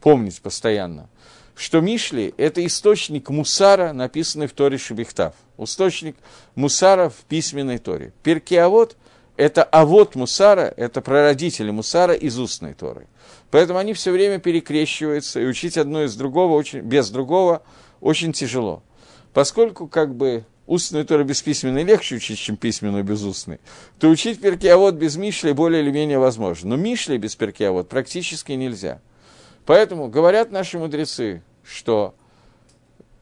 помнить 0.02 0.42
постоянно, 0.42 1.08
что 1.56 1.80
Мишли– 1.80 2.34
это 2.36 2.64
источник 2.66 3.30
мусара, 3.30 3.94
написанный 3.94 4.46
в 4.46 4.52
Торе 4.52 4.76
Шебехтав. 4.76 5.34
Источник 5.56 6.16
мусара 6.54 7.08
в 7.08 7.16
письменной 7.28 7.78
Торе. 7.78 8.12
Перкеавод– 8.22 8.94
это 9.40 9.62
авод 9.64 10.16
Мусара, 10.16 10.74
это 10.76 11.00
прародители 11.00 11.70
Мусара 11.70 12.12
из 12.12 12.38
устной 12.38 12.74
Торы. 12.74 13.06
Поэтому 13.50 13.78
они 13.78 13.92
все 13.94 14.12
время 14.12 14.38
перекрещиваются, 14.38 15.40
и 15.40 15.46
учить 15.46 15.76
одно 15.76 16.04
из 16.04 16.14
другого, 16.14 16.54
очень, 16.54 16.80
без 16.80 17.10
другого, 17.10 17.62
очень 18.00 18.32
тяжело. 18.32 18.82
Поскольку 19.32 19.88
как 19.88 20.14
бы 20.14 20.44
устную 20.66 21.04
Тору 21.04 21.24
без 21.24 21.42
письменной 21.42 21.82
легче 21.82 22.16
учить, 22.16 22.38
чем 22.38 22.56
письменную 22.56 23.02
без 23.02 23.22
устной, 23.22 23.58
то 23.98 24.08
учить 24.08 24.40
перкиавод 24.40 24.94
без 24.94 25.16
Мишли 25.16 25.52
более 25.52 25.82
или 25.82 25.90
менее 25.90 26.18
возможно. 26.18 26.70
Но 26.70 26.76
Мишли 26.76 27.18
без 27.18 27.34
перкиавод 27.34 27.88
практически 27.88 28.52
нельзя. 28.52 29.00
Поэтому 29.66 30.08
говорят 30.08 30.52
наши 30.52 30.78
мудрецы, 30.78 31.42
что 31.64 32.14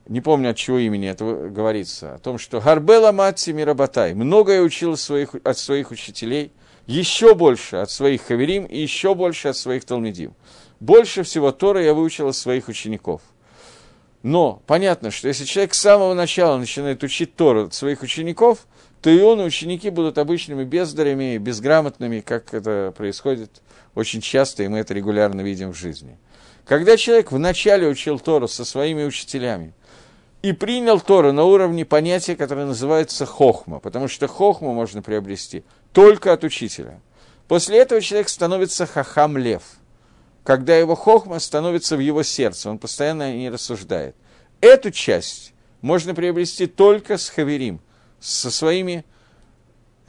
не 0.08 0.20
помню, 0.20 0.50
от 0.50 0.56
чего 0.56 0.78
имени 0.78 1.08
это 1.08 1.48
говорится, 1.50 2.14
о 2.14 2.18
том, 2.18 2.38
что 2.38 2.60
Гарбела 2.60 3.12
Матси 3.12 3.50
Мирабатай 3.50 4.14
многое 4.14 4.62
учил 4.62 4.96
своих, 4.96 5.34
от 5.44 5.58
своих 5.58 5.90
учителей, 5.90 6.52
еще 6.86 7.34
больше 7.34 7.76
от 7.76 7.90
своих 7.90 8.22
хаверим 8.22 8.64
и 8.64 8.78
еще 8.78 9.14
больше 9.14 9.48
от 9.48 9.56
своих 9.56 9.84
талмедим. 9.84 10.34
Больше 10.80 11.22
всего 11.22 11.52
Тора 11.52 11.82
я 11.82 11.92
выучил 11.92 12.28
от 12.28 12.36
своих 12.36 12.68
учеников. 12.68 13.20
Но 14.22 14.62
понятно, 14.66 15.10
что 15.10 15.28
если 15.28 15.44
человек 15.44 15.74
с 15.74 15.80
самого 15.80 16.14
начала 16.14 16.56
начинает 16.56 17.02
учить 17.02 17.36
Тору 17.36 17.66
от 17.66 17.74
своих 17.74 18.02
учеников, 18.02 18.66
то 19.02 19.10
и 19.10 19.20
он 19.20 19.40
и 19.40 19.44
ученики 19.44 19.90
будут 19.90 20.18
обычными 20.18 20.64
бездарями, 20.64 21.38
безграмотными, 21.38 22.20
как 22.20 22.52
это 22.54 22.92
происходит 22.96 23.62
очень 23.94 24.20
часто, 24.20 24.62
и 24.62 24.68
мы 24.68 24.78
это 24.78 24.94
регулярно 24.94 25.42
видим 25.42 25.72
в 25.72 25.76
жизни– 25.76 26.18
Когда 26.68 26.98
человек 26.98 27.32
вначале 27.32 27.88
учил 27.88 28.18
Тору 28.18 28.46
со 28.46 28.62
своими 28.62 29.02
учителями 29.04 29.72
и 30.42 30.52
принял 30.52 31.00
Тору 31.00 31.32
на 31.32 31.44
уровне 31.44 31.84
понятия, 31.84 32.36
которое 32.36 32.66
называется 32.66 33.26
хохма, 33.26 33.80
потому 33.80 34.08
что 34.08 34.28
хохму 34.28 34.72
можно 34.72 35.02
приобрести 35.02 35.64
только 35.92 36.32
от 36.32 36.44
учителя. 36.44 37.00
После 37.48 37.78
этого 37.78 38.00
человек 38.00 38.28
становится 38.28 38.86
хахам 38.86 39.36
лев, 39.36 39.62
когда 40.44 40.76
его 40.76 40.94
хохма 40.94 41.40
становится 41.40 41.96
в 41.96 42.00
его 42.00 42.22
сердце, 42.22 42.70
он 42.70 42.78
постоянно 42.78 43.34
не 43.34 43.50
рассуждает. 43.50 44.14
Эту 44.60 44.90
часть 44.90 45.52
можно 45.80 46.14
приобрести 46.14 46.66
только 46.66 47.18
с 47.18 47.28
хаверим, 47.28 47.80
со 48.20 48.50
своими 48.50 49.04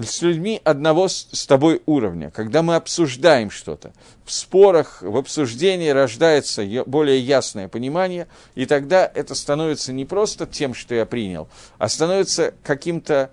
с 0.06 0.22
людьми 0.22 0.62
одного 0.64 1.08
с, 1.08 1.46
тобой 1.48 1.82
уровня, 1.86 2.32
когда 2.32 2.62
мы 2.62 2.76
обсуждаем 2.76 3.52
что-то. 3.52 3.92
В 4.26 4.32
спорах, 4.32 5.02
в 5.02 5.18
обсуждении 5.18 5.90
рождается 5.90 6.64
более 6.86 7.20
ясное 7.20 7.68
понимание, 7.68 8.28
и 8.56 8.66
тогда 8.66 9.10
это 9.14 9.36
становится 9.36 9.92
не 9.92 10.06
просто 10.06 10.46
тем, 10.46 10.74
что 10.74 10.96
я 10.96 11.06
принял, 11.06 11.50
а 11.78 11.90
становится 11.90 12.54
каким-то 12.64 13.32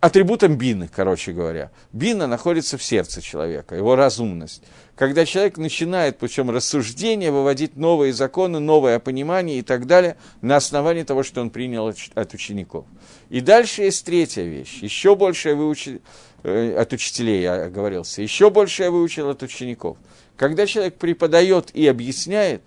атрибутом 0.00 0.56
бины, 0.56 0.88
короче 0.94 1.32
говоря. 1.32 1.70
Бина 1.92 2.26
находится 2.26 2.78
в 2.78 2.82
сердце 2.82 3.20
человека, 3.20 3.74
его 3.74 3.96
разумность 3.96 4.62
когда 4.94 5.24
человек 5.24 5.56
начинает 5.56 6.18
путем 6.18 6.50
рассуждения 6.50 7.30
выводить 7.30 7.76
новые 7.76 8.12
законы, 8.12 8.58
новое 8.58 8.98
понимание 8.98 9.58
и 9.58 9.62
так 9.62 9.86
далее 9.86 10.16
на 10.42 10.56
основании 10.56 11.02
того, 11.02 11.22
что 11.22 11.40
он 11.40 11.50
принял 11.50 11.92
от 12.14 12.34
учеников. 12.34 12.84
И 13.30 13.40
дальше 13.40 13.82
есть 13.82 14.04
третья 14.04 14.42
вещь. 14.42 14.82
Еще 14.82 15.16
больше 15.16 15.54
выучил 15.54 16.00
э, 16.42 16.76
от 16.76 16.92
учителей, 16.92 17.42
я 17.42 17.64
оговорился, 17.64 18.22
еще 18.22 18.50
больше 18.50 18.84
я 18.84 18.90
выучил 18.90 19.30
от 19.30 19.42
учеников. 19.42 19.96
Когда 20.36 20.66
человек 20.66 20.96
преподает 20.96 21.70
и 21.74 21.86
объясняет, 21.86 22.62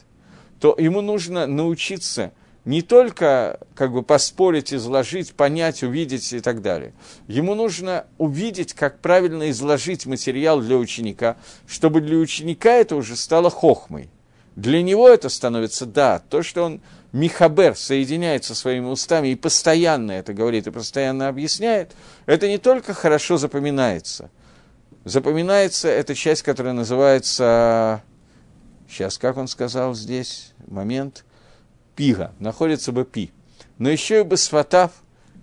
то 0.59 0.75
ему 0.77 1.01
нужно 1.01 1.47
научиться– 1.47 2.31
не 2.65 2.81
только 2.81 3.59
как 3.75 3.93
бы 3.93 4.01
поспорить, 4.01 4.73
изложить, 4.73 5.33
понять, 5.35 5.83
увидеть 5.83 6.33
и 6.33 6.39
так 6.39 6.61
далее. 6.63 6.93
Ему 7.27 7.53
нужно 7.53 8.07
увидеть, 8.17 8.73
как 8.73 8.99
правильно 8.99 9.49
изложить 9.51 10.07
материал 10.07 10.59
для 10.59 10.77
ученика, 10.77 11.37
чтобы 11.67 12.01
для 12.01 12.17
ученика 12.17 12.73
это 12.73 12.95
уже 12.95 13.15
стало 13.15 13.51
хохмой. 13.51 14.09
Для 14.55 14.81
него 14.81 15.07
это 15.07 15.29
становится, 15.29 15.85
да, 15.85 16.19
то, 16.19 16.41
что 16.41 16.63
он 16.63 16.81
Михабер 17.11 17.75
соединяется 17.75 18.55
своими 18.55 18.87
устами 18.87 19.29
и 19.29 19.35
постоянно 19.35 20.13
это 20.13 20.33
говорит 20.33 20.67
и 20.67 20.71
постоянно 20.71 21.27
объясняет, 21.27 21.91
это 22.25 22.47
не 22.47 22.57
только 22.57 22.93
хорошо 22.93 23.37
запоминается. 23.37 24.31
Запоминается 25.03 25.87
эта 25.87 26.15
часть, 26.15 26.41
которая 26.41 26.73
называется... 26.73 28.01
Сейчас, 28.89 29.17
как 29.17 29.37
он 29.37 29.47
сказал 29.47 29.93
здесь? 29.93 30.53
Момент– 30.67 31.25
пига, 31.95 32.33
находится 32.39 32.91
бы 32.91 33.05
пи. 33.05 33.31
Но 33.77 33.89
еще 33.89 34.21
и 34.21 34.23
басфатав, 34.23 34.91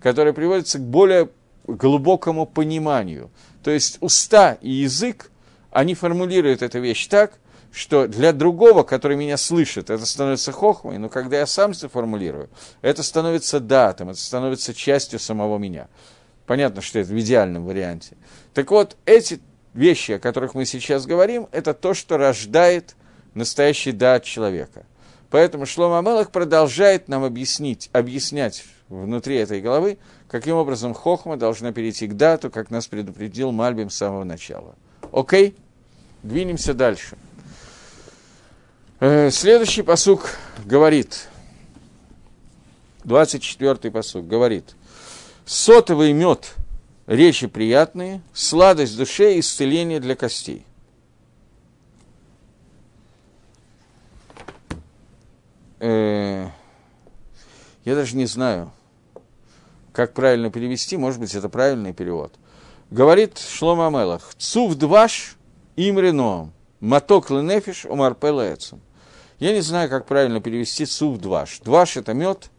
который 0.01 0.33
приводится 0.33 0.79
к 0.79 0.81
более 0.81 1.29
глубокому 1.65 2.45
пониманию. 2.45 3.29
То 3.63 3.71
есть 3.71 3.97
уста 4.01 4.57
и 4.61 4.69
язык, 4.69 5.31
они 5.71 5.95
формулируют 5.95 6.61
эту 6.61 6.79
вещь 6.79 7.07
так, 7.07 7.39
что 7.71 8.07
для 8.07 8.33
другого, 8.33 8.83
который 8.83 9.17
меня 9.17 9.37
слышит, 9.37 9.89
это 9.89 10.05
становится 10.05 10.51
хохмой, 10.51 10.99
но 10.99 11.09
когда 11.09 11.39
я 11.39 11.47
сам 11.47 11.71
это 11.71 11.89
формулирую, 11.89 12.49
это 12.81 13.01
становится 13.01 13.59
датом, 13.59 14.09
это 14.09 14.19
становится 14.19 14.73
частью 14.73 15.19
самого 15.19 15.57
меня. 15.57 15.87
Понятно, 16.45 16.81
что 16.81 16.99
это 16.99 17.11
в 17.11 17.19
идеальном 17.19 17.65
варианте. 17.65 18.15
Так 18.53 18.69
вот, 18.69 18.95
эти 19.05 19.39
вещи, 19.73 20.13
о 20.13 20.19
которых 20.19 20.53
мы 20.53 20.65
сейчас 20.65 21.05
говорим, 21.05 21.47
это 21.51 21.73
то, 21.73 21.93
что 21.95 22.17
рождает 22.17 22.95
настоящий 23.33 23.91
дат 23.91 24.23
человека. 24.23 24.85
Поэтому 25.33 25.65
Шлома 25.65 25.97
Амелах 25.97 26.29
продолжает 26.29 27.07
нам 27.07 27.23
объяснить, 27.23 27.89
объяснять 27.91 28.65
внутри 28.87 29.37
этой 29.37 29.61
головы, 29.61 29.97
каким 30.27 30.55
образом 30.57 30.93
Хохма 30.93 31.37
должна 31.37 31.71
перейти 31.71 32.05
к 32.05 32.13
дату, 32.13 32.51
как 32.51 32.69
нас 32.69 32.85
предупредил 32.85 33.51
Мальбим 33.51 33.89
с 33.89 33.95
самого 33.95 34.25
начала. 34.25 34.75
Окей? 35.11 35.55
Двинемся 36.21 36.75
дальше. 36.75 37.17
Э, 38.99 39.31
следующий 39.31 39.81
посук 39.81 40.29
говорит, 40.65 41.27
24-й 43.03 43.89
посук 43.89 44.27
говорит, 44.27 44.75
сотовый 45.47 46.13
мед, 46.13 46.53
речи 47.07 47.47
приятные, 47.47 48.21
сладость 48.35 48.95
душе 48.95 49.33
и 49.33 49.39
исцеление 49.39 49.99
для 49.99 50.15
костей. 50.15 50.63
Э, 55.83 56.49
я 57.83 57.95
даже 57.95 58.15
не 58.15 58.25
знаю, 58.25 58.71
как 59.91 60.13
правильно 60.13 60.49
перевести, 60.49 60.97
может 60.97 61.19
быть, 61.19 61.35
это 61.35 61.49
правильный 61.49 61.93
перевод. 61.93 62.33
Говорит 62.89 63.37
Шлома 63.37 63.87
Амелах, 63.87 64.33
цув 64.37 64.75
дваш 64.75 65.35
им 65.75 65.99
реноам, 65.99 66.53
маток 66.79 67.29
ленефиш 67.29 67.85
умар 67.85 68.15
пелецем. 68.15 68.81
Я 69.39 69.53
не 69.53 69.61
знаю, 69.61 69.89
как 69.89 70.05
правильно 70.05 70.39
перевести 70.39 70.85
цув 70.85 71.19
дваш. 71.19 71.59
Дваш– 71.59 71.97
это 71.97 72.13
мед, 72.13 72.49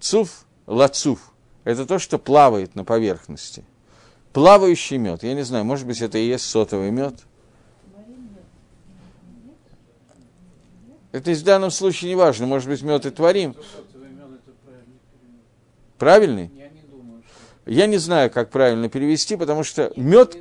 цув– 0.00 0.44
лацув. 0.66 1.20
Это 1.64 1.86
то, 1.86 2.00
что 2.00 2.18
плавает 2.18 2.74
на 2.74 2.84
поверхности. 2.84 3.64
Плавающий 4.32 4.96
мед. 4.96 5.22
Я 5.22 5.34
не 5.34 5.42
знаю, 5.42 5.64
может 5.64 5.86
быть, 5.86 6.02
это 6.02 6.18
и 6.18 6.26
есть 6.26 6.44
сотовый 6.44 6.90
мед– 6.90 7.14
Это 11.12 11.30
в 11.30 11.42
данном 11.42 11.70
случае 11.70 12.10
не 12.10 12.16
важно, 12.16 12.46
может 12.46 12.68
быть, 12.68 12.82
мед 12.82 13.06
и 13.06 13.10
творим. 13.10 13.54
Правильный? 15.98 16.50
Я 16.56 16.68
не, 16.68 16.82
думаю, 16.90 17.22
что... 17.22 17.70
я 17.70 17.86
не 17.86 17.98
знаю, 17.98 18.30
как 18.30 18.50
правильно 18.50 18.88
перевести, 18.88 19.36
потому 19.36 19.62
что 19.62 19.92
мед... 19.94 20.36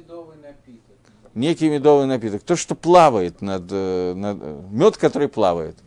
Некий 1.33 1.69
медовый 1.69 2.07
напиток. 2.07 2.43
То, 2.43 2.57
что 2.57 2.75
плавает 2.75 3.41
над, 3.41 3.63
э, 3.69 4.13
над... 4.13 4.37
Мед, 4.69 4.97
который 4.97 5.29
плавает. 5.29 5.77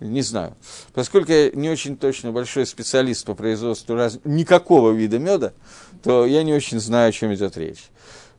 Не 0.00 0.22
знаю. 0.22 0.54
Поскольку 0.94 1.32
я 1.32 1.50
не 1.50 1.68
очень 1.68 1.98
точно 1.98 2.32
большой 2.32 2.64
специалист 2.66 3.26
по 3.26 3.34
производству 3.34 3.94
раз... 3.94 4.18
никакого 4.24 4.92
вида 4.92 5.18
меда, 5.18 5.52
то 6.02 6.24
я 6.24 6.42
не 6.44 6.54
очень 6.54 6.80
знаю, 6.80 7.10
о 7.10 7.12
чем 7.12 7.34
идет 7.34 7.58
речь. 7.58 7.90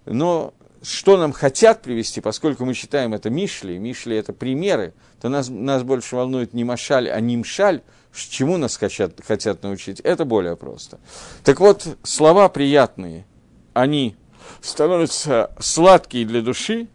Но 0.05 0.53
что 0.81 1.17
нам 1.17 1.31
хотят 1.31 1.81
привести, 1.81 2.21
поскольку 2.21 2.65
мы 2.65 2.73
читаем 2.73 3.13
это 3.13 3.29
Мишли, 3.29 3.77
Мишли 3.77 4.15
это 4.15 4.33
примеры, 4.33 4.93
то 5.21 5.29
нас, 5.29 5.49
нас 5.49 5.83
больше 5.83 6.15
волнует 6.15 6.53
не 6.53 6.63
Машаль, 6.63 7.09
а 7.09 7.19
не 7.19 7.37
Мшаль, 7.37 7.81
чему 8.13 8.57
нас 8.57 8.77
хотят, 8.77 9.19
хотят 9.25 9.63
научить, 9.63 9.99
это 9.99 10.25
более 10.25 10.55
просто. 10.55 10.99
Так 11.43 11.59
вот, 11.59 11.97
слова 12.03 12.49
приятные, 12.49 13.25
они 13.73 14.15
становятся 14.61 15.51
сладкие 15.59 16.25
для 16.25 16.41
души, 16.41 16.87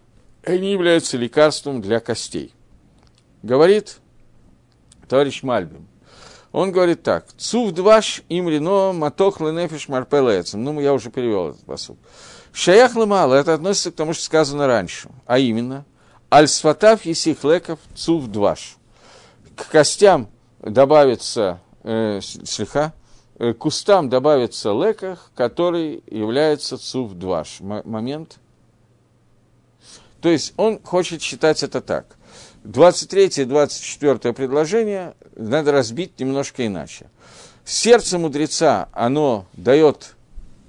они 0.44 0.72
являются 0.72 1.16
лекарством 1.16 1.80
для 1.80 2.00
костей. 2.00 2.54
Говорит 3.42 3.98
товарищ 5.08 5.42
Мальбим. 5.42 5.88
Он 6.52 6.70
говорит 6.70 7.02
так. 7.02 7.26
Цув 7.36 7.72
дваш 7.72 8.22
им 8.28 8.48
рино 8.48 8.92
матох 8.92 9.40
ленефиш 9.40 9.88
марпелецем. 9.88 10.62
Ну, 10.62 10.78
я 10.80 10.92
уже 10.92 11.10
перевел 11.10 11.50
этот 11.50 11.64
посуд. 11.64 11.98
Шаях 12.52 12.94
мало, 12.94 13.34
это 13.34 13.54
относится 13.54 13.90
к 13.90 13.94
тому, 13.94 14.12
что 14.12 14.24
сказано 14.24 14.66
раньше, 14.66 15.08
а 15.26 15.38
именно, 15.38 15.84
аль-сватав 16.30 17.04
есих 17.06 17.44
леков 17.44 17.78
цув 17.94 18.26
дваш. 18.26 18.76
К 19.56 19.68
костям 19.70 20.28
добавится 20.60 21.60
э, 21.82 22.20
слегка, 22.20 22.92
э, 23.38 23.54
к 23.54 23.58
кустам 23.58 24.10
добавится 24.10 24.70
леках, 24.70 25.30
который 25.34 26.04
является 26.06 26.76
цув 26.76 27.14
дваш. 27.14 27.60
М- 27.60 27.82
момент. 27.84 28.36
То 30.20 30.28
есть 30.28 30.52
он 30.58 30.80
хочет 30.82 31.22
считать 31.22 31.62
это 31.62 31.80
так. 31.80 32.16
23 32.64 33.42
и 33.42 33.44
24 33.44 34.32
предложение 34.34 35.14
надо 35.36 35.72
разбить 35.72 36.20
немножко 36.20 36.66
иначе. 36.66 37.10
Сердце 37.64 38.18
мудреца, 38.18 38.88
оно 38.92 39.46
дает 39.54 40.14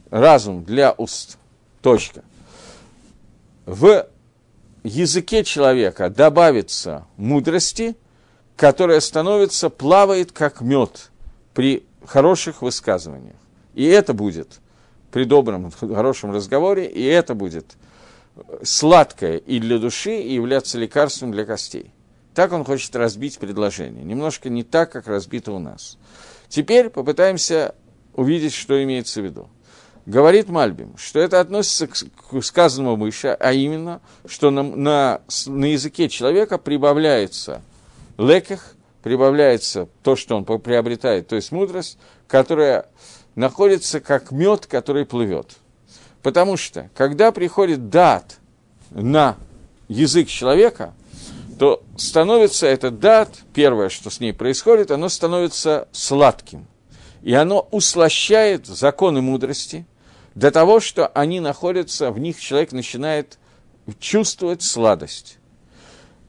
разум 0.09 0.63
для 0.63 0.93
уст– 0.97 1.37
Точка. 1.83 2.23
В 3.65 4.07
языке 4.83 5.43
человека 5.43 6.09
добавится 6.09 7.05
мудрости, 7.17 7.97
которая 8.55 9.01
становится, 9.01 9.69
плавает 9.69 10.31
как 10.31 10.61
мед 10.61 11.11
при 11.53 11.85
хороших 12.05 12.61
высказываниях. 12.61 13.35
И 13.73 13.83
это 13.83 14.13
будет 14.13 14.61
при 15.11 15.25
добром, 15.25 15.71
хорошем 15.79 16.31
разговоре, 16.31 16.87
и 16.87 17.03
это 17.03 17.35
будет 17.35 17.75
сладкое 18.63 19.37
и 19.37 19.59
для 19.59 19.77
души, 19.77 20.21
и 20.21 20.35
являться 20.35 20.77
лекарством 20.77 21.33
для 21.33 21.45
костей. 21.45 21.91
Так 22.33 22.53
он 22.53 22.63
хочет 22.63 22.95
разбить 22.95 23.39
предложение. 23.39 24.05
Немножко 24.05 24.49
не 24.49 24.63
так, 24.63 24.89
как 24.93 25.07
разбито 25.07 25.51
у 25.51 25.59
нас. 25.59 25.97
Теперь 26.47 26.89
попытаемся 26.89 27.75
увидеть, 28.15 28.53
что 28.53 28.81
имеется 28.81 29.21
в 29.21 29.25
виду 29.25 29.49
говорит 30.05 30.49
Мальбим, 30.49 30.95
что 30.97 31.19
это 31.19 31.39
относится 31.39 31.87
к, 31.87 32.41
сказанному 32.41 32.95
выше, 32.97 33.29
а 33.39 33.53
именно, 33.53 34.01
что 34.25 34.51
на, 34.51 34.63
на, 34.63 35.21
на 35.47 35.65
языке 35.65 36.09
человека 36.09 36.57
прибавляется 36.57 37.61
леках, 38.17 38.75
прибавляется 39.01 39.87
то, 40.01 40.15
что 40.15 40.35
он 40.35 40.45
приобретает, 40.45 41.27
то 41.27 41.35
есть 41.35 41.51
мудрость, 41.51 41.97
которая 42.27 42.87
находится 43.35 43.99
как 43.99 44.31
мед, 44.31 44.65
который 44.65 45.05
плывет. 45.05 45.57
Потому 46.21 46.55
что, 46.55 46.89
когда 46.95 47.31
приходит 47.31 47.89
дат 47.89 48.37
на 48.91 49.35
язык 49.89 50.29
человека, 50.29 50.93
то 51.59 51.83
становится 51.97 52.67
этот 52.67 52.99
дат, 52.99 53.29
первое, 53.53 53.89
что 53.89 54.09
с 54.09 54.19
ней 54.19 54.33
происходит, 54.33 54.91
оно 54.91 55.09
становится 55.09 55.87
сладким. 55.91 56.65
И 57.21 57.33
оно 57.33 57.67
услощает 57.71 58.67
законы 58.67 59.21
мудрости 59.21 59.85
до 60.35 60.51
того, 60.51 60.79
что 60.79 61.07
они 61.07 61.39
находятся, 61.39 62.11
в 62.11 62.19
них 62.19 62.39
человек 62.39 62.71
начинает 62.71 63.37
чувствовать 63.99 64.61
сладость. 64.61 65.37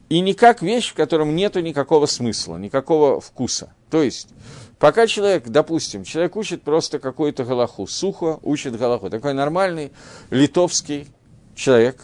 И 0.09 0.19
не 0.19 0.33
как 0.33 0.61
вещь, 0.61 0.91
в 0.91 0.93
котором 0.93 1.35
нет 1.35 1.55
никакого 1.55 2.05
смысла, 2.05 2.57
никакого 2.57 3.19
вкуса. 3.19 3.73
То 3.89 4.03
есть, 4.03 4.29
пока 4.77 5.07
человек, 5.07 5.47
допустим, 5.47 6.03
человек 6.03 6.35
учит 6.35 6.61
просто 6.61 6.99
какую-то 6.99 7.43
галаху, 7.43 7.87
сухо 7.87 8.39
учит 8.43 8.77
галаху, 8.77 9.09
такой 9.09 9.33
нормальный 9.33 9.91
литовский 10.29 11.07
человек, 11.55 12.01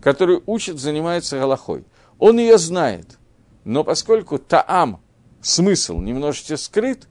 который 0.00 0.42
учит, 0.46 0.78
занимается 0.78 1.38
галахой. 1.38 1.84
Он 2.20 2.38
ее 2.38 2.56
знает, 2.58 3.18
но 3.64 3.82
поскольку 3.82 4.38
таам, 4.38 5.00
смысл, 5.42 5.98
немножечко 5.98 6.56
скрыт, 6.56 7.08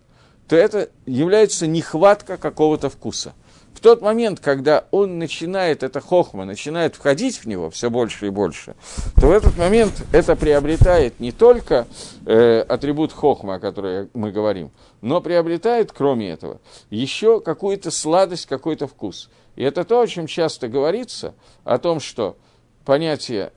то 0.48 0.56
это 0.56 0.90
является 1.06 1.68
нехватка 1.68 2.38
какого-то 2.38 2.90
вкуса. 2.90 3.34
В 3.80 3.82
тот 3.82 4.02
момент, 4.02 4.42
когда 4.42 4.84
он 4.92 5.20
начинает, 5.20 5.84
это 5.84 6.02
хохма, 6.02 6.44
начинает 6.44 6.96
входить 6.96 7.38
в 7.38 7.46
него 7.46 7.70
все 7.70 7.90
больше 7.90 8.28
и 8.28 8.30
больше, 8.30 8.76
то 9.16 9.28
в 9.28 9.32
этот 9.32 9.58
момент 9.58 9.94
это 10.12 10.36
приобретает 10.36 11.22
не 11.22 11.32
только 11.32 11.88
э, 12.26 12.60
атрибут 12.68 13.14
хохма, 13.14 13.56
о 13.56 13.60
котором 13.62 14.10
мы 14.14 14.34
говорим, 14.34 14.72
но 15.00 15.22
приобретает, 15.22 15.94
кроме 15.94 16.30
этого, 16.32 16.60
еще 16.90 17.40
какую-то 17.40 17.90
сладость, 17.90 18.48
какой-то 18.48 18.86
вкус. 18.86 19.30
И 19.56 19.64
это 19.64 19.86
то, 19.86 20.02
о 20.02 20.08
чем 20.08 20.28
часто 20.28 20.68
говорится, 20.68 21.34
о 21.64 21.78
том, 21.78 22.02
что 22.02 22.36
понятие 22.84 23.54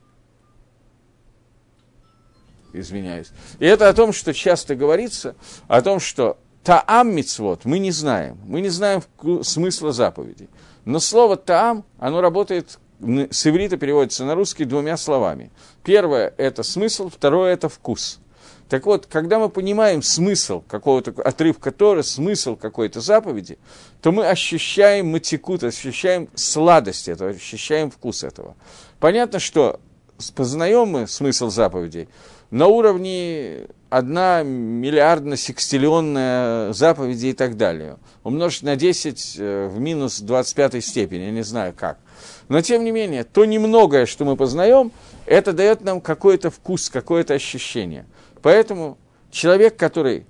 извиняюсь. 2.72 3.32
И 3.58 3.66
это 3.66 3.88
о 3.88 3.92
том, 3.92 4.12
что 4.12 4.32
часто 4.32 4.76
говорится, 4.76 5.34
о 5.66 5.82
том, 5.82 5.98
что 5.98 6.38
Таам 6.64 7.14
мицвод 7.14 7.64
мы 7.64 7.78
не 7.78 7.90
знаем. 7.90 8.38
Мы 8.46 8.60
не 8.60 8.68
знаем 8.68 9.02
смысла 9.42 9.92
заповедей. 9.92 10.48
Но 10.84 11.00
слово 11.00 11.36
таам, 11.36 11.84
оно 11.98 12.20
работает, 12.20 12.78
с 13.00 13.46
иврита 13.46 13.76
переводится 13.76 14.24
на 14.24 14.34
русский 14.34 14.64
двумя 14.64 14.96
словами. 14.96 15.50
Первое– 15.82 16.32
это 16.36 16.62
смысл, 16.62 17.08
второе– 17.08 17.52
это 17.54 17.68
вкус. 17.68 18.20
Так 18.68 18.86
вот, 18.86 19.06
когда 19.06 19.38
мы 19.38 19.48
понимаем 19.48 20.02
смысл 20.02 20.62
какого-то 20.66 21.12
отрывка 21.22 21.72
Торы, 21.72 22.02
смысл 22.02 22.56
какой-то 22.56 23.00
заповеди, 23.00 23.58
то 24.00 24.12
мы 24.12 24.26
ощущаем 24.26 25.08
матикут, 25.08 25.62
ощущаем 25.62 26.28
сладость 26.34 27.08
этого, 27.08 27.30
ощущаем 27.30 27.90
вкус 27.90 28.24
этого. 28.24 28.56
Понятно, 28.98 29.40
что 29.40 29.78
познаем 30.34 30.88
мы 30.88 31.06
смысл 31.06 31.50
заповедей 31.50 32.08
на 32.52 32.68
уровне 32.68 33.66
одна 33.88 34.42
миллиардно-секстиллионная 34.42 36.74
заповеди 36.74 37.28
и 37.28 37.32
так 37.32 37.56
далее. 37.56 37.96
Умножить 38.24 38.62
на 38.62 38.76
10 38.76 39.36
э, 39.38 39.68
в 39.68 39.80
минус 39.80 40.20
25 40.20 40.84
степени, 40.84 41.22
я 41.22 41.30
не 41.30 41.40
знаю 41.42 41.72
как. 41.74 41.96
Но, 42.48 42.60
тем 42.60 42.84
не 42.84 42.90
менее, 42.90 43.24
то 43.24 43.46
немногое, 43.46 44.04
что 44.04 44.26
мы 44.26 44.36
познаем, 44.36 44.92
это 45.24 45.54
дает 45.54 45.80
нам 45.80 46.02
какой-то 46.02 46.50
вкус, 46.50 46.90
какое-то 46.90 47.32
ощущение. 47.32 48.04
Поэтому 48.42 48.98
человек, 49.30 49.76
который 49.76 50.26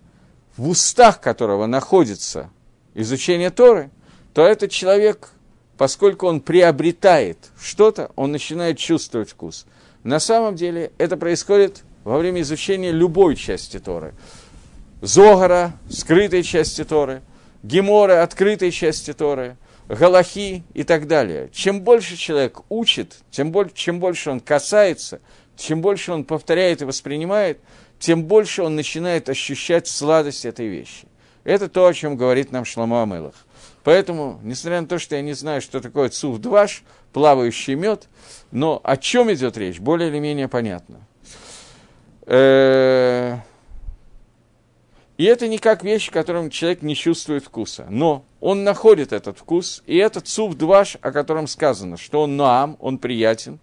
в 0.57 0.69
устах 0.69 1.21
которого 1.21 1.67
находится 1.67 2.51
изучение 2.95 3.51
Торы, 3.51 3.91
то 4.33 4.47
этот 4.47 4.71
человек, 4.71 5.31
поскольку 5.77 6.29
он 6.29 6.41
приобретает 6.41 7.39
что-то, 7.61 8.13
он 8.15 8.31
начинает 8.31 8.79
чувствовать 8.79 9.31
вкус. 9.31 9.67
На 10.05 10.21
самом 10.21 10.55
деле 10.55 10.93
это 10.99 11.17
происходит 11.17 11.83
во 12.05 12.19
время 12.19 12.41
изучения 12.43 12.91
любой 12.91 13.37
части 13.37 13.79
Торы. 13.79 14.15
Зогара, 15.01 15.73
скрытой 15.91 16.43
части 16.43 16.85
Торы, 16.85 17.23
Геморы, 17.63 18.15
открытой 18.15 18.71
части 18.71 19.13
Торы, 19.13 19.57
Галахи 19.89 20.65
и 20.75 20.85
так 20.85 21.07
далее. 21.07 21.51
Чем 21.53 21.83
больше 21.83 22.17
человек 22.17 22.61
учит, 22.69 23.19
тем 23.31 23.53
больше, 23.53 23.75
чем 23.75 24.01
больше 24.01 24.31
он 24.31 24.41
касается, 24.41 25.21
чем 25.57 25.81
больше 25.81 26.13
он 26.13 26.25
повторяет 26.25 26.83
и 26.83 26.85
воспринимает, 26.85 27.59
тем 27.99 28.25
больше 28.25 28.63
он 28.63 28.75
начинает 28.75 29.29
ощущать 29.29 29.87
сладость 29.87 30.45
этой 30.45 30.69
вещи. 30.69 31.07
Это 31.45 31.69
то, 31.69 31.87
о 31.87 31.95
чем 31.95 32.17
говорит 32.17 32.53
нам 32.53 32.65
Шламу 32.65 33.03
Амелах. 33.03 33.35
Поэтому, 33.85 34.41
несмотря 34.43 34.81
на 34.81 34.87
то, 34.87 34.99
что 34.99 35.17
я 35.17 35.23
не 35.23 35.33
знаю, 35.33 35.61
что 35.61 35.81
такое 35.81 36.09
цув-дваш, 36.09 36.85
плавающий 37.13 37.75
мед, 37.75 38.09
но 38.53 38.81
о 38.83 38.97
чем 38.97 39.33
идет 39.33 39.57
речь, 39.57 39.81
более 39.81 40.09
или 40.09 40.21
менее 40.21 40.49
понятно. 40.49 41.01
Э, 42.27 43.39
и 45.19 45.25
это 45.25 45.47
не 45.47 45.59
как 45.59 45.85
вещь, 45.85 46.09
в 46.09 46.13
котором 46.13 46.51
человек 46.51 46.83
не 46.83 46.97
чувствует 46.97 47.45
вкуса. 47.45 47.87
Но 47.91 48.25
он 48.41 48.65
находит 48.65 49.13
этот 49.13 49.39
вкус, 49.39 49.83
и 49.87 49.97
этот 49.97 50.27
суп 50.27 50.57
дваш, 50.57 50.97
о 51.01 51.13
котором 51.13 51.47
сказано, 51.47 51.97
что 51.97 52.23
он 52.23 52.37
наам, 52.37 52.77
он 52.81 52.99
приятен, 52.99 53.61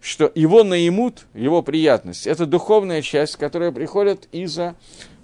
что 0.00 0.30
его 0.34 0.64
наимут, 0.64 1.26
его 1.34 1.62
приятность, 1.62 2.26
это 2.26 2.46
духовная 2.46 3.02
часть, 3.02 3.36
которая 3.36 3.72
приходит 3.72 4.28
из-за 4.32 4.74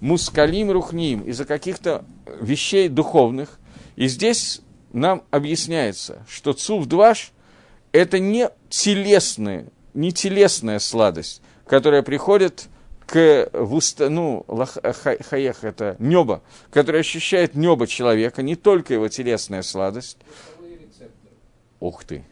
мускалим 0.00 0.70
рухним, 0.70 1.22
из-за 1.22 1.44
каких-то 1.44 2.04
вещей 2.40 2.88
духовных. 2.88 3.58
И 3.96 4.08
здесь 4.08 4.62
нам 4.92 5.22
объясняется, 5.30 6.24
что 6.28 6.52
цув 6.52 6.86
дваш– 6.86 7.32
это 7.92 8.18
не 8.18 8.50
телесная, 8.68 9.66
не 9.92 10.12
телесная 10.12 10.78
сладость, 10.78 11.42
которая 11.66 12.02
приходит 12.02 12.68
к 13.06 13.50
ну, 13.52 14.44
хаех– 15.30 15.58
это 15.64 15.96
небо, 15.98 16.42
которое 16.70 17.00
ощущает 17.00 17.54
небо 17.54 17.86
человека, 17.86 18.42
не 18.42 18.56
только 18.56 18.94
его 18.94 19.08
телесная 19.08 19.62
сладость. 19.62 20.18
Ух 21.80 22.04
ты! 22.04 22.24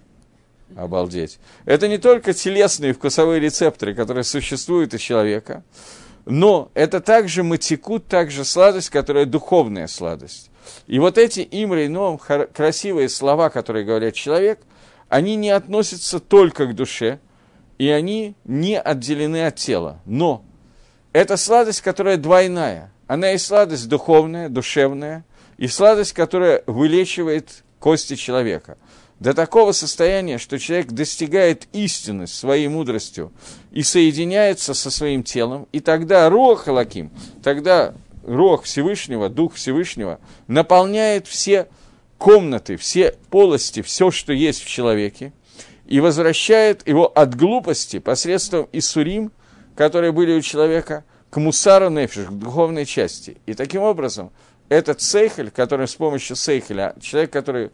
Обалдеть. 0.74 1.38
Это 1.66 1.86
не 1.86 1.98
только 1.98 2.32
телесные 2.32 2.94
вкусовые 2.94 3.40
рецепторы, 3.40 3.94
которые 3.94 4.24
существуют 4.24 4.94
у 4.94 4.98
человека, 4.98 5.64
но 6.24 6.70
это 6.72 7.00
также 7.00 7.42
матикут, 7.42 8.06
также 8.06 8.44
сладость, 8.44 8.88
которая 8.88 9.26
духовная 9.26 9.86
сладость. 9.86 10.50
И 10.86 10.98
вот 10.98 11.18
эти 11.18 11.46
имры, 11.50 11.88
но 11.88 12.16
красивые 12.16 13.08
слова, 13.08 13.50
которые 13.50 13.84
говорят 13.84 14.14
человек, 14.14 14.60
они 15.08 15.36
не 15.36 15.50
относятся 15.50 16.20
только 16.20 16.66
к 16.66 16.74
душе, 16.74 17.18
и 17.78 17.88
они 17.88 18.34
не 18.44 18.80
отделены 18.80 19.46
от 19.46 19.56
тела. 19.56 20.00
Но 20.06 20.44
это 21.12 21.36
сладость, 21.36 21.82
которая 21.82 22.16
двойная. 22.16 22.90
Она 23.06 23.32
и 23.32 23.38
сладость 23.38 23.88
духовная, 23.88 24.48
душевная, 24.48 25.24
и 25.58 25.68
сладость, 25.68 26.12
которая 26.12 26.62
вылечивает 26.66 27.62
кости 27.78 28.16
человека. 28.16 28.78
До 29.20 29.34
такого 29.34 29.72
состояния, 29.72 30.38
что 30.38 30.58
человек 30.58 30.88
достигает 30.88 31.68
истины 31.72 32.26
своей 32.26 32.68
мудростью 32.68 33.32
и 33.70 33.82
соединяется 33.82 34.74
со 34.74 34.90
своим 34.90 35.22
телом, 35.22 35.68
и 35.70 35.80
тогда 35.80 36.28
Руах 36.28 36.64
Халаким, 36.64 37.10
тогда 37.42 37.94
Руах 38.24 38.62
Всевышнего, 38.62 39.28
Дух 39.28 39.54
Всевышнего 39.54 40.18
наполняет 40.48 41.28
все 41.28 41.68
комнаты, 42.18 42.76
все 42.76 43.14
полости, 43.30 43.82
все, 43.82 44.10
что 44.10 44.32
есть 44.32 44.64
в 44.64 44.68
человеке, 44.68 45.32
и 45.86 46.00
возвращает 46.00 46.86
его 46.88 47.06
от 47.06 47.36
глупости 47.36 47.98
посредством 47.98 48.68
Исурим– 48.72 49.30
которые 49.76 50.12
были 50.12 50.36
у 50.36 50.40
человека, 50.40 51.04
к 51.30 51.38
мусару 51.38 51.88
нефиш, 51.88 52.26
к 52.26 52.30
духовной 52.30 52.84
части. 52.84 53.38
И 53.46 53.54
таким 53.54 53.82
образом, 53.82 54.30
этот 54.68 55.00
сейхель, 55.00 55.50
который 55.50 55.88
с 55.88 55.94
помощью 55.94 56.36
сейхеля, 56.36 56.94
человек, 57.00 57.30
который... 57.32 57.70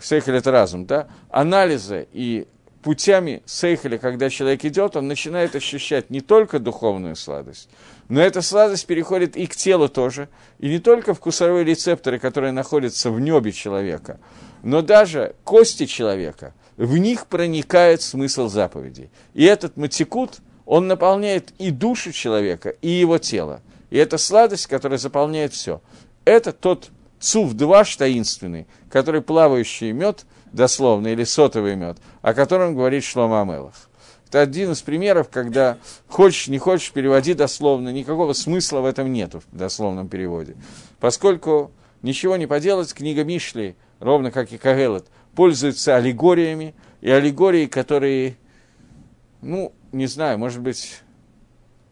Сейхель– 0.00 0.34
это 0.36 0.50
разум, 0.50 0.86
да? 0.86 1.08
Анализа 1.30 2.06
и 2.12 2.46
путями 2.82 3.42
сейхеля, 3.46 3.96
когда 3.96 4.28
человек 4.28 4.64
идет, 4.64 4.96
он 4.96 5.08
начинает 5.08 5.56
ощущать 5.56 6.10
не 6.10 6.20
только 6.20 6.58
духовную 6.58 7.16
сладость, 7.16 7.68
но 8.08 8.20
эта 8.20 8.42
сладость 8.42 8.86
переходит 8.86 9.36
и 9.36 9.46
к 9.46 9.56
телу 9.56 9.88
тоже, 9.88 10.28
и 10.58 10.68
не 10.68 10.78
только 10.78 11.14
вкусовые 11.14 11.64
рецепторы, 11.64 12.18
которые 12.18 12.52
находятся 12.52 13.10
в 13.10 13.18
небе 13.18 13.52
человека, 13.52 14.20
но 14.62 14.82
даже 14.82 15.34
кости 15.44 15.86
человека, 15.86 16.54
в 16.76 16.98
них 16.98 17.26
проникает 17.26 18.02
смысл 18.02 18.48
заповедей. 18.48 19.10
И 19.32 19.44
этот 19.44 19.76
матикут– 19.76 20.38
он 20.66 20.88
наполняет 20.88 21.52
и 21.58 21.70
душу 21.70 22.12
человека, 22.12 22.70
и 22.82 22.88
его 22.88 23.18
тело. 23.18 23.62
И 23.90 23.96
это 23.96 24.18
сладость, 24.18 24.66
которая 24.66 24.98
заполняет 24.98 25.52
все. 25.52 25.80
Это 26.24 26.52
тот 26.52 26.90
цув 27.20 27.54
дваш 27.54 27.96
таинственный, 27.96 28.66
который 28.90 29.22
плавающий 29.22 29.92
мед, 29.92 30.26
дословно, 30.52 31.08
или 31.08 31.24
сотовый 31.24 31.76
мед, 31.76 31.98
о 32.20 32.34
котором 32.34 32.74
говорит 32.74 33.04
Шлома 33.04 33.42
Амелах. 33.42 33.88
Это 34.28 34.40
один 34.40 34.72
из 34.72 34.82
примеров, 34.82 35.28
когда 35.30 35.78
хочешь, 36.08 36.48
не 36.48 36.58
хочешь, 36.58 36.90
переводи 36.90 37.34
дословно, 37.34 37.90
никакого 37.90 38.32
смысла 38.32 38.80
в 38.80 38.84
этом 38.84 39.12
нету 39.12 39.40
в 39.52 39.56
дословном 39.56 40.08
переводе. 40.08 40.56
Поскольку 40.98 41.70
ничего 42.02 42.36
не 42.36 42.46
поделать, 42.46 42.92
книга 42.92 43.22
Мишли, 43.22 43.76
ровно 44.00 44.32
как 44.32 44.52
и 44.52 44.58
Кагелот, 44.58 45.06
пользуется 45.36 45.94
аллегориями, 45.94 46.74
и 47.02 47.10
аллегории, 47.10 47.66
которые, 47.66 48.36
ну, 49.46 49.72
не 49.92 50.06
знаю, 50.06 50.38
может 50.38 50.60
быть, 50.60 51.02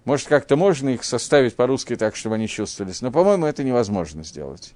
может, 0.04 0.28
как-то 0.28 0.56
можно 0.56 0.90
их 0.90 1.04
составить 1.04 1.54
по-русски 1.54 1.96
так, 1.96 2.16
чтобы 2.16 2.34
они 2.34 2.48
чувствовались, 2.48 3.00
но, 3.00 3.10
по-моему, 3.10 3.46
это 3.46 3.62
невозможно 3.62 4.24
сделать. 4.24 4.74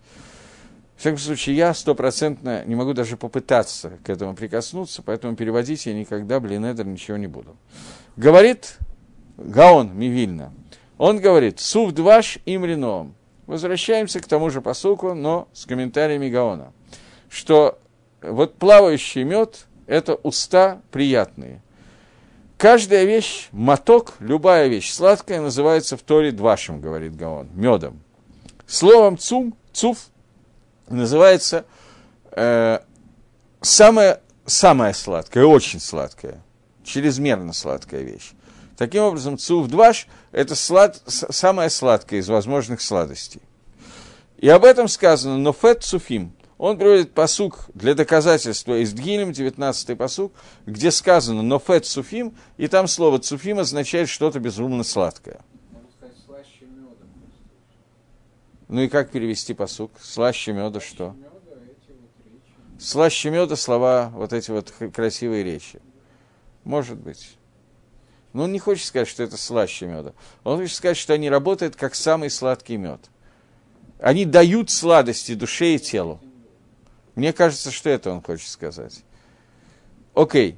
В 0.97 1.01
всяком 1.01 1.19
случае, 1.19 1.57
я 1.57 1.75
стопроцентно 1.75 2.65
не 2.65 2.75
могу 2.75 2.93
даже 2.93 3.17
попытаться 3.17 3.99
к 4.05 4.11
этому 4.11 4.35
прикоснуться, 4.35 5.03
поэтому 5.03 5.37
переводить 5.37 5.87
я 5.87 5.95
никогда, 5.95 6.41
блин, 6.41 6.65
это 6.65 6.83
ничего 6.83 7.17
не 7.17 7.27
буду. 7.27 7.57
Говорит 8.17 8.79
Гаон 9.37 9.97
Мивильна. 9.97 10.53
Он 10.99 11.21
говорит, 11.21 11.61
сув 11.61 11.93
дваш 11.93 12.39
им 12.47 12.65
реном. 12.65 13.15
Возвращаемся 13.47 14.21
к 14.21 14.27
тому 14.27 14.51
же 14.51 14.61
посуку, 14.61 15.15
но 15.15 15.49
с 15.53 15.67
комментариями 15.67 16.29
Гаона. 16.29 16.73
Что 17.29 17.79
вот 18.21 18.55
плавающий 18.57 19.23
мед– 19.23 19.67
это 19.87 20.17
уста 20.17 20.83
приятные. 20.91 21.63
Каждая 22.59 23.05
вещь, 23.05 23.49
моток, 23.53 24.15
любая 24.19 24.67
вещь 24.67 24.91
сладкая 24.91 25.41
называется 25.41 25.97
в 25.97 26.03
Торе 26.03 26.33
двашем, 26.33 26.81
говорит 26.81 27.15
Гаон, 27.15 27.49
медом. 27.55 28.03
Словом 28.67 29.17
цум, 29.17 29.57
цуф, 29.73 30.09
называется 30.89 31.67
э, 32.33 32.81
самая, 33.61 34.21
самая 34.45 34.93
сладкая, 34.93 35.45
очень 35.45 35.79
сладкая, 35.79 36.43
чрезмерно 36.83 37.53
сладкая 37.53 38.03
вещь. 38.03 38.33
Таким 38.77 39.05
образом, 39.05 39.39
цуф 39.39 39.69
дваш– 39.69 40.09
это 40.33 40.57
слад, 40.57 41.01
самая 41.07 41.69
сладкая 41.69 42.19
из 42.19 42.29
возможных 42.29 42.81
сладостей. 42.81 43.43
И 44.37 44.49
об 44.49 44.65
этом 44.65 44.89
сказано 44.89 45.39
«Нофет 45.39 45.85
цуфим». 45.85 46.33
Он 46.59 46.77
приводит 46.77 47.15
посук 47.15 47.67
для 47.73 47.95
доказательства 47.95 48.83
из 48.83 48.93
Дгилем, 48.93 49.31
19-й 49.31 49.95
посук, 49.95 50.33
где 50.67 50.91
сказано 50.91 51.43
«Нофет 51.43 51.87
цуфим», 51.87 52.37
и 52.57 52.67
там 52.67 52.89
слово 52.89 53.21
«цуфим» 53.21 53.61
означает 53.61 54.09
что-то 54.09 54.41
безумно 54.41 54.83
сладкое. 54.83 55.41
Ну 58.67 58.83
и 58.83 58.89
как 58.89 59.11
перевести 59.11 59.55
посук? 59.55 59.93
Слаще 60.01 60.53
меда 60.53 60.81
что? 60.81 61.15
Слаще 62.79 63.31
меда 63.31 63.57
слова, 63.57 64.11
вот 64.15 64.33
эти 64.33 64.51
вот 64.51 64.73
красивые 64.93 65.45
речи. 65.45 65.81
Может 66.65 66.99
быть. 66.99 67.39
Но 68.33 68.43
он 68.43 68.53
не 68.53 68.59
хочет 68.59 68.85
сказать, 68.85 69.09
что 69.09 69.23
это 69.23 69.37
слаще 69.37 69.87
меда. 69.87 70.13
Он 70.45 70.59
хочет 70.59 70.77
сказать, 70.77 70.97
что 70.97 71.15
они 71.15 71.31
работают 71.31 71.77
как 71.77 71.95
самый 71.95 72.31
сладкий 72.31 72.77
мед. 72.77 73.01
Они 74.01 74.25
дают 74.25 74.71
сладости 74.71 75.35
душе 75.35 75.77
и 75.77 75.79
телу. 75.79 76.21
Мне 77.19 77.33
кажется, 77.33 77.73
что 77.73 77.91
это 77.91 78.13
он 78.13 78.23
хочет 78.23 78.47
сказать. 78.47 79.03
Окей. 80.15 80.57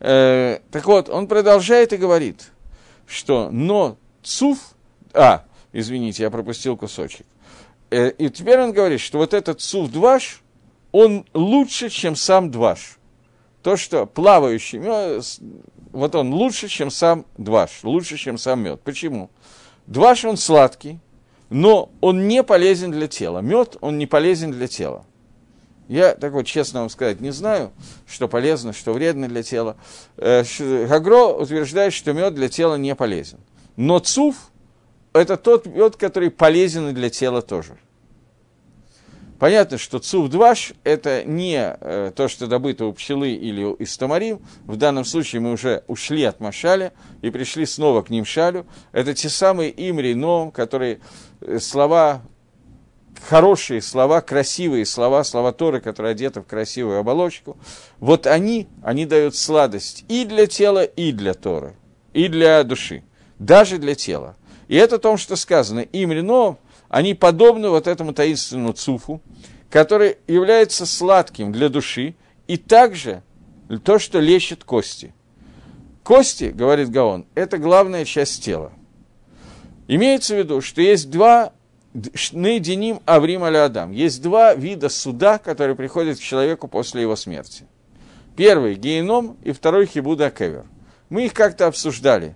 Э, 0.00 0.58
так 0.72 0.84
вот, 0.86 1.08
он 1.08 1.28
продолжает 1.28 1.92
и 1.92 1.96
говорит, 1.96 2.50
что 3.06 3.50
но 3.50 3.96
цуф... 4.20 4.58
А, 5.14 5.44
извините, 5.72 6.24
я 6.24 6.30
пропустил 6.30 6.76
кусочек. 6.76 7.24
Э, 7.92 8.10
и 8.10 8.30
теперь 8.30 8.58
он 8.58 8.72
говорит, 8.72 8.98
что 8.98 9.18
вот 9.18 9.32
этот 9.32 9.60
сув 9.60 9.92
дваш, 9.92 10.42
он 10.90 11.24
лучше, 11.34 11.88
чем 11.88 12.16
сам 12.16 12.50
дваш. 12.50 12.98
То, 13.62 13.76
что 13.76 14.04
плавающий 14.04 14.80
мед, 14.80 15.24
вот 15.92 16.16
он 16.16 16.34
лучше, 16.34 16.66
чем 16.66 16.90
сам 16.90 17.26
дваш, 17.38 17.84
лучше, 17.84 18.16
чем 18.16 18.38
сам 18.38 18.58
мед. 18.60 18.80
Почему? 18.82 19.30
Дваш, 19.86 20.24
он 20.24 20.36
сладкий, 20.36 20.98
но 21.48 21.92
он 22.00 22.26
не 22.26 22.42
полезен 22.42 22.90
для 22.90 23.06
тела. 23.06 23.38
Мед, 23.38 23.76
он 23.80 23.98
не 23.98 24.06
полезен 24.06 24.50
для 24.50 24.66
тела. 24.66 25.06
Я, 25.92 26.14
так 26.14 26.32
вот, 26.32 26.46
честно 26.46 26.80
вам 26.80 26.88
сказать, 26.88 27.20
не 27.20 27.32
знаю, 27.32 27.70
что 28.06 28.26
полезно, 28.26 28.72
что 28.72 28.94
вредно 28.94 29.28
для 29.28 29.42
тела. 29.42 29.76
Э, 30.16 30.42
Гагро 30.86 31.34
утверждает, 31.34 31.92
что 31.92 32.14
мед 32.14 32.34
для 32.34 32.48
тела 32.48 32.76
не 32.76 32.94
полезен. 32.94 33.40
Но 33.76 33.98
цуф– 33.98 34.36
это 35.12 35.36
тот 35.36 35.66
мед, 35.66 35.96
который 35.96 36.30
полезен 36.30 36.94
для 36.94 37.10
тела 37.10 37.42
тоже. 37.42 37.76
Понятно, 39.38 39.76
что 39.76 39.98
цув-дваш– 39.98 40.72
это 40.84 41.24
не 41.24 41.58
э, 41.58 42.12
то, 42.16 42.26
что 42.28 42.46
добыто 42.46 42.86
у 42.86 42.94
пчелы 42.94 43.32
или 43.32 43.74
из 43.74 43.94
тамарим. 43.98 44.40
В 44.64 44.76
данном 44.76 45.04
случае 45.04 45.42
мы 45.42 45.52
уже 45.52 45.84
ушли 45.88 46.24
от 46.24 46.40
Машаля 46.40 46.94
и 47.20 47.28
пришли 47.28 47.66
снова 47.66 48.00
к 48.00 48.08
ним 48.08 48.24
шалю. 48.24 48.64
Это 48.92 49.12
те 49.12 49.28
самые 49.28 49.74
имри, 49.90 50.14
но, 50.14 50.50
которые 50.50 51.00
э, 51.42 51.58
слова, 51.58 52.22
хорошие 53.28 53.80
слова, 53.80 54.20
красивые 54.20 54.84
слова, 54.84 55.24
слова 55.24 55.52
Торы, 55.52 55.80
которые 55.80 56.12
одеты 56.12 56.40
в 56.40 56.46
красивую 56.46 56.98
оболочку. 56.98 57.56
Вот 58.00 58.26
они, 58.26 58.68
они 58.82 59.06
дают 59.06 59.36
сладость 59.36 60.04
и 60.08 60.24
для 60.24 60.46
тела, 60.46 60.84
и 60.84 61.12
для 61.12 61.34
Торы, 61.34 61.74
и 62.12 62.28
для 62.28 62.62
души, 62.64 63.04
даже 63.38 63.78
для 63.78 63.94
тела. 63.94 64.36
И 64.68 64.76
это 64.76 64.98
то, 64.98 65.16
что 65.16 65.36
сказано. 65.36 65.80
Им 65.80 66.12
Рено, 66.12 66.58
они 66.88 67.14
подобны 67.14 67.70
вот 67.70 67.86
этому 67.86 68.12
таинственному 68.12 68.72
цуфу, 68.72 69.20
который 69.70 70.18
является 70.26 70.86
сладким 70.86 71.52
для 71.52 71.68
души, 71.68 72.14
и 72.46 72.56
также 72.56 73.22
то, 73.84 73.98
что 73.98 74.18
лечит 74.18 74.64
кости. 74.64 75.14
Кости, 76.02 76.52
говорит 76.54 76.90
Гаон, 76.90 77.26
это 77.34 77.58
главная 77.58 78.04
часть 78.04 78.44
тела. 78.44 78.72
Имеется 79.88 80.34
в 80.34 80.38
виду, 80.38 80.60
что 80.60 80.82
есть 80.82 81.10
два 81.10 81.52
Нейдиним 81.94 83.00
Аврим 83.04 83.44
Аля 83.44 83.66
Адам. 83.66 83.92
Есть 83.92 84.22
два 84.22 84.54
вида 84.54 84.88
суда, 84.88 85.38
которые 85.38 85.76
приходят 85.76 86.18
к 86.18 86.22
человеку 86.22 86.68
после 86.68 87.02
его 87.02 87.16
смерти. 87.16 87.64
Первый– 88.36 88.74
геном, 88.76 89.36
и 89.42 89.52
второй– 89.52 89.86
хибуда 89.86 90.30
кевер. 90.30 90.64
Мы 91.10 91.26
их 91.26 91.34
как-то 91.34 91.66
обсуждали 91.66 92.34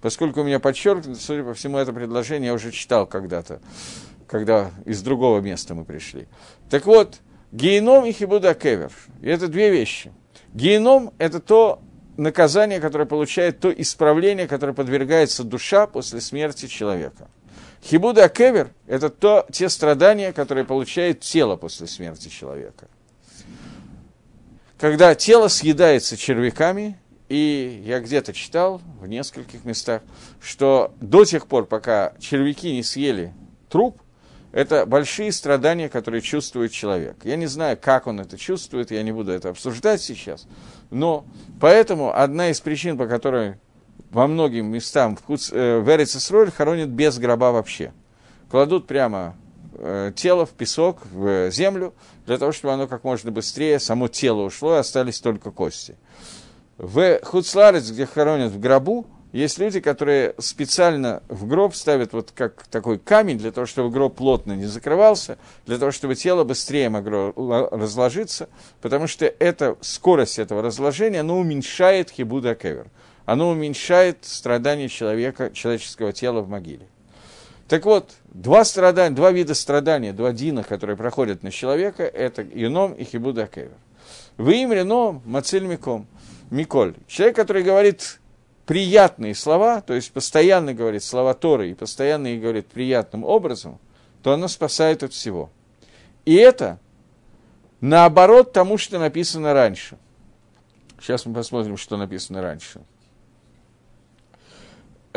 поскольку 0.00 0.40
у 0.40 0.44
меня 0.44 0.60
подчеркнуто, 0.60 1.20
судя 1.20 1.44
по 1.44 1.54
всему, 1.54 1.78
это 1.78 1.92
предложение 1.92 2.48
я 2.48 2.54
уже 2.54 2.70
читал 2.70 3.06
когда-то, 3.06 3.60
когда 4.26 4.70
из 4.84 5.02
другого 5.02 5.40
места 5.40 5.74
мы 5.74 5.84
пришли. 5.84 6.26
Так 6.70 6.86
вот, 6.86 7.18
геном 7.52 8.04
и 8.04 8.12
хибуда 8.12 8.54
кевер. 8.54 8.92
Это 9.22 9.48
две 9.48 9.70
вещи. 9.70 10.12
Геном– 10.54 11.12
это 11.18 11.40
то 11.40 11.80
наказание, 12.16 12.80
которое 12.80 13.06
получает, 13.06 13.60
то 13.60 13.70
исправление, 13.70 14.48
которое 14.48 14.72
подвергается 14.72 15.44
душа 15.44 15.86
после 15.86 16.20
смерти 16.20 16.66
человека. 16.66 17.28
Хибуда 17.82 18.28
кевер– 18.28 18.70
это 18.86 19.08
то, 19.08 19.46
те 19.52 19.68
страдания, 19.68 20.32
которые 20.32 20.64
получает 20.64 21.20
тело 21.20 21.56
после 21.56 21.86
смерти 21.86 22.28
человека. 22.28 22.88
Когда 24.78 25.14
тело 25.14 25.48
съедается 25.48 26.16
червяками, 26.16 26.98
и 27.28 27.82
я 27.84 28.00
где-то 28.00 28.32
читал 28.32 28.80
в 29.00 29.06
нескольких 29.06 29.64
местах, 29.64 30.02
что 30.40 30.94
до 31.00 31.24
тех 31.24 31.46
пор, 31.46 31.66
пока 31.66 32.14
червяки 32.20 32.72
не 32.72 32.82
съели 32.82 33.32
труп, 33.68 34.00
это 34.52 34.86
большие 34.86 35.30
страдания, 35.30 35.88
которые 35.88 36.22
чувствует 36.22 36.72
человек. 36.72 37.16
Я 37.24 37.36
не 37.36 37.46
знаю, 37.46 37.78
как 37.80 38.06
он 38.06 38.20
это 38.20 38.38
чувствует, 38.38 38.90
я 38.90 39.02
не 39.02 39.12
буду 39.12 39.30
это 39.30 39.50
обсуждать 39.50 40.00
сейчас. 40.00 40.46
Но 40.90 41.26
поэтому 41.60 42.16
одна 42.16 42.50
из 42.50 42.60
причин, 42.60 42.96
по 42.96 43.06
которой 43.06 43.56
во 44.10 44.26
многих 44.26 44.64
местах 44.64 45.18
в, 45.26 45.52
э, 45.52 45.80
в 45.80 45.88
Эрицесроль 45.90 46.50
хоронят 46.50 46.88
без 46.88 47.18
гроба 47.18 47.52
вообще. 47.52 47.92
Кладут 48.50 48.86
прямо 48.86 49.36
э, 49.74 50.12
тело 50.14 50.46
в 50.46 50.50
песок, 50.50 50.98
в 51.12 51.50
землю, 51.50 51.94
для 52.26 52.38
того, 52.38 52.52
чтобы 52.52 52.74
оно 52.74 52.86
как 52.86 53.04
можно 53.04 53.30
быстрее, 53.30 53.78
само 53.78 54.08
тело 54.08 54.42
ушло, 54.42 54.76
и 54.76 54.78
остались 54.78 55.20
только 55.20 55.50
кости. 55.50 55.96
В 56.78 57.18
Хуцларец, 57.22 57.90
где 57.90 58.06
хоронят 58.06 58.52
в 58.52 58.60
гробу, 58.60 59.06
есть 59.32 59.58
люди, 59.58 59.80
которые 59.80 60.34
специально 60.38 61.22
в 61.28 61.46
гроб 61.46 61.74
ставят 61.74 62.14
вот 62.14 62.32
как 62.34 62.66
такой 62.68 62.98
камень, 62.98 63.36
для 63.36 63.52
того, 63.52 63.66
чтобы 63.66 63.90
гроб 63.90 64.16
плотно 64.16 64.54
не 64.54 64.64
закрывался, 64.64 65.36
для 65.66 65.76
того, 65.76 65.90
чтобы 65.90 66.14
тело 66.14 66.44
быстрее 66.44 66.88
могло 66.88 67.34
разложиться, 67.70 68.48
потому 68.80 69.06
что 69.06 69.26
эта 69.26 69.76
скорость 69.82 70.38
этого 70.38 70.62
разложения, 70.62 71.20
оно 71.20 71.38
уменьшает 71.38 72.10
хибуда 72.10 72.54
кевер. 72.54 72.86
Оно 73.28 73.50
уменьшает 73.50 74.24
страдания 74.24 74.88
человека, 74.88 75.50
человеческого 75.50 76.14
тела 76.14 76.40
в 76.40 76.48
могиле. 76.48 76.86
Так 77.68 77.84
вот, 77.84 78.14
два, 78.32 78.64
страдания, 78.64 79.14
два 79.14 79.32
вида 79.32 79.52
страдания, 79.54 80.14
два 80.14 80.32
дина, 80.32 80.62
которые 80.62 80.96
проходят 80.96 81.42
на 81.42 81.50
человека, 81.50 82.04
это 82.04 82.40
юном 82.40 82.94
и 82.94 83.04
хибуда 83.04 83.46
кевер. 83.46 83.76
Вы 84.38 84.62
им 84.62 84.72
рено 84.72 85.20
мациль 85.26 85.66
миком– 85.66 86.06
Миколь. 86.50 86.94
Человек, 87.06 87.36
который 87.36 87.62
говорит 87.62 88.18
приятные 88.64 89.34
слова, 89.34 89.82
то 89.82 89.92
есть 89.92 90.10
постоянно 90.10 90.72
говорит 90.72 91.04
слова 91.04 91.34
Торы 91.34 91.70
и 91.70 91.74
постоянно 91.74 92.28
их 92.28 92.40
говорит 92.40 92.68
приятным 92.68 93.24
образом, 93.24 93.78
то 94.22 94.32
оно 94.32 94.48
спасает 94.48 95.02
от 95.02 95.12
всего. 95.12 95.50
И 96.24 96.34
это 96.34 96.78
наоборот 97.82 98.54
тому, 98.54 98.78
что 98.78 98.98
написано 98.98 99.52
раньше. 99.52 99.98
Сейчас 100.98 101.26
мы 101.26 101.34
посмотрим, 101.34 101.76
что 101.76 101.98
написано 101.98 102.40
раньше. 102.40 102.80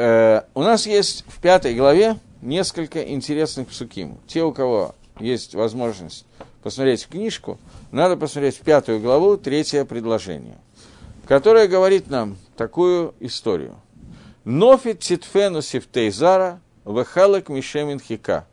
Э, 0.03 0.45
у 0.55 0.63
нас 0.63 0.87
есть 0.87 1.23
в 1.27 1.39
пятой 1.39 1.75
главе 1.75 2.17
несколько 2.41 3.03
интересных 3.03 3.67
псуким. 3.67 4.17
Те, 4.25 4.43
у 4.43 4.51
кого 4.51 4.95
есть 5.19 5.53
возможность 5.53 6.25
посмотреть 6.63 7.05
книжку, 7.05 7.59
надо 7.91 8.17
посмотреть 8.17 8.57
в 8.57 8.61
пятую 8.61 8.99
главу, 8.99 9.37
третье 9.37 9.85
предложение, 9.85 10.57
которое 11.27 11.67
говорит 11.67 12.09
нам 12.09 12.37
такую 12.57 13.13
историю. 13.19 13.75
Нофит 14.43 15.01
титфену 15.01 15.61
сифтейзара 15.61 16.61
вехалек 16.83 17.49
мишемин 17.49 17.99
хика. 17.99 18.47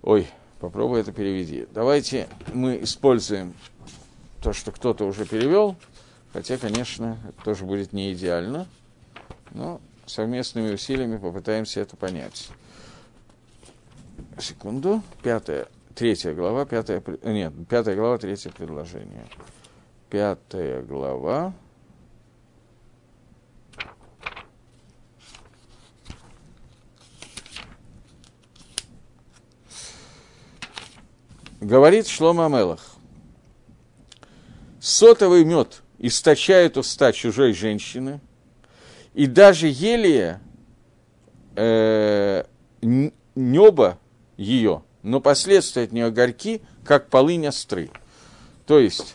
Ой, 0.00 0.28
попробуй 0.60 1.00
это 1.00 1.10
переведи. 1.10 1.66
Давайте 1.74 2.28
мы 2.54 2.78
используем 2.84 3.52
то, 4.40 4.52
что 4.52 4.70
кто-то 4.70 5.06
уже 5.06 5.26
перевел, 5.26 5.74
хотя, 6.32 6.56
конечно, 6.56 7.18
это 7.28 7.44
тоже 7.44 7.64
будет 7.64 7.92
не 7.92 8.12
идеально, 8.12 8.68
но 9.50 9.80
совместными 10.10 10.72
усилиями 10.72 11.16
попытаемся 11.16 11.80
это 11.80 11.96
понять. 11.96 12.48
Секунду. 14.38 15.02
Пятая, 15.22 15.68
третья 15.94 16.32
глава, 16.34 16.64
пятая, 16.64 17.02
нет, 17.22 17.52
пятая 17.68 17.96
глава, 17.96 18.18
третье 18.18 18.50
предложение. 18.50 19.26
Пятая 20.08 20.82
глава. 20.82 21.54
Говорит 31.60 32.08
Шлома 32.08 32.46
Амелах. 32.46 32.80
Сотовый 34.80 35.44
мед 35.44 35.82
источает 35.98 36.78
уста 36.78 37.12
чужой 37.12 37.52
женщины, 37.52 38.20
и 39.14 39.26
даже 39.26 39.66
елия 39.68 40.40
э, 41.56 42.44
небо 43.34 43.98
ее, 44.36 44.82
но 45.02 45.20
последствия 45.20 45.84
от 45.84 45.92
нее 45.92 46.10
горьки, 46.10 46.62
как 46.84 47.08
полынь 47.08 47.46
остры. 47.46 47.90
То 48.66 48.78
есть, 48.78 49.14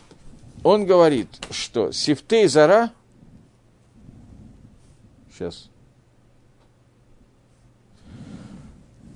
он 0.62 0.86
говорит, 0.86 1.28
что 1.50 1.92
сифтей 1.92 2.46
зара, 2.48 2.92
сейчас, 5.30 5.70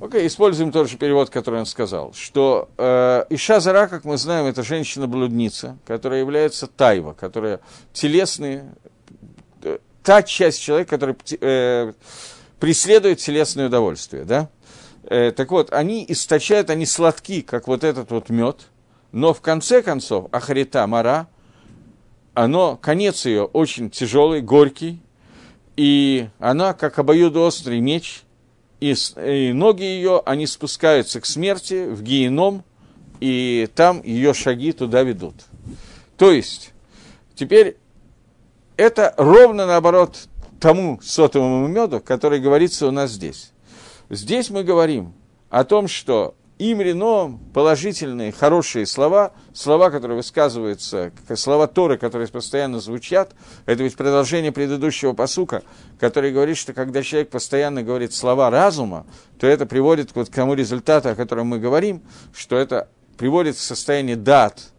Окей, 0.01 0.23
okay, 0.23 0.27
используем 0.29 0.73
тот 0.73 0.89
же 0.89 0.97
перевод, 0.97 1.29
который 1.29 1.61
он 1.61 1.67
сказал, 1.67 2.15
что 2.15 2.71
э, 2.79 3.25
Иша 3.29 3.61
Зара, 3.61 3.87
как 3.87 4.07
мы 4.07 4.17
знаем, 4.17 4.47
это 4.47 4.63
женщина-блудница, 4.63 5.77
которая 5.87 6.21
является 6.21 6.67
тайва, 6.67 7.13
которая 7.13 7.61
телесные, 7.93 8.75
э, 9.63 9.79
та 10.11 10.25
часть 10.25 10.61
человека, 10.61 10.91
которая 10.91 11.17
э, 11.41 11.93
преследует 12.59 13.21
телесное 13.21 13.69
удовольствие, 13.69 14.25
да? 14.25 14.49
Э, 15.05 15.31
так 15.31 15.53
вот, 15.53 15.73
они 15.73 16.05
источают, 16.09 16.69
они 16.69 16.85
сладки, 16.85 17.43
как 17.43 17.69
вот 17.69 17.85
этот 17.85 18.11
вот 18.11 18.29
мед, 18.29 18.63
но 19.13 19.33
в 19.33 19.41
конце 19.41 19.83
концов, 19.83 20.27
Ахарита 20.33 20.85
Мара, 20.89 21.29
оно, 22.35 22.77
конец 22.77 23.25
ее 23.25 23.45
очень 23.45 23.89
тяжелый, 23.89 24.41
горький, 24.41 25.01
и 25.77 26.29
она, 26.41 26.75
как 26.75 26.99
обоюдоострый 26.99 27.79
меч– 27.79 28.25
и, 28.81 28.97
и 29.25 29.53
ноги 29.53 29.85
ее, 29.85 30.23
они 30.27 30.49
спускаются 30.49 31.21
к 31.21 31.27
смерти, 31.27 31.87
в 31.87 32.03
геном, 32.03 32.65
и 33.21 33.69
там 33.77 34.03
ее 34.03 34.35
шаги 34.35 34.73
туда 34.73 35.05
ведут. 35.05 35.37
То 36.17 36.33
есть, 36.33 36.73
теперь 37.37 37.77
это 38.81 39.13
ровно 39.19 39.67
наоборот 39.67 40.17
тому 40.59 40.99
сотовому 41.03 41.69
меду, 41.69 42.01
который 42.01 42.41
говорится 42.41 42.87
у 42.87 42.91
нас 42.91 43.11
здесь. 43.11 43.53
Здесь 44.09 44.49
мы 44.49 44.65
говорим 44.65 45.13
о 45.51 45.65
том, 45.65 45.87
что 45.87 46.35
им 46.59 46.81
рено 46.81 47.39
положительные, 47.53 48.33
хорошие 48.33 48.87
слова, 48.87 49.33
слова, 49.53 49.91
которые 49.91 50.17
высказываются, 50.17 51.13
слова 51.35 51.67
Торы, 51.67 51.99
которые 51.99 52.27
постоянно 52.29 52.81
звучат, 52.81 53.33
это 53.67 53.83
ведь 53.83 53.97
продолжение 53.97 54.51
предыдущего 54.51 55.13
посука, 55.13 55.63
который 55.99 56.33
говорит, 56.33 56.57
что 56.57 56.73
когда 56.73 57.03
человек 57.03 57.29
постоянно 57.29 57.83
говорит 57.83 58.15
слова 58.15 58.49
разума, 58.49 59.07
то 59.39 59.47
это 59.47 59.67
приводит 59.67 60.15
вот 60.15 60.31
к 60.31 60.35
тому 60.35 60.55
результату, 60.55 61.11
о 61.11 61.15
котором 61.15 61.49
мы 61.49 61.59
говорим, 61.59 62.01
что 62.35 62.57
это 62.57 62.89
приводит 63.19 63.57
к 63.57 63.59
состоянию 63.59 64.17
дат, 64.17 64.71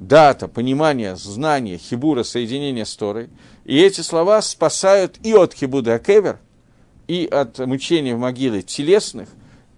дата, 0.00 0.48
понимания, 0.48 1.14
знания, 1.14 1.76
хибура, 1.76 2.24
соединения 2.24 2.84
с 2.84 2.96
Торой. 2.96 3.28
И 3.64 3.78
эти 3.78 4.00
слова 4.00 4.42
спасают 4.42 5.18
и 5.22 5.34
от 5.34 5.54
хибуда 5.54 5.94
акевер, 5.94 6.40
и 7.06 7.26
от 7.30 7.58
мучений 7.58 8.14
в 8.14 8.18
могиле 8.18 8.62
телесных, 8.62 9.28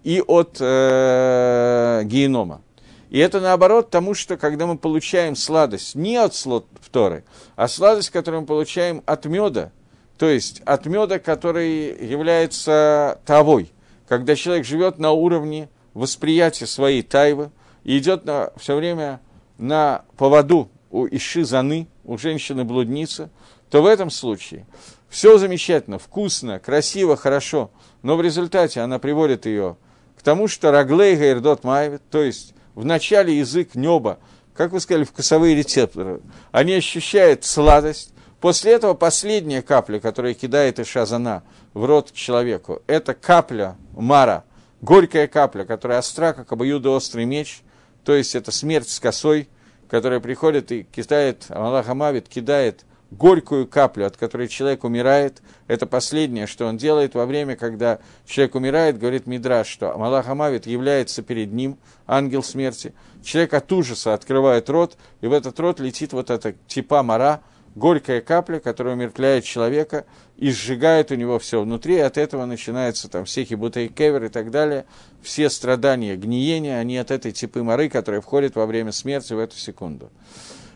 и 0.05 0.21
от 0.21 0.57
э, 0.61 2.03
генома. 2.05 2.63
И 3.11 3.19
это 3.19 3.41
наоборот 3.41 3.91
тому, 3.91 4.15
что 4.15 4.37
когда 4.37 4.67
мы 4.67 4.79
получаем 4.79 5.37
сладость 5.37 5.95
не 5.95 6.17
от 6.17 6.35
слот 6.35 6.67
вторы, 6.81 7.25
а 7.57 7.69
сладость, 7.69 8.11
которую 8.11 8.43
мы 8.43 8.47
получаем 8.47 9.03
от 9.05 9.27
меда, 9.27 9.71
то 10.17 10.31
есть 10.31 10.63
от 10.65 10.87
меда, 10.87 11.19
который 11.19 12.07
является 12.07 13.21
тавой, 13.27 13.71
когда 14.09 14.37
человек 14.37 14.65
живет 14.65 14.99
на 14.99 15.11
уровне 15.11 15.69
восприятия 15.95 16.67
своей 16.67 17.03
тайвы 17.03 17.51
и 17.85 17.99
идет 17.99 18.25
на, 18.25 18.51
все 18.57 18.77
время 18.77 19.21
на 19.63 20.05
поводу 20.17 20.71
у 20.91 21.07
Иши 21.07 21.45
Заны, 21.45 21.87
у 22.05 22.19
женщины-блудницы, 22.19 23.31
то 23.71 23.81
в 23.81 23.87
этом 23.87 24.11
случае 24.11 24.67
все 25.09 25.39
замечательно, 25.39 25.99
вкусно, 25.99 26.59
красиво, 26.59 27.17
хорошо, 27.17 27.71
но 28.03 28.17
в 28.17 28.23
результате 28.23 28.81
она 28.81 28.99
приводит 28.99 29.47
ее 29.47 29.77
к 30.19 30.23
тому, 30.23 30.49
что 30.49 30.73
Раглей 30.73 31.15
Гайрдот 31.15 31.63
Майвит, 31.63 32.03
то 32.11 32.23
есть 32.23 32.55
в 32.75 32.85
начале 32.85 33.39
язык 33.39 33.75
неба, 33.75 34.19
как 34.55 34.73
вы 34.73 34.81
сказали, 34.81 35.05
вкусовые 35.05 35.55
рецепторы, 35.55 36.21
они 36.51 36.75
ощущают 36.75 37.45
сладость. 37.45 38.13
После 38.41 38.73
этого 38.73 38.95
последняя 38.95 39.63
капля, 39.63 40.01
которая 40.01 40.35
кидает 40.35 40.81
Ишазана 40.81 41.45
в 41.73 41.85
рот 41.85 42.13
человеку, 42.13 42.83
это 42.89 43.15
капля 43.15 43.77
Мара, 43.93 44.43
горькая 44.81 45.29
капля, 45.29 45.65
которая 45.65 46.01
остра, 46.01 46.33
как 46.33 46.51
обоюдоострый 46.51 47.25
меч, 47.25 47.63
то 48.05 48.15
есть 48.15 48.35
это 48.35 48.51
смерть 48.51 48.89
с 48.89 49.01
косой, 49.01 49.49
которая 49.89 50.21
приходит 50.21 50.73
и 50.73 50.85
кидает, 50.85 51.47
Аллах 51.49 51.89
Амавит 51.89 52.29
кидает 52.29 52.85
горькую 53.13 53.67
каплю, 53.67 54.07
от 54.07 54.17
которой 54.17 54.49
человек 54.49 54.85
умирает. 54.85 55.43
Это 55.67 55.87
последнее, 55.87 56.47
что 56.47 56.67
он 56.67 56.79
делает 56.79 57.15
во 57.15 57.27
время, 57.27 57.57
когда 57.57 57.99
человек 58.27 58.55
умирает, 58.55 58.99
говорит 58.99 59.27
Мидраш, 59.27 59.69
что 59.69 59.97
Малах 59.97 60.29
Амавит 60.29 60.67
является 60.67 61.23
перед 61.23 61.53
ним, 61.53 61.79
ангел 62.07 62.43
смерти. 62.43 62.95
Человек 63.23 63.55
от 63.55 63.71
ужаса 63.71 64.15
открывает 64.15 64.69
рот, 64.71 64.97
и 65.21 65.27
в 65.27 65.33
этот 65.33 65.61
рот 65.61 65.79
летит 65.79 66.13
вот 66.13 66.31
эта 66.31 66.55
типа 66.67 67.03
мара, 67.03 67.43
горькая 67.75 68.21
капля, 68.21 68.59
которая 68.59 68.95
умертвляет 68.95 69.45
человека 69.45 70.05
и 70.37 70.51
сжигает 70.51 71.11
у 71.11 71.15
него 71.15 71.39
все 71.39 71.63
внутри, 71.63 71.97
и 71.97 72.01
от 72.01 72.19
этого 72.19 72.45
начинаются 72.45 73.09
там 73.09 73.25
все 73.25 73.45
хибута 73.45 73.81
и 73.81 73.89
кевер 73.89 74.25
и 74.25 74.29
так 74.29 74.51
далее, 74.51 74.85
все 75.23 75.49
страдания, 75.51 76.17
гниения, 76.17 76.79
они 76.79 76.99
от 76.99 77.11
этой 77.11 77.33
типы 77.33 77.63
мары, 77.63 77.89
которая 77.89 78.21
входит 78.21 78.57
во 78.57 78.67
время 78.67 78.93
смерти 78.93 79.33
в 79.33 79.39
эту 79.39 79.57
секунду. 79.57 80.11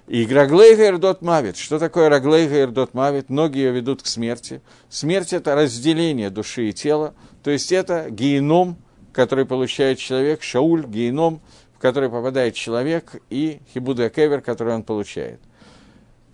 И 0.06 0.24
Граглейга 0.24 0.86
Ирдот 0.86 1.20
Мавит. 1.20 1.56
Что 1.56 1.80
такое 1.80 2.08
Раглейга 2.08 2.62
Ирдот 2.62 2.94
Мавит? 2.94 3.28
Ноги 3.28 3.58
ее 3.58 3.72
ведут 3.72 4.02
к 4.02 4.06
смерти. 4.06 4.62
Смерть– 4.88 5.32
это 5.32 5.56
разделение 5.56 6.30
души 6.30 6.68
и 6.68 6.72
тела. 6.72 7.12
То 7.42 7.50
есть 7.50 7.72
это 7.72 8.06
геном, 8.08 8.76
который 9.12 9.46
получает 9.46 9.98
человек, 9.98 10.44
шауль, 10.44 10.86
геном, 10.86 11.40
в 11.74 11.80
который 11.80 12.08
попадает 12.08 12.54
человек, 12.54 13.20
и 13.30 13.60
хибуда 13.74 14.08
кевер, 14.08 14.42
который 14.42 14.74
он 14.74 14.84
получает. 14.84 15.40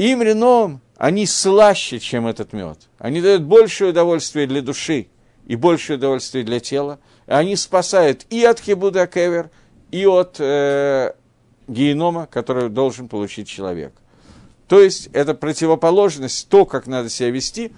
Им 0.03 0.20
реном, 0.20 0.80
они 0.96 1.26
слаще, 1.26 2.00
чем 2.00 2.26
этот 2.26 2.53
мед. 2.53 2.76
Они 2.98 3.20
дают 3.20 3.44
большее 3.44 3.90
удовольствие 3.90 4.48
для 4.48 4.61
души 4.61 5.07
и 5.46 5.55
большее 5.55 5.96
удовольствие 5.96 6.42
для 6.42 6.59
тела. 6.59 6.98
Они 7.28 7.55
спасают 7.55 8.26
и 8.28 8.42
от 8.42 8.59
хибуда 8.59 9.07
кевер, 9.07 9.50
и 9.92 10.05
от 10.05 10.40
э, 10.40 11.12
генома, 11.68 12.26
который 12.26 12.68
должен 12.68 13.07
получить 13.07 13.46
человек. 13.46 13.92
То 14.66 14.80
есть 14.80 15.09
это 15.12 15.34
противоположность, 15.34 16.48
то, 16.48 16.64
как 16.64 16.88
надо 16.88 17.09
себя 17.09 17.30
вести, 17.30 17.70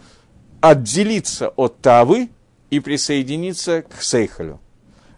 отделиться 0.62 1.50
от 1.50 1.82
Тавы 1.82 2.30
и 2.70 2.80
присоединиться 2.80 3.82
к 3.82 4.00
Сейхалю. 4.00 4.62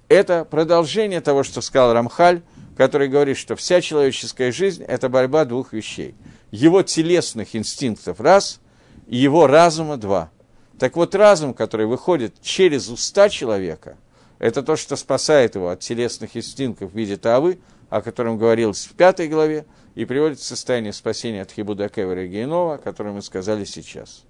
Это 0.08 0.44
продолжение 0.44 1.20
того, 1.20 1.44
что 1.44 1.60
сказал 1.60 1.92
Рамхаль, 1.92 2.42
который 2.76 3.06
говорит, 3.06 3.36
что 3.36 3.54
вся 3.54 3.80
человеческая 3.80 4.50
жизнь– 4.50 4.82
это 4.88 5.08
борьба 5.08 5.44
двух 5.44 5.72
вещей. 5.72 6.16
Его 6.50 6.82
телесных 6.82 7.56
инстинктов– 7.56 8.20
раз, 8.20 8.60
и 9.06 9.16
его 9.16 9.46
разума– 9.46 9.96
два. 9.98 10.30
Так 10.78 10.96
вот, 10.96 11.14
разум, 11.14 11.54
который 11.54 11.86
выходит 11.86 12.40
через 12.42 12.88
уста 12.88 13.28
человека, 13.28 13.96
это 14.38 14.62
то, 14.62 14.76
что 14.76 14.96
спасает 14.96 15.54
его 15.54 15.70
от 15.70 15.80
телесных 15.80 16.36
инстинктов 16.36 16.92
в 16.92 16.96
виде 16.96 17.16
тавы– 17.16 17.58
о 17.88 18.02
котором 18.02 18.38
говорилось 18.38 18.84
в 18.84 18.94
пятой 18.94 19.28
главе, 19.28 19.66
и 19.94 20.04
приводит 20.04 20.38
в 20.38 20.44
состояние 20.44 20.92
спасения 20.92 21.42
от 21.42 21.50
Хибуда 21.50 21.88
Кевера 21.88 22.24
и 22.24 22.42
о 22.42 22.78
котором 22.78 23.14
мы 23.14 23.22
сказали 23.22 23.64
сейчас. 23.64 24.24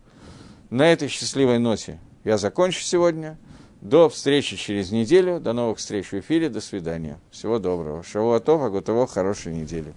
На 0.71 0.93
этой 0.93 1.09
счастливой 1.09 1.59
ноте 1.59 1.99
Я 2.25 2.39
закончу 2.39 2.83
сегодня. 2.83 3.37
До 3.81 4.09
встречи 4.09 4.57
через 4.57 4.91
неделю. 4.91 5.41
До 5.41 5.53
новых 5.53 5.79
встреч 5.79 6.13
в 6.13 6.15
эфире. 6.15 6.49
До 6.49 6.61
свидания. 6.61 7.19
Всего 7.31 7.59
доброго. 7.59 8.03
Шавуатов, 8.03 8.63
Агутово, 8.63 9.07
хорошей 9.07 9.55
недели. 9.55 9.93